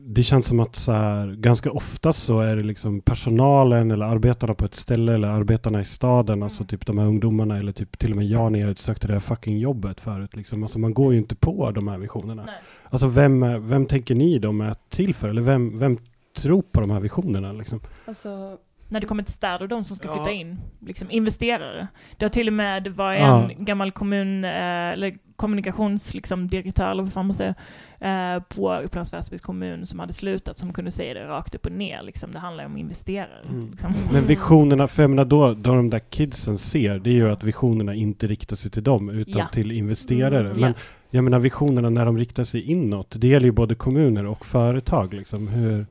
[0.00, 4.54] det känns som att så här, ganska ofta så är det liksom personalen eller arbetarna
[4.54, 8.10] på ett ställe eller arbetarna i staden, alltså typ de här ungdomarna eller typ till
[8.10, 10.62] och med jag när jag sökte det här fucking jobbet förut liksom.
[10.62, 12.42] Alltså man går ju inte på de här visionerna.
[12.46, 12.54] Nej.
[12.90, 15.28] Alltså vem, vem tänker ni de är till för?
[15.28, 15.98] Eller vem, vem
[16.34, 17.80] tror på de här visionerna liksom?
[18.06, 18.58] Alltså,
[18.88, 20.14] När det kommer till städer, de som ska Ja.
[20.14, 21.86] flytta in, liksom investerare.
[22.16, 23.50] Det har till och med, det var en Ja.
[23.58, 24.50] gammal kommun, eh,
[24.92, 27.54] eller kommunikationsdirektör, liksom, direktör, eller vad fan man säger,
[28.00, 31.72] eh, på Upplands Väsbys kommun som hade slutat, som kunde säga det rakt upp och
[31.72, 32.02] ner.
[32.02, 32.32] Liksom.
[32.32, 33.48] Det handlar om investerare.
[33.50, 33.70] Mm.
[33.70, 33.92] Liksom.
[34.12, 37.44] Men visionerna, för jag menar då, då de där kidsen ser, det är ju att
[37.44, 39.46] visionerna inte riktar sig till dem utan Ja.
[39.46, 40.40] till investerare.
[40.46, 40.74] Mm, Men ja.
[41.10, 45.14] jag menar visionerna när de riktar sig inåt, det gäller ju både kommuner och företag
[45.14, 45.48] liksom.
[45.48, 45.86] Hur,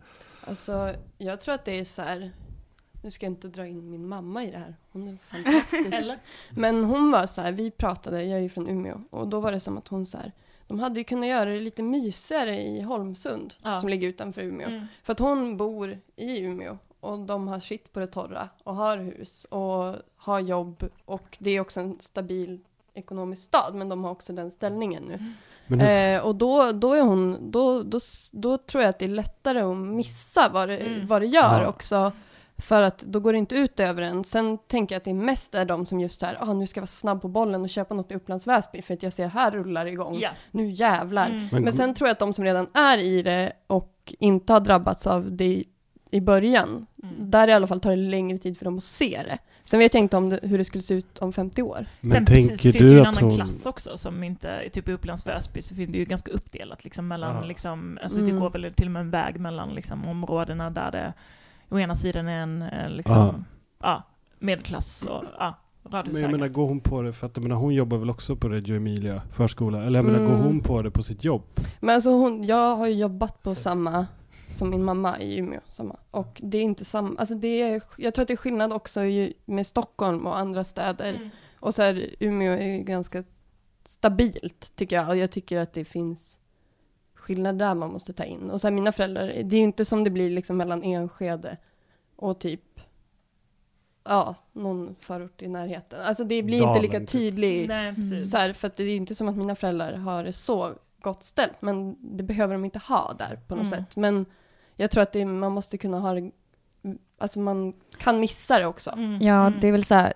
[0.46, 2.32] alltså, jag tror att det är så här.
[3.02, 4.76] Nu ska jag inte dra in min mamma i det här.
[4.91, 5.89] Hon är fantastisk.
[6.50, 9.52] Men hon var så här, vi pratade, jag är ju från Umeå, och då var
[9.52, 10.32] det som att hon så här,
[10.68, 13.80] de hade ju kunnat göra det lite mysigare i Holmsund, Ja.
[13.80, 14.68] som ligger utanför Umeå.
[14.68, 14.86] Mm.
[15.04, 18.98] För att hon bor i Umeå och de har sitt på det torra och har
[18.98, 22.60] hus och har jobb och det är också en stabil
[22.94, 25.14] ekonomisk stad, men de har också den ställningen nu.
[25.14, 25.34] hur,
[25.68, 27.99] Eh, och då, då är hon, då, då,
[28.32, 31.07] då tror jag att det är lättare att missa vad det, Mm.
[31.07, 31.68] vad det gör Ja.
[31.68, 32.11] också.
[32.57, 34.24] För att då går det inte ut över en.
[34.24, 36.78] Sen tänker jag att det mest är de som just så här, ah, nu ska
[36.78, 39.28] jag vara snabb på bollen och köpa något i Upplands Väsby för att jag ser
[39.28, 40.20] här rullar igång.
[40.20, 40.30] Ja.
[40.51, 41.30] Nu jävlar.
[41.30, 41.47] Mm.
[41.51, 44.59] Men- Men sen tror jag att de som redan är i det och inte har
[44.59, 45.66] drabbats av det i,
[46.11, 47.32] i början, Mm.
[47.32, 49.38] där i alla fall tar det längre tid för dem att se det.
[49.74, 51.86] Sen vet jag inte om det, hur det skulle se ut om 50 år.
[52.02, 53.36] men Sen precis, tänker finns ju du en annan hon...
[53.36, 57.08] klass också som inte, typ i Upplands Väsby så finns det ju ganska uppdelat liksom
[57.08, 57.42] mellan, Ja.
[57.44, 58.34] liksom, alltså Mm.
[58.36, 61.14] det går väl till och med en väg mellan liksom områdena där det
[61.70, 63.46] å ena sidan är en eh, liksom,
[63.82, 64.04] ja.
[64.40, 66.32] medelklass och ja, Men jag radhusägare.
[66.32, 68.76] menar, går hon på det för att jag menar, hon jobbar väl också på Reggio
[68.76, 69.84] Emilia förskola?
[69.84, 70.32] Eller jag menar, Mm.
[70.32, 71.42] går hon på det på sitt jobb?
[71.80, 74.06] Men alltså hon, jag har ju jobbat på samma
[74.54, 75.60] som min mamma i Umeå.
[75.68, 75.95] Samma.
[76.12, 79.04] Och det är inte samma, alltså det är, jag tror att det är skillnad också
[79.04, 81.14] i, med Stockholm och andra städer.
[81.14, 81.30] Mm.
[81.60, 83.24] Och så här, Umeå är ju ganska
[83.86, 85.10] stabilt tycker jag.
[85.10, 86.38] Och jag tycker att det finns
[87.16, 88.49] skillnader där man måste ta in.
[88.51, 91.58] Och så här, mina föräldrar, det är ju inte som det blir liksom mellan Enskede
[92.16, 92.62] och typ
[94.06, 95.99] Ja, någon förort i närheten.
[96.01, 97.12] Alltså det blir inte lika Dalen, typ.
[97.12, 97.68] tydligt.
[97.68, 98.32] Nej, precis.
[98.32, 101.23] Så här, för att det är inte som att mina föräldrar har det så gott
[101.23, 103.80] ställt, men det behöver de inte ha där på något Mm.
[103.86, 103.98] sätt.
[103.98, 104.26] Men
[104.76, 106.16] jag tror att det, man måste kunna ha
[107.18, 108.91] alltså man kan missa det också.
[108.91, 109.60] Mm, Ja, mm.
[109.62, 110.14] det är väl så här,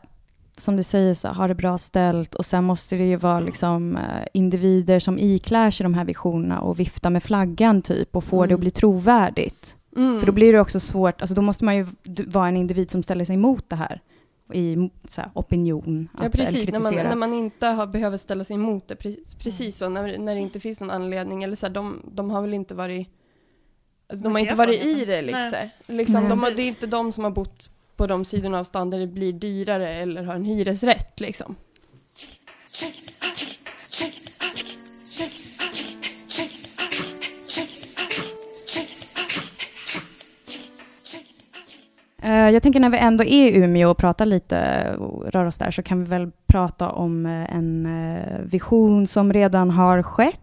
[0.58, 3.96] som du säger, så ha det bra ställt och sen måste det ju vara liksom
[3.98, 8.38] eh, individer som iklär sig de här visionerna och vifta med flaggan typ och få
[8.42, 8.60] det att Mm.
[8.60, 9.76] bli trovärdigt.
[9.96, 10.20] Mm.
[10.20, 11.86] För då blir det också svårt, alltså då måste man ju
[12.28, 14.02] vara en individ som ställer sig emot det här
[14.54, 16.10] i så här, opinion.
[16.14, 16.72] Ja, eller precis.
[16.72, 18.96] När man, när man inte har, behöver ställa sig emot det.
[18.96, 21.44] Pre- Precis så, när, när det inte finns någon anledning.
[21.44, 23.08] Eller så här, de, de har väl inte varit...
[24.10, 25.70] Alltså, de har inte varit i det liksom.
[25.88, 26.30] liksom Nej.
[26.30, 29.00] de har, det är inte de som har bott på de sidorna av stan där
[29.00, 31.56] det blir dyrare eller har en hyresrätt liksom.
[42.24, 45.58] Eh, Jag tänker när vi ändå är i Umeå och pratar lite och rör oss
[45.58, 50.40] där så kan vi väl prata om eh, en eh, vision som redan har skett.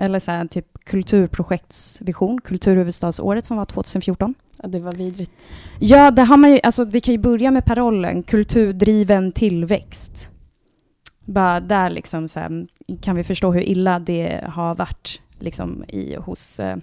[0.00, 4.34] Eller så här, typ kulturprojektsvision, Kulturhuvudstadsåret som var 2014.
[4.62, 5.32] Ja, det var vidrigt.
[5.78, 10.28] Ja, det har man ju, alltså vi kan ju börja med parollen kulturdriven tillväxt.
[11.24, 12.66] Bara där liksom så här,
[13.00, 16.76] kan vi förstå hur illa det har varit liksom i, hos eh,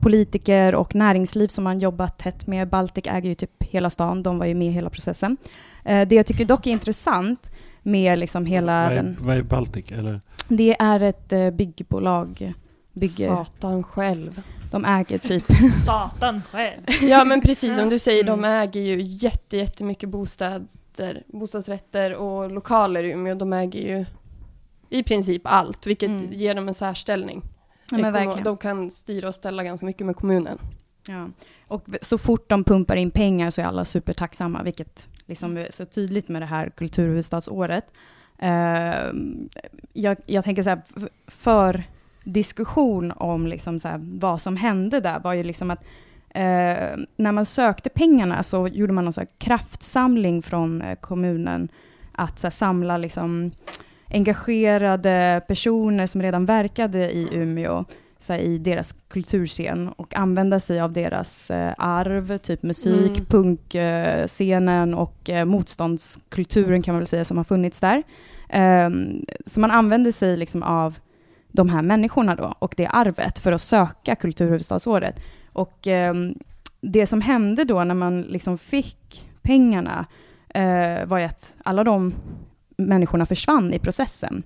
[0.00, 2.68] politiker och näringsliv som man jobbat tätt med.
[2.68, 5.36] Baltic äger ju typ hela stan, de var ju med i hela processen.
[5.84, 7.50] Eh, det jag tycker dock är intressant
[7.82, 9.92] med liksom hela vad, är, den, vad är Baltic?
[9.92, 10.20] Eller?
[10.48, 12.52] Det är ett eh, byggbolag,
[12.92, 14.42] bygger, Satan själv.
[14.70, 15.44] de äger typ
[15.86, 16.80] Satan själv.
[17.02, 18.50] Ja men precis som du säger, de Mm.
[18.62, 23.34] äger ju jätte, jättemycket bostäder, bostadsrätter och lokaler i Umeå.
[23.34, 24.04] De äger ju
[24.88, 26.32] i princip allt, vilket Mm.
[26.32, 27.42] ger dem en särställning.
[27.90, 28.44] Ja, men Ekono- verkligen.
[28.44, 30.58] De kan styra och ställa ganska mycket med kommunen.
[31.08, 31.28] Ja.
[31.68, 35.84] Och så fort de pumpar in pengar så är alla supertacksamma, vilket liksom är så
[35.84, 37.84] tydligt med det här kulturhuvudstadsåret.
[38.42, 39.12] Eh,
[39.92, 40.82] jag, jag tänker så här,
[41.26, 41.82] för
[42.24, 45.84] diskussion om liksom så här, vad som hände där var ju liksom att
[46.30, 51.68] eh, när man sökte pengarna så gjorde man någon så kraftsamling från eh, kommunen
[52.12, 53.50] att så här, samla liksom
[54.10, 57.84] engagerade personer som redan verkade i Umeå
[58.18, 63.24] så här, i deras kulturscen och använda sig av deras eh, arv, typ musik, Mm.
[63.26, 68.02] punkscenen och eh, motståndskulturen kan man väl säga som har funnits där.
[68.52, 70.98] Ehm, så man använde sig liksom av
[71.48, 75.16] de här människorna då och det arvet för att söka kulturhuvudstadsåret.
[75.52, 76.34] Och ehm,
[76.80, 80.06] det som hände då när man liksom fick pengarna
[80.54, 82.14] eh, var ju att alla de
[82.76, 84.42] människorna försvann i processen.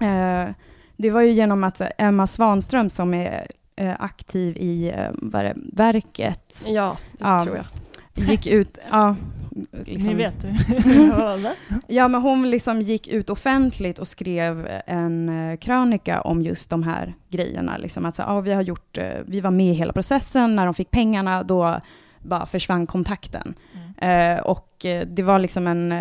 [0.00, 0.48] Eh,
[0.96, 3.46] det var ju genom att Emma Svanström som är
[3.76, 7.44] eh, aktiv i eh, vad det, verket Ja, det Ja.
[7.44, 7.66] tror jag.
[8.28, 9.16] gick ut, ja,
[9.50, 10.44] Ni liksom, vet.
[11.16, 11.46] Vad?
[11.86, 16.82] ja men hon liksom gick ut offentligt och skrev en eh, krönika om just de
[16.82, 17.76] här grejerna.
[17.76, 20.64] Liksom att så, ja, vi har gjort, eh, vi var med i hela processen, när
[20.64, 21.80] de fick pengarna då
[22.18, 23.54] bara försvann kontakten.
[23.98, 24.36] Mm.
[24.36, 25.92] Eh, och eh, det var liksom en,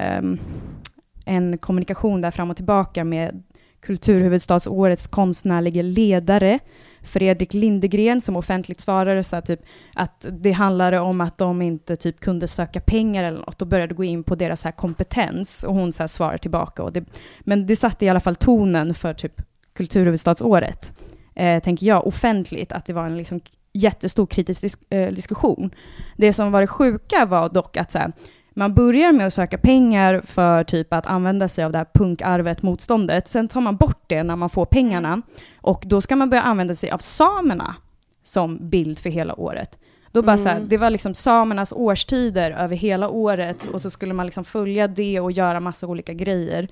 [1.26, 3.44] en kommunikation där fram och tillbaka med
[3.82, 6.60] Kulturhuvudstadsårets konstnärliga ledare
[7.02, 9.60] Fredrik Lindegren som offentligt svarade så typ
[9.96, 13.94] att det handlade om att de inte typ kunde söka pengar eller något och började
[13.94, 16.84] gå in på deras här kompetens och hon så här svarade tillbaka.
[16.84, 17.06] Och det,
[17.40, 19.42] men det satte i alla fall tonen för typ
[19.74, 20.94] Kulturhuvudstadsåret,
[21.36, 23.42] eh, tänker jag, offentligt, att det var en liksom
[23.74, 25.72] jättestor kritisk disk eh, diskussion.
[26.18, 28.12] Det som var det sjuka var dock att så här,
[28.60, 32.62] man börjar med att söka pengar för typ att använda sig av det här punkarvet,
[32.62, 33.28] motståndet.
[33.28, 35.22] Sen tar man bort det när man får pengarna.
[35.62, 37.76] Och då ska man börja använda sig av samerna
[38.24, 39.78] som bild för hela året.
[40.12, 40.44] Då bara Mm.
[40.44, 44.44] så här, det var liksom samernas årstider över hela året och så skulle man liksom
[44.46, 46.68] följa det och göra massa olika grejer.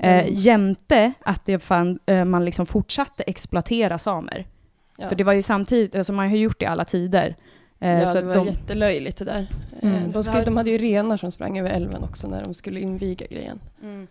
[0.00, 0.26] Eh, Mm.
[0.34, 4.46] jämte att det fan, eh, man liksom fortsatte exploatera samer.
[4.98, 5.08] Ja.
[5.08, 7.36] För det var ju samtidigt, alltså man har gjort det i alla tider.
[7.82, 9.46] Eh, Ja, så det var de, jättelöjligt det där.
[9.82, 9.94] Mm.
[9.96, 12.80] Eh, De, skulle, de hade ju renar som sprang över älven också när de skulle
[12.80, 13.60] inviga grejen.
[13.82, 14.06] Mm.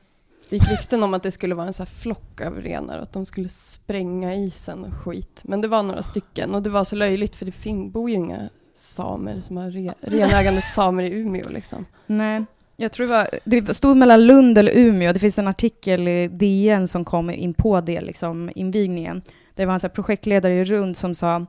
[0.50, 3.04] Det gick rykten om att det skulle vara en så här flock av renar och
[3.04, 5.42] att de skulle spränga isen och skit.
[5.44, 8.50] Men det var några stycken och det var så löjligt för det bor ju inga
[8.76, 11.86] samer som har re- renägande samer i Umeå liksom.
[12.08, 12.46] Nej,
[12.78, 15.14] jag tror det var, det stod mellan Lund eller Umeå.
[15.14, 19.22] Det finns en artikel i DN som kom in på det, liksom invigningen.
[19.56, 21.46] Det var en så här projektledare i Rund som sa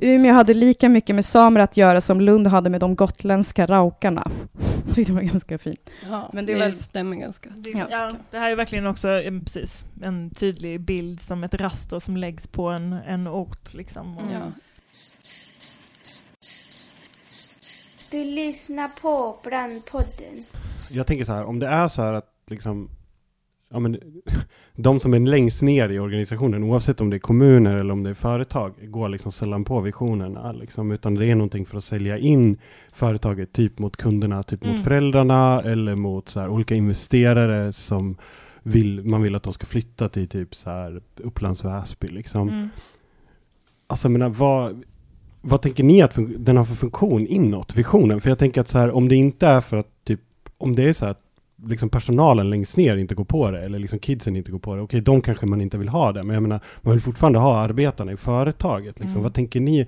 [0.00, 4.30] Umeå hade lika mycket med samer att göra som Lund hade med de gotländska raukarna.
[4.86, 5.90] Jag tyckte det var ganska fint.
[6.10, 7.50] Ja, Men det, det är väl- stämmer ganska.
[7.56, 7.86] Det, Ja.
[7.90, 12.16] ja, det här är verkligen också eh, precis, en tydlig bild som ett raster som
[12.16, 13.74] läggs på en, en ort.
[13.74, 14.16] Liksom.
[14.18, 14.38] Och, Ja.
[18.10, 20.36] Du lyssnar på Brandpodden.
[20.92, 22.90] Jag tänker så här, om det är så här att liksom
[23.68, 24.00] ja, men,
[24.74, 28.10] de som är längst ner i organisationen, oavsett om det är kommuner eller om det
[28.10, 30.52] är företag, går liksom sällan på visionerna.
[30.52, 32.58] Liksom, utan det är någonting för att sälja in
[32.92, 34.74] företaget typ mot kunderna, typ Mm.
[34.76, 38.16] mot föräldrarna eller mot så här, olika investerare som
[38.62, 42.08] vill, man vill att de ska flytta till typ så här Upplands Väsby.
[42.08, 42.48] Liksom.
[42.48, 42.68] Mm.
[43.86, 44.84] Alltså menar, vad,
[45.40, 48.20] vad tänker ni att den har för funktion inåt, visionen?
[48.20, 50.20] För jag tänker att så här, om det inte är för att typ,
[50.58, 51.22] om det är så här att
[51.64, 54.82] liksom personalen längst ner inte går på det, eller liksom kidsen inte går på det,
[54.82, 57.58] okej, de kanske man inte vill ha det, men jag menar, man vill fortfarande ha
[57.58, 59.00] arbetarna i företaget.
[59.00, 59.18] Liksom.
[59.18, 59.22] Mm.
[59.22, 59.86] Vad tänker ni,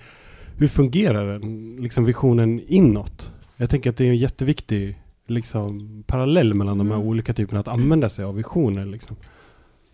[0.57, 3.33] hur fungerar den, liksom visionen inåt?
[3.57, 7.09] Jag tänker att det är en jätteviktig liksom, parallell mellan de här Mm.
[7.09, 8.87] olika typerna att använda sig av visioner.
[8.87, 9.17] Liksom.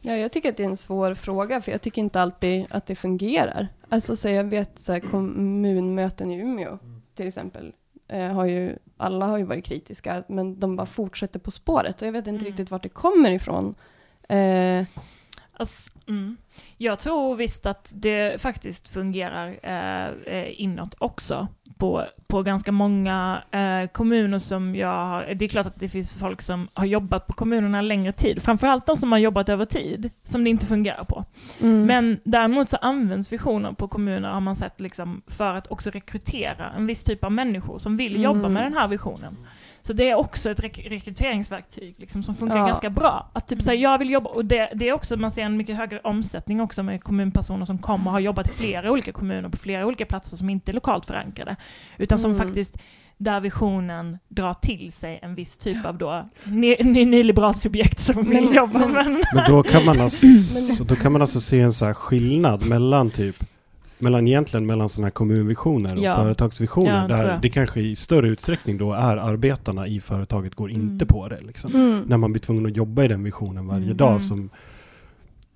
[0.01, 2.87] Ja, jag tycker att det är en svår fråga, för jag tycker inte alltid att
[2.87, 3.69] det fungerar.
[3.89, 6.79] Alltså, så jag vet så här, kommunmöten i Umeå,
[7.15, 7.73] till exempel,
[8.09, 12.09] eh, har ju, alla har ju varit kritiska, men de bara fortsätter på spåret, och
[12.09, 12.45] jag vet inte Mm.
[12.45, 13.75] riktigt vart det kommer ifrån.
[14.29, 14.85] Eh,
[15.57, 16.37] Alltså, mm.
[16.77, 21.49] Jag tror visst att det faktiskt fungerar eh, eh, inåt också.
[21.79, 26.13] På, på ganska många eh, kommuner som jag har, det är klart att det finns
[26.15, 30.11] folk som har jobbat på kommunerna längre tid, framförallt de som har jobbat över tid,
[30.23, 31.25] som det inte fungerar på.
[31.61, 31.87] mm.
[31.87, 36.71] Men däremot så används visioner på kommuner, har man sett, liksom, för att också rekrytera
[36.77, 38.53] en viss typ av människor som vill jobba Mm.
[38.53, 39.37] med den här visionen.
[39.87, 42.67] Så det är också ett rek rekryteringsverktyg liksom, som funkar Ja.
[42.67, 43.31] ganska bra.
[43.33, 45.77] Att typ säga jag vill jobba, och det, det är också, man ser en mycket
[45.77, 49.57] högre omsättning också med kommunpersoner som kommer och har jobbat i flera olika kommuner på
[49.57, 51.57] flera olika platser som inte är lokalt förankrade.
[51.99, 52.47] Utan som Mm.
[52.47, 52.79] faktiskt
[53.17, 58.23] där visionen drar till sig en viss typ av då ny, ny, nyliberalt subjekt som
[58.25, 61.73] vill Men- jobba men- Men då kan man alltså, då kan man alltså se en
[61.73, 63.37] så här skillnad mellan typ
[63.99, 66.17] mellan egentligen mellan sådana här kommunvisioner och Ja.
[66.17, 67.09] företagsvisioner.
[67.09, 70.83] Ja, där det kanske i större utsträckning då är arbetarna i företaget går Mm.
[70.83, 71.39] inte på det.
[71.47, 71.75] Liksom.
[71.75, 72.03] Mm.
[72.07, 73.97] När man blir tvungen att jobba i den visionen varje Mm.
[73.97, 74.51] dag som,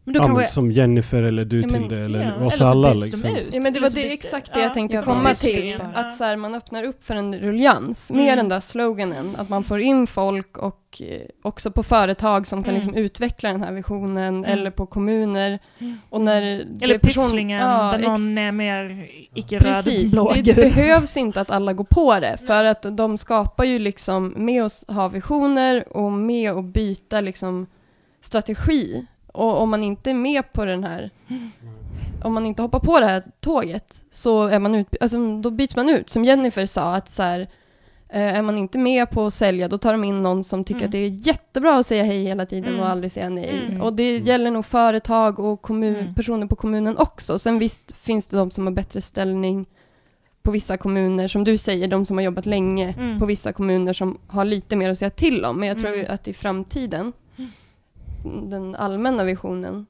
[0.09, 2.55] Men då ja, men kanske, som Jennifer eller du Ja, men- Tilde eller ja, oss
[2.55, 2.93] eller så alla.
[2.94, 3.36] Liksom.
[3.36, 3.47] ut.
[3.52, 5.80] Ja, men det var det byts exakt det jag tänkte ja, komma till.
[5.94, 8.36] Att så här, man öppnar upp för en ruljans med Mm.
[8.36, 9.36] den där sloganen.
[9.39, 12.74] Att man får in folk och eh, också på företag som kan Mm.
[12.86, 14.44] liksom utveckla den här visionen.
[14.44, 14.59] Mm.
[14.59, 15.59] Eller på kommuner.
[15.78, 15.98] Mm.
[16.10, 20.55] Och när det Eller Pysslingen, Ja, där någon ex- är mer icke-röd, Precis, blå, det,
[20.56, 22.39] behövs inte att alla går på det.
[22.47, 27.66] För att de skapar ju liksom med att ha visioner och med att byta liksom
[28.20, 29.06] strategi.
[29.32, 31.10] Och om man inte är med på den här,
[32.22, 35.76] om man inte hoppar på det här tåget, så är man ut, alltså, då byts
[35.76, 36.10] man ut.
[36.10, 37.40] Som Jennifer sa, att så här,
[38.09, 40.80] eh, är man inte med på att sälja, då tar de in någon som tycker
[40.80, 40.86] Mm.
[40.88, 42.80] att det är jättebra att säga hej hela tiden Mm.
[42.80, 43.62] och aldrig säga nej.
[43.68, 43.82] Mm.
[43.82, 44.26] Och det Mm.
[44.26, 46.14] gäller nog företag och kommun, Mm.
[46.14, 47.38] personer på kommunen också.
[47.38, 49.66] Sen visst finns det de som har bättre ställning
[50.42, 53.18] på vissa kommuner, som du säger, de som har jobbat länge Mm.
[53.20, 55.59] på vissa kommuner som har lite mer att säga till om.
[55.60, 56.06] Men jag tror Mm.
[56.14, 57.12] att i framtiden.
[58.23, 59.86] Den allmänna visionen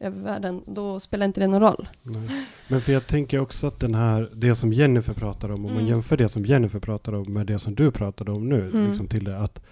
[0.00, 1.88] över världen, då spelar inte det någon roll.
[2.02, 2.46] Nej.
[2.68, 5.72] Men för jag tänker också att den här, det som Jennifer pratar om, om man
[5.72, 5.86] Mm.
[5.86, 8.86] jämför det som Jennifer pratar om med det som du pratade om nu, Mm.
[8.86, 9.62] liksom till det att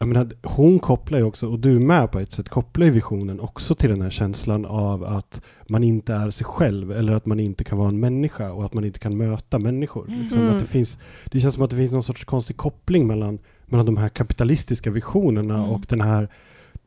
[0.00, 3.40] jag menar, hon kopplar ju också, och du med på ett sätt, kopplar ju visionen
[3.40, 7.40] också till den här känslan av att man inte är sig själv eller att man
[7.40, 10.06] inte kan vara en människa och att man inte kan möta människor.
[10.08, 10.52] Liksom, Mm.
[10.54, 13.86] att det, finns, det känns som att det finns någon sorts konstig koppling mellan, mellan
[13.86, 15.70] de här kapitalistiska visionerna Mm.
[15.70, 16.28] och den här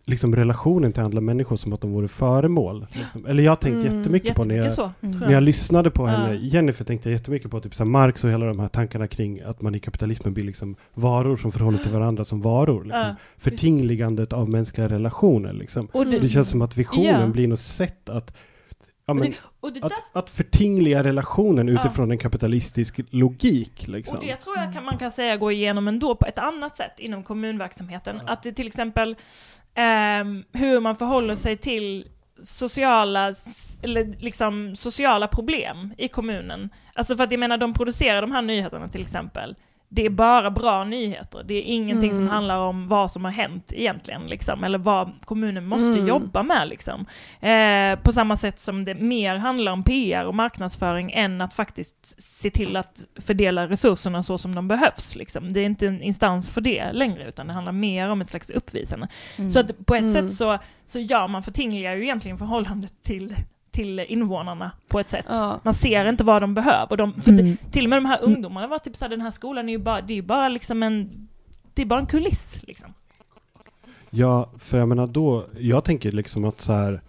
[0.06, 2.88] liksom relationen till andra människor som att de vore föremål.
[2.92, 3.26] Liksom.
[3.26, 3.98] Eller jag har tänkt Mm.
[3.98, 5.14] jättemycket på när jag, Jättemycket så, Mm.
[5.14, 5.44] tror när jag jag.
[5.44, 6.08] lyssnade på Ja.
[6.12, 9.08] henne, Jennifer tänkte jag jättemycket på typ så här Marx och hela de här tankarna
[9.08, 12.84] kring att man i kapitalismen blir liksom varor som förhåller till varandra som varor.
[12.84, 13.00] Liksom.
[13.00, 15.54] Ja, Förtingligandet av mänskliga relationer.
[15.54, 15.86] Liksom.
[15.92, 17.28] och det, Det känns som att visionen Ja.
[17.28, 18.38] blir något sätt att,
[19.06, 21.74] ja, men, det, och det där att, att förtingliga relationen Ja.
[21.74, 23.88] utifrån en kapitalistisk logik.
[23.88, 24.18] Liksom.
[24.18, 26.94] Och det tror jag kan, man kan säga går igenom ändå på ett annat sätt
[27.00, 28.22] inom kommunverksamheten.
[28.28, 29.16] Att det till exempel
[29.76, 32.08] eh, hur man förhåller sig till
[32.44, 33.34] sociala,
[33.84, 36.70] eller liksom sociala problem i kommunen.
[36.94, 39.56] Alltså för att jag menar, de producerar de här nyheterna till exempel.
[39.94, 41.44] Det är bara bra nyheter.
[41.46, 42.30] Det är ingenting som Mm.
[42.34, 46.08] handlar om vad som har hänt egentligen, liksom, eller vad kommunen måste Mm.
[46.08, 46.68] jobba med.
[46.68, 47.06] Liksom.
[47.40, 52.22] Eh, på samma sätt som det mer handlar om PR och marknadsföring än att faktiskt
[52.22, 55.16] se till att fördela resurserna så som de behövs.
[55.16, 55.54] Liksom.
[55.54, 58.50] Det är inte en instans för det längre, utan det handlar mer om ett slags
[58.50, 59.08] uppvisande.
[59.38, 59.50] Mm.
[59.50, 60.14] Så att på ett Mm.
[60.14, 63.36] sätt så, så ja, man förtingligar ju egentligen förhållandet till,
[63.72, 65.26] till invånarna på ett sätt.
[65.30, 65.60] Ja.
[65.64, 66.98] Man ser inte vad de behöver.
[66.98, 67.46] De, för Mm.
[67.46, 69.80] det, till och med de här ungdomarna var typ såhär, den här skolan är ju
[69.80, 71.28] bara, det är ju bara liksom en,
[71.74, 72.94] det är bara en kuliss liksom.
[74.10, 77.02] Ja, för jag menar då, jag tänker liksom att så här,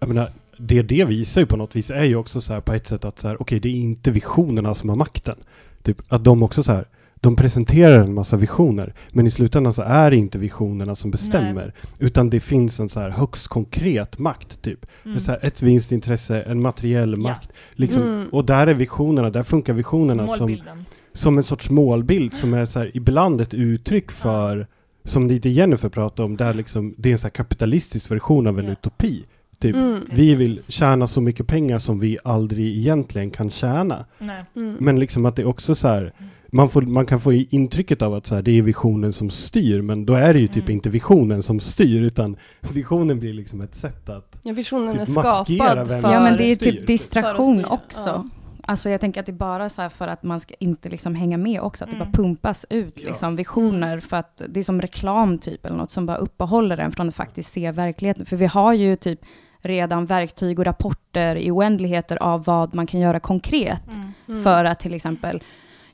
[0.00, 0.28] jag menar,
[0.58, 3.04] det det visar ju på något vis är ju också så här på ett sätt
[3.04, 5.36] att så här, okej, det är inte visionerna som har makten.
[5.82, 6.84] Typ att de också så här,
[7.20, 11.72] de presenterar en massa visioner, men i slutändan så är det inte visionerna som bestämmer,
[11.98, 14.86] utan det finns en så här högst konkret makt, typ.
[15.04, 15.18] Mm.
[15.28, 17.16] Här, ett vinstintresse, en materiell Ja.
[17.22, 17.50] makt.
[17.72, 18.28] Liksom, Mm.
[18.32, 20.84] Och där är visionerna, där funkar visionerna som, Målbilden.
[21.12, 24.66] som en sorts målbild som är så här, ibland ett uttryck för,
[25.04, 28.58] som lite Jennifer pratade om, där liksom, det är en så här kapitalistisk version av
[28.58, 28.72] en Ja.
[28.72, 29.24] utopi.
[29.60, 30.00] Typ, Mm.
[30.12, 34.04] vi vill tjäna så mycket pengar som vi aldrig egentligen kan tjäna.
[34.18, 34.44] Nej.
[34.80, 36.12] Men liksom att det är också så här,
[36.52, 39.80] man, får, man kan få intrycket av att så här, det är visionen som styr,
[39.82, 40.72] men då är det ju typ Mm.
[40.72, 42.36] inte visionen som styr, utan
[42.72, 46.12] visionen blir liksom ett sätt att Ja, visionen Typ är maskera skapad vem för...
[46.12, 46.72] Ja men det är styr.
[46.72, 48.08] typ distraktion att styra, också.
[48.10, 48.24] ja.
[48.62, 51.14] Alltså jag tänker att det är bara så här för att man ska inte liksom
[51.14, 52.08] hänga med också, att det Mm.
[52.12, 53.08] bara pumpas ut Ja.
[53.08, 56.90] liksom visioner för att det är som reklam typ eller något som bara uppehåller en
[56.92, 58.26] från att faktiskt se verkligheten.
[58.26, 59.20] För vi har ju typ
[59.62, 64.12] redan verktyg och rapporter i oändligheter av vad man kan göra konkret Mm.
[64.28, 64.42] Mm.
[64.42, 65.42] för att till exempel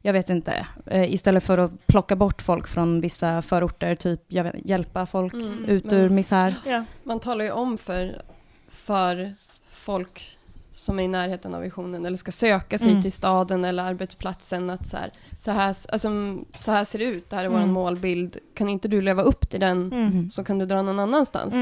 [0.07, 4.45] jag vet inte, eh, istället för att plocka bort folk från vissa förorter, typ jag
[4.45, 6.55] vet, hjälpa folk Mm, ut men- ur misär.
[6.67, 6.85] Ja.
[7.03, 8.23] Man talar ju om för,
[8.69, 9.35] för
[9.71, 10.39] folk
[10.73, 13.03] som är i närheten av visionen eller ska söka sig Mm.
[13.03, 17.05] till staden eller arbetsplatsen att så här, så här, alltså, mm, så här ser det
[17.05, 17.61] ut, det här är Mm.
[17.61, 18.37] vår målbild.
[18.55, 20.31] Kan inte du leva upp till den Mm.
[20.31, 21.55] så kan du dra någon annanstans.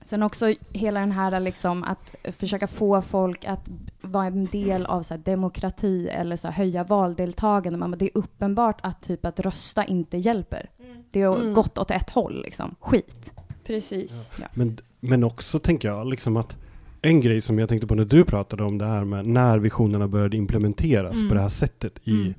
[0.00, 0.06] Mm.
[0.06, 3.70] Sen också hela den här liksom att försöka få folk att
[4.00, 7.78] vara en del av så här demokrati eller så här höja valdeltagande.
[7.78, 10.70] Man Det är uppenbart att typ att rösta inte hjälper.
[11.10, 11.54] Det har Mm.
[11.54, 12.74] gått åt ett håll liksom.
[12.80, 13.32] Skit.
[13.64, 14.30] Precis.
[14.54, 16.56] Men, men också tänker jag liksom att
[17.02, 20.08] en grej som jag tänkte på när du pratade om det här med när visionerna
[20.08, 21.28] började implementeras Mm.
[21.28, 22.34] på det här sättet i, Mm.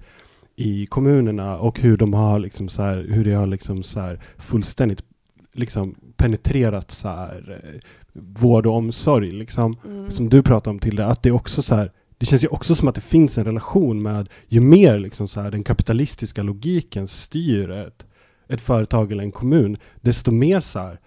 [0.56, 4.20] i kommunerna och hur de har liksom så här, hur det har liksom så här
[4.38, 5.04] fullständigt
[5.54, 7.80] liksom penetrerat så här eh,
[8.14, 9.78] vård och omsorg liksom.
[9.86, 10.12] Mm.
[10.12, 11.92] Som du pratade om till det, att det också så här
[12.22, 15.42] det känns ju också som att det finns en relation med ju mer liksom så
[15.42, 18.06] här, den kapitalistiska logiken styr ett,
[18.48, 21.00] ett företag eller en kommun, desto mer så här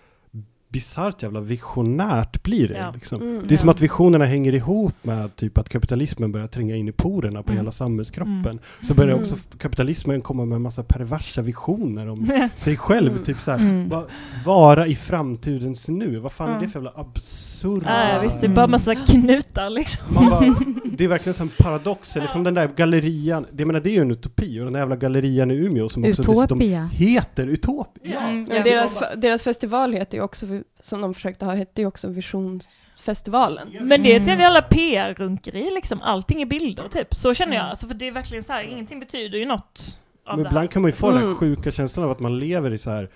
[0.74, 2.78] bisarrt jävla visionärt blir det.
[2.78, 2.90] Ja.
[2.94, 3.22] Liksom.
[3.22, 3.42] Mm.
[3.48, 3.74] Det är som Ja.
[3.74, 7.56] att visionerna hänger ihop med typ att kapitalismen börjar tränga in i porerna på Mm.
[7.64, 8.46] hela samhällskroppen.
[8.46, 8.59] Mm.
[8.82, 9.20] Så börjar Mm.
[9.20, 13.12] också kapitalismen komma med en massa perversa visioner om sig själv.
[13.12, 13.24] Mm.
[13.24, 13.88] Typ så här, Mm.
[13.88, 14.05] va,
[14.44, 16.18] vara i framtidens nu.
[16.18, 18.09] Vad fan är det för jävla absurda...
[18.14, 20.01] Ja, visst, det är bara massa knutar liksom.
[20.14, 23.80] Man bara, det är verkligen som en paradox, eller som den där gallerian, det, menar,
[23.80, 26.60] det är ju en utopi, och den där jävla gallerian i Umeå som också dessutom
[26.92, 28.44] heter Utopia.
[28.48, 28.62] Ja.
[28.64, 30.46] deras, deras festival heter ju också,
[30.80, 33.68] som de försökte ha, hette ju också Visionsfestivalen.
[33.80, 34.24] Men det är Mm.
[34.24, 37.14] sen jävla PR-runkeri liksom, allting är bilder typ.
[37.14, 37.70] Så känner jag, Mm.
[37.70, 40.82] alltså, för det är verkligen så här, ingenting betyder ju något av Men ibland kan
[40.82, 41.36] man ju få den här Mm.
[41.36, 43.10] sjuka känslan av att man lever i så här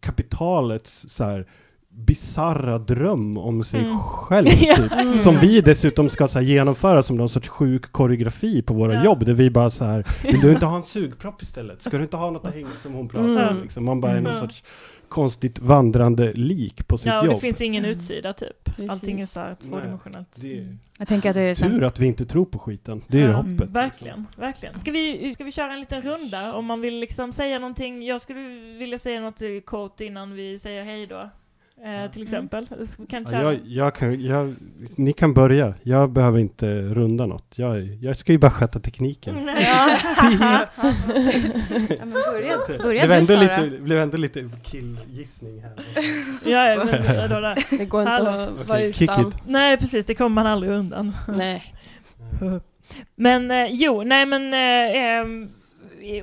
[0.00, 1.46] kapitalets så här
[1.88, 3.98] bisarra dröm om sig Mm.
[3.98, 4.46] själv.
[4.76, 4.92] Typ.
[4.92, 5.18] Mm.
[5.18, 9.04] Som vi dessutom ska så här, genomföra som någon sorts sjuk koreografi på våra Ja.
[9.04, 11.82] jobb, där vi bara så här, vill du inte ha en sugpropp istället?
[11.82, 13.36] Ska du inte ha något att hänga som hon pratar om?
[13.38, 13.62] Mm.
[13.62, 13.84] Liksom.
[13.84, 14.40] Man bara är någon Mm.
[14.40, 14.62] sorts
[15.14, 17.40] konstigt vandrande lik på sitt Ja, och det jobb.
[17.40, 18.64] finns ingen utsida typ.
[18.64, 18.90] Precis.
[18.90, 20.28] Allting är så här tvådimensionellt.
[20.34, 23.02] Det är Jag tänker att det är så tur att vi inte tror på skiten.
[23.08, 23.50] Det är Ja, hoppet.
[23.52, 23.72] liksom.
[23.72, 24.78] Verkligen, verkligen.
[24.78, 28.02] Ska vi, ska vi köra en liten runda om man vill liksom säga någonting?
[28.02, 28.40] Jag skulle
[28.78, 31.30] vilja säga något kort innan vi säger hej då.
[31.82, 32.66] Eh, till exempel.
[32.98, 34.54] Vi Kan Ja, jag, jag kan, jag,
[34.96, 35.74] ni kan börja.
[35.82, 37.58] Jag behöver inte runda något.
[37.58, 39.44] Jag, jag ska ju bara sköta tekniken.
[39.44, 39.64] Nej.
[39.64, 39.96] Ja.
[41.88, 45.72] Ja, men börja, det börja blev ändå lite, blev ändå lite killgissning här.
[46.44, 47.54] ja, men, då, då.
[47.70, 48.28] Det går inte Hallå.
[48.60, 49.34] att vara kick utan.
[49.46, 50.06] Nej, precis.
[50.06, 51.12] Det kommer man aldrig undan.
[51.28, 51.74] Nej.
[53.16, 55.48] Men eh, jo, nej men eh, ehm,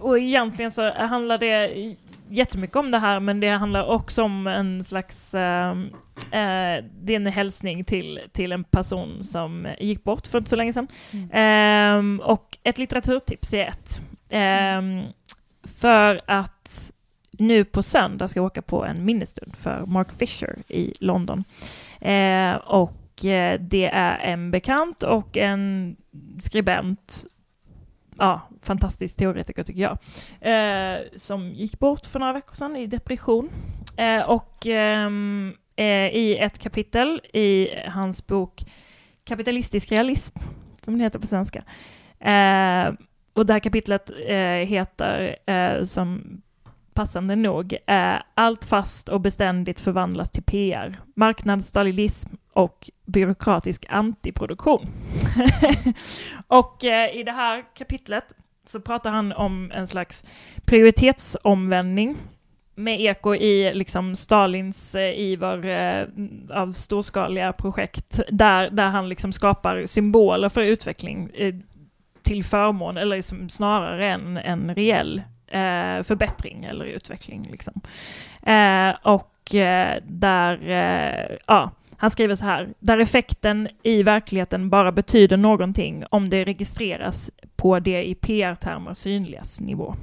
[0.01, 1.95] och egentligen så handlar det
[2.31, 5.89] jättemycket om det här men det handlar också om en slags ehm,
[6.31, 10.55] eh, det är en hälsning till, till en person som gick bort för inte så
[10.55, 10.87] länge sedan.
[11.31, 14.01] Ehm, och ett litteraturtips är ett.
[14.29, 15.01] Ehm,
[15.63, 16.91] för att
[17.31, 21.43] nu på söndag ska jag åka på en minnesstund för Mark Fisher i London.
[22.01, 25.95] Eh, och eh, det är en bekant och en
[26.39, 27.25] skribent,
[28.17, 29.97] ja, fantastisk teoretiker tycker jag,
[30.41, 33.49] eh, som gick bort för några veckor sedan i depression.
[33.97, 38.63] Eh, och ehm, eh, i ett kapitel i hans bok
[39.23, 40.39] Kapitalistisk realism,
[40.81, 41.63] som den heter på svenska.
[42.19, 42.93] Eh,
[43.33, 46.41] och det här kapitlet eh, heter, eh, som
[46.93, 54.87] passande nog, eh, Allt fast och beständigt förvandlas till PR, marknadsstalinism och byråkratisk antiproduktion.
[56.47, 58.25] och eh, i det här kapitlet
[58.65, 60.23] så pratar han om en slags
[60.65, 62.17] prioritetsomvändning
[62.75, 66.07] med eko i liksom Stalins eh, iver eh,
[66.57, 71.29] av storskaliga projekt där, där han liksom skapar symboler för utveckling.
[71.33, 71.55] Eh,
[72.23, 77.47] till förmån, eller liksom snarare en, en reell eh, förbättring eller utveckling.
[77.51, 77.81] Liksom.
[78.43, 81.71] Eh, och eh, där, eh, ja,
[82.01, 87.79] han skriver så här, där effekten i verkligheten bara betyder någonting om det registreras på
[87.79, 89.95] det i PR-termer synligas nivå.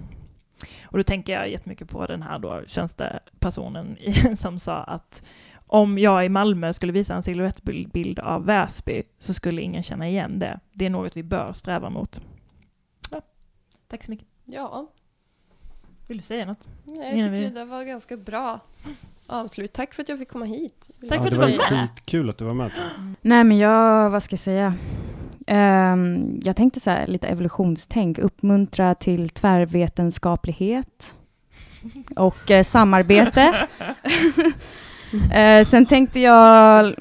[0.85, 3.97] Och då tänker jag jättemycket på den här då tjänstepersonen
[4.37, 5.23] som sa att
[5.67, 10.39] om jag i Malmö skulle visa en silhuettbild av Väsby så skulle ingen känna igen
[10.39, 10.61] det.
[10.73, 12.21] Det är något vi bör sträva mot.
[13.11, 13.21] Ja.
[13.89, 14.27] Tack så mycket.
[14.45, 14.87] Ja,
[16.07, 16.69] Vill du säga något?
[16.85, 18.61] jag Innan tycker vi- det var ganska bra
[19.29, 19.73] avslut.
[19.73, 20.91] Tack för att jag fick komma hit.
[21.09, 21.89] Tack för att det du var var med.
[21.89, 22.71] skitkul att du var med.
[23.21, 24.75] Nej men jag, vad ska jag säga?
[25.47, 31.15] Ehm, jag tänkte så här, lite evolutionstänk, uppmuntra till tvärvetenskaplighet
[32.17, 33.67] och eh, samarbete.
[35.33, 36.95] Eh, sen tänkte jag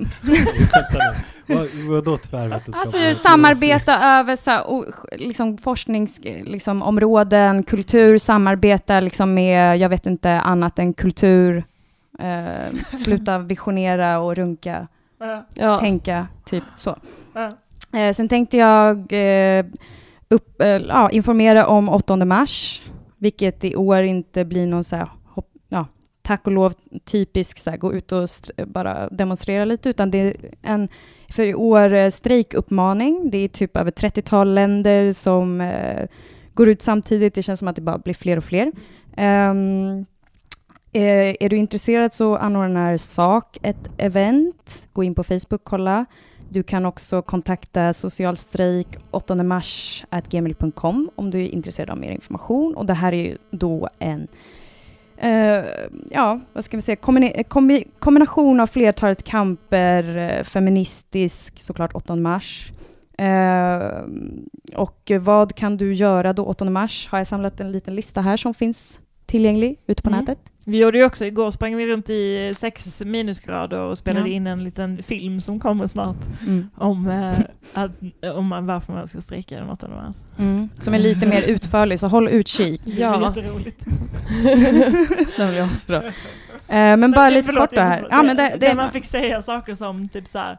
[1.89, 2.75] vadå tvärvetenskap?
[2.75, 9.89] alltså, samarbeta över så här, o, liksom, forskningsområden, liksom, områden, kultur, samarbeta liksom, med, jag
[9.89, 11.63] vet inte, annat än kultur.
[12.19, 12.73] Eh,
[13.03, 14.87] sluta visionera och runka,
[15.55, 16.95] Ja, tänka, typ så.
[17.33, 17.51] ja.
[17.99, 19.65] Eh, sen tänkte jag eh,
[20.29, 22.83] upp, eh, ja, informera om 8 mars,
[23.17, 25.85] vilket i år inte blir någon så här, hopp, ja,
[26.21, 26.73] tack och lov
[27.05, 28.27] typisk så här, gå ut och
[28.67, 30.89] bara demonstrera lite, utan det är en
[31.29, 33.29] för i år eh, strejkuppmaning.
[33.31, 36.07] Det är typ över 30-tal länder som eh,
[36.53, 37.33] går ut samtidigt.
[37.33, 38.71] Det känns som att det bara blir fler och fler.
[39.17, 40.05] Ehm,
[40.97, 44.87] eh, är du intresserad så anordnar SAK ett event.
[44.93, 46.05] Gå in på Facebook, kolla.
[46.49, 52.75] Du kan också kontakta socialstrejk 8 mars gmail.com om du är intresserad av mer information.
[52.75, 54.27] Och det här är ju då en
[55.17, 55.65] eh,
[56.09, 62.15] ja, vad ska vi säga, kombine- kombi- kombination av flertalet kamper, eh, feministisk såklart 8
[62.15, 62.71] mars.
[63.17, 64.01] Eh,
[64.75, 67.07] och vad kan du göra då 8 mars?
[67.11, 70.19] Har jag samlat en liten lista här som finns tillgänglig ute på Mm.
[70.19, 70.39] nätet.
[70.69, 74.35] Vi gjorde ju också igår, sprang vi runt i sex minusgrader och spelade Ja.
[74.35, 76.15] in en liten film som kommer snart
[76.47, 76.69] Mm.
[76.75, 77.33] om, eh,
[77.73, 77.91] att,
[78.35, 80.17] om man, varför man ska strejka den 8 mars.
[80.37, 80.69] Mm.
[80.79, 82.81] Som är lite mer utförlig, så håll utkik.
[82.85, 83.21] Det är ja.
[83.35, 83.85] jätteroligt.
[85.37, 86.03] Den blir asbra.
[86.67, 88.07] Eh, men bara lite Förlåt, kort då här.
[88.11, 90.57] Ja, men det, Där det, man fick säga saker som typ så här.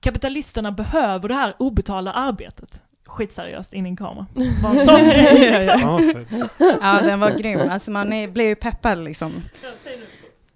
[0.00, 2.82] kapitalisterna behöver det här obetalda arbetet.
[3.10, 4.26] Skitseriöst in i en kamera.
[4.62, 5.80] Bara en sån grej, liksom.
[5.80, 6.50] Ja, fett.
[6.80, 7.60] ja, den var grym.
[7.70, 9.32] Alltså man är, blir ju peppad liksom.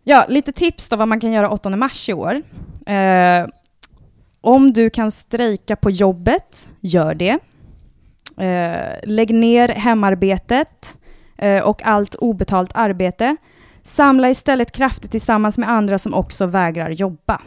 [0.04, 2.42] Ja, lite tips då vad man kan göra 8 mars i år.
[2.86, 3.46] Eh,
[4.40, 7.38] om du kan strejka på jobbet, gör det.
[8.44, 10.96] Eh, lägg ner hemarbetet
[11.38, 13.36] eh, och allt obetalt arbete.
[13.82, 17.40] Samla istället krafter tillsammans med andra som också vägrar jobba.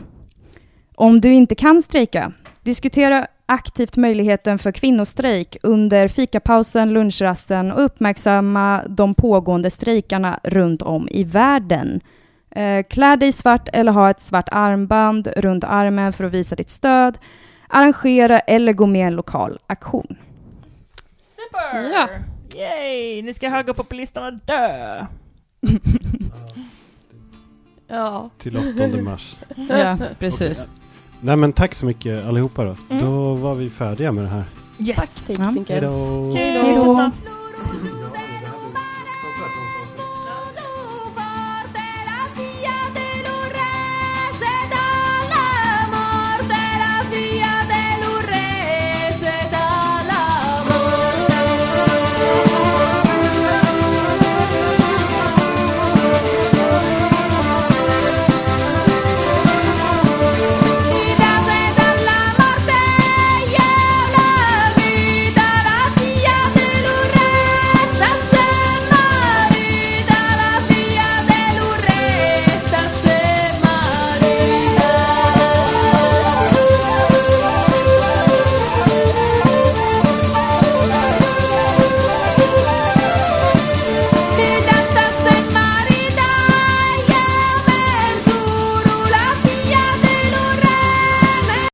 [0.95, 2.31] Om du inte kan strejka,
[2.63, 11.07] diskutera aktivt möjligheten för kvinnostrejk under fikapausen, lunchrasten och uppmärksamma de pågående strejkarna runt om
[11.11, 12.01] i världen.
[12.51, 16.69] Eh, klä dig svart eller ha ett svart armband runt armen för att visa ditt
[16.69, 17.17] stöd.
[17.67, 20.17] Arrangera eller gå med i en lokal aktion.
[21.31, 21.91] Super!
[21.93, 22.09] Ja.
[22.55, 23.21] Yay!
[23.21, 25.05] Nu ska högerpopulisterna dö!
[27.87, 28.29] ja.
[28.37, 29.37] Till 8 mars.
[29.69, 30.59] Ja, precis.
[30.59, 30.86] Okej.
[31.21, 32.75] Nej men tack så mycket allihopa då.
[32.89, 33.05] Mm.
[33.05, 34.43] Då var vi färdiga med det här.
[34.79, 35.23] Yes!
[35.27, 35.51] Tack, Ja.
[35.53, 35.73] Tinker.
[35.73, 36.33] Hejdå!
[36.35, 36.75] Hej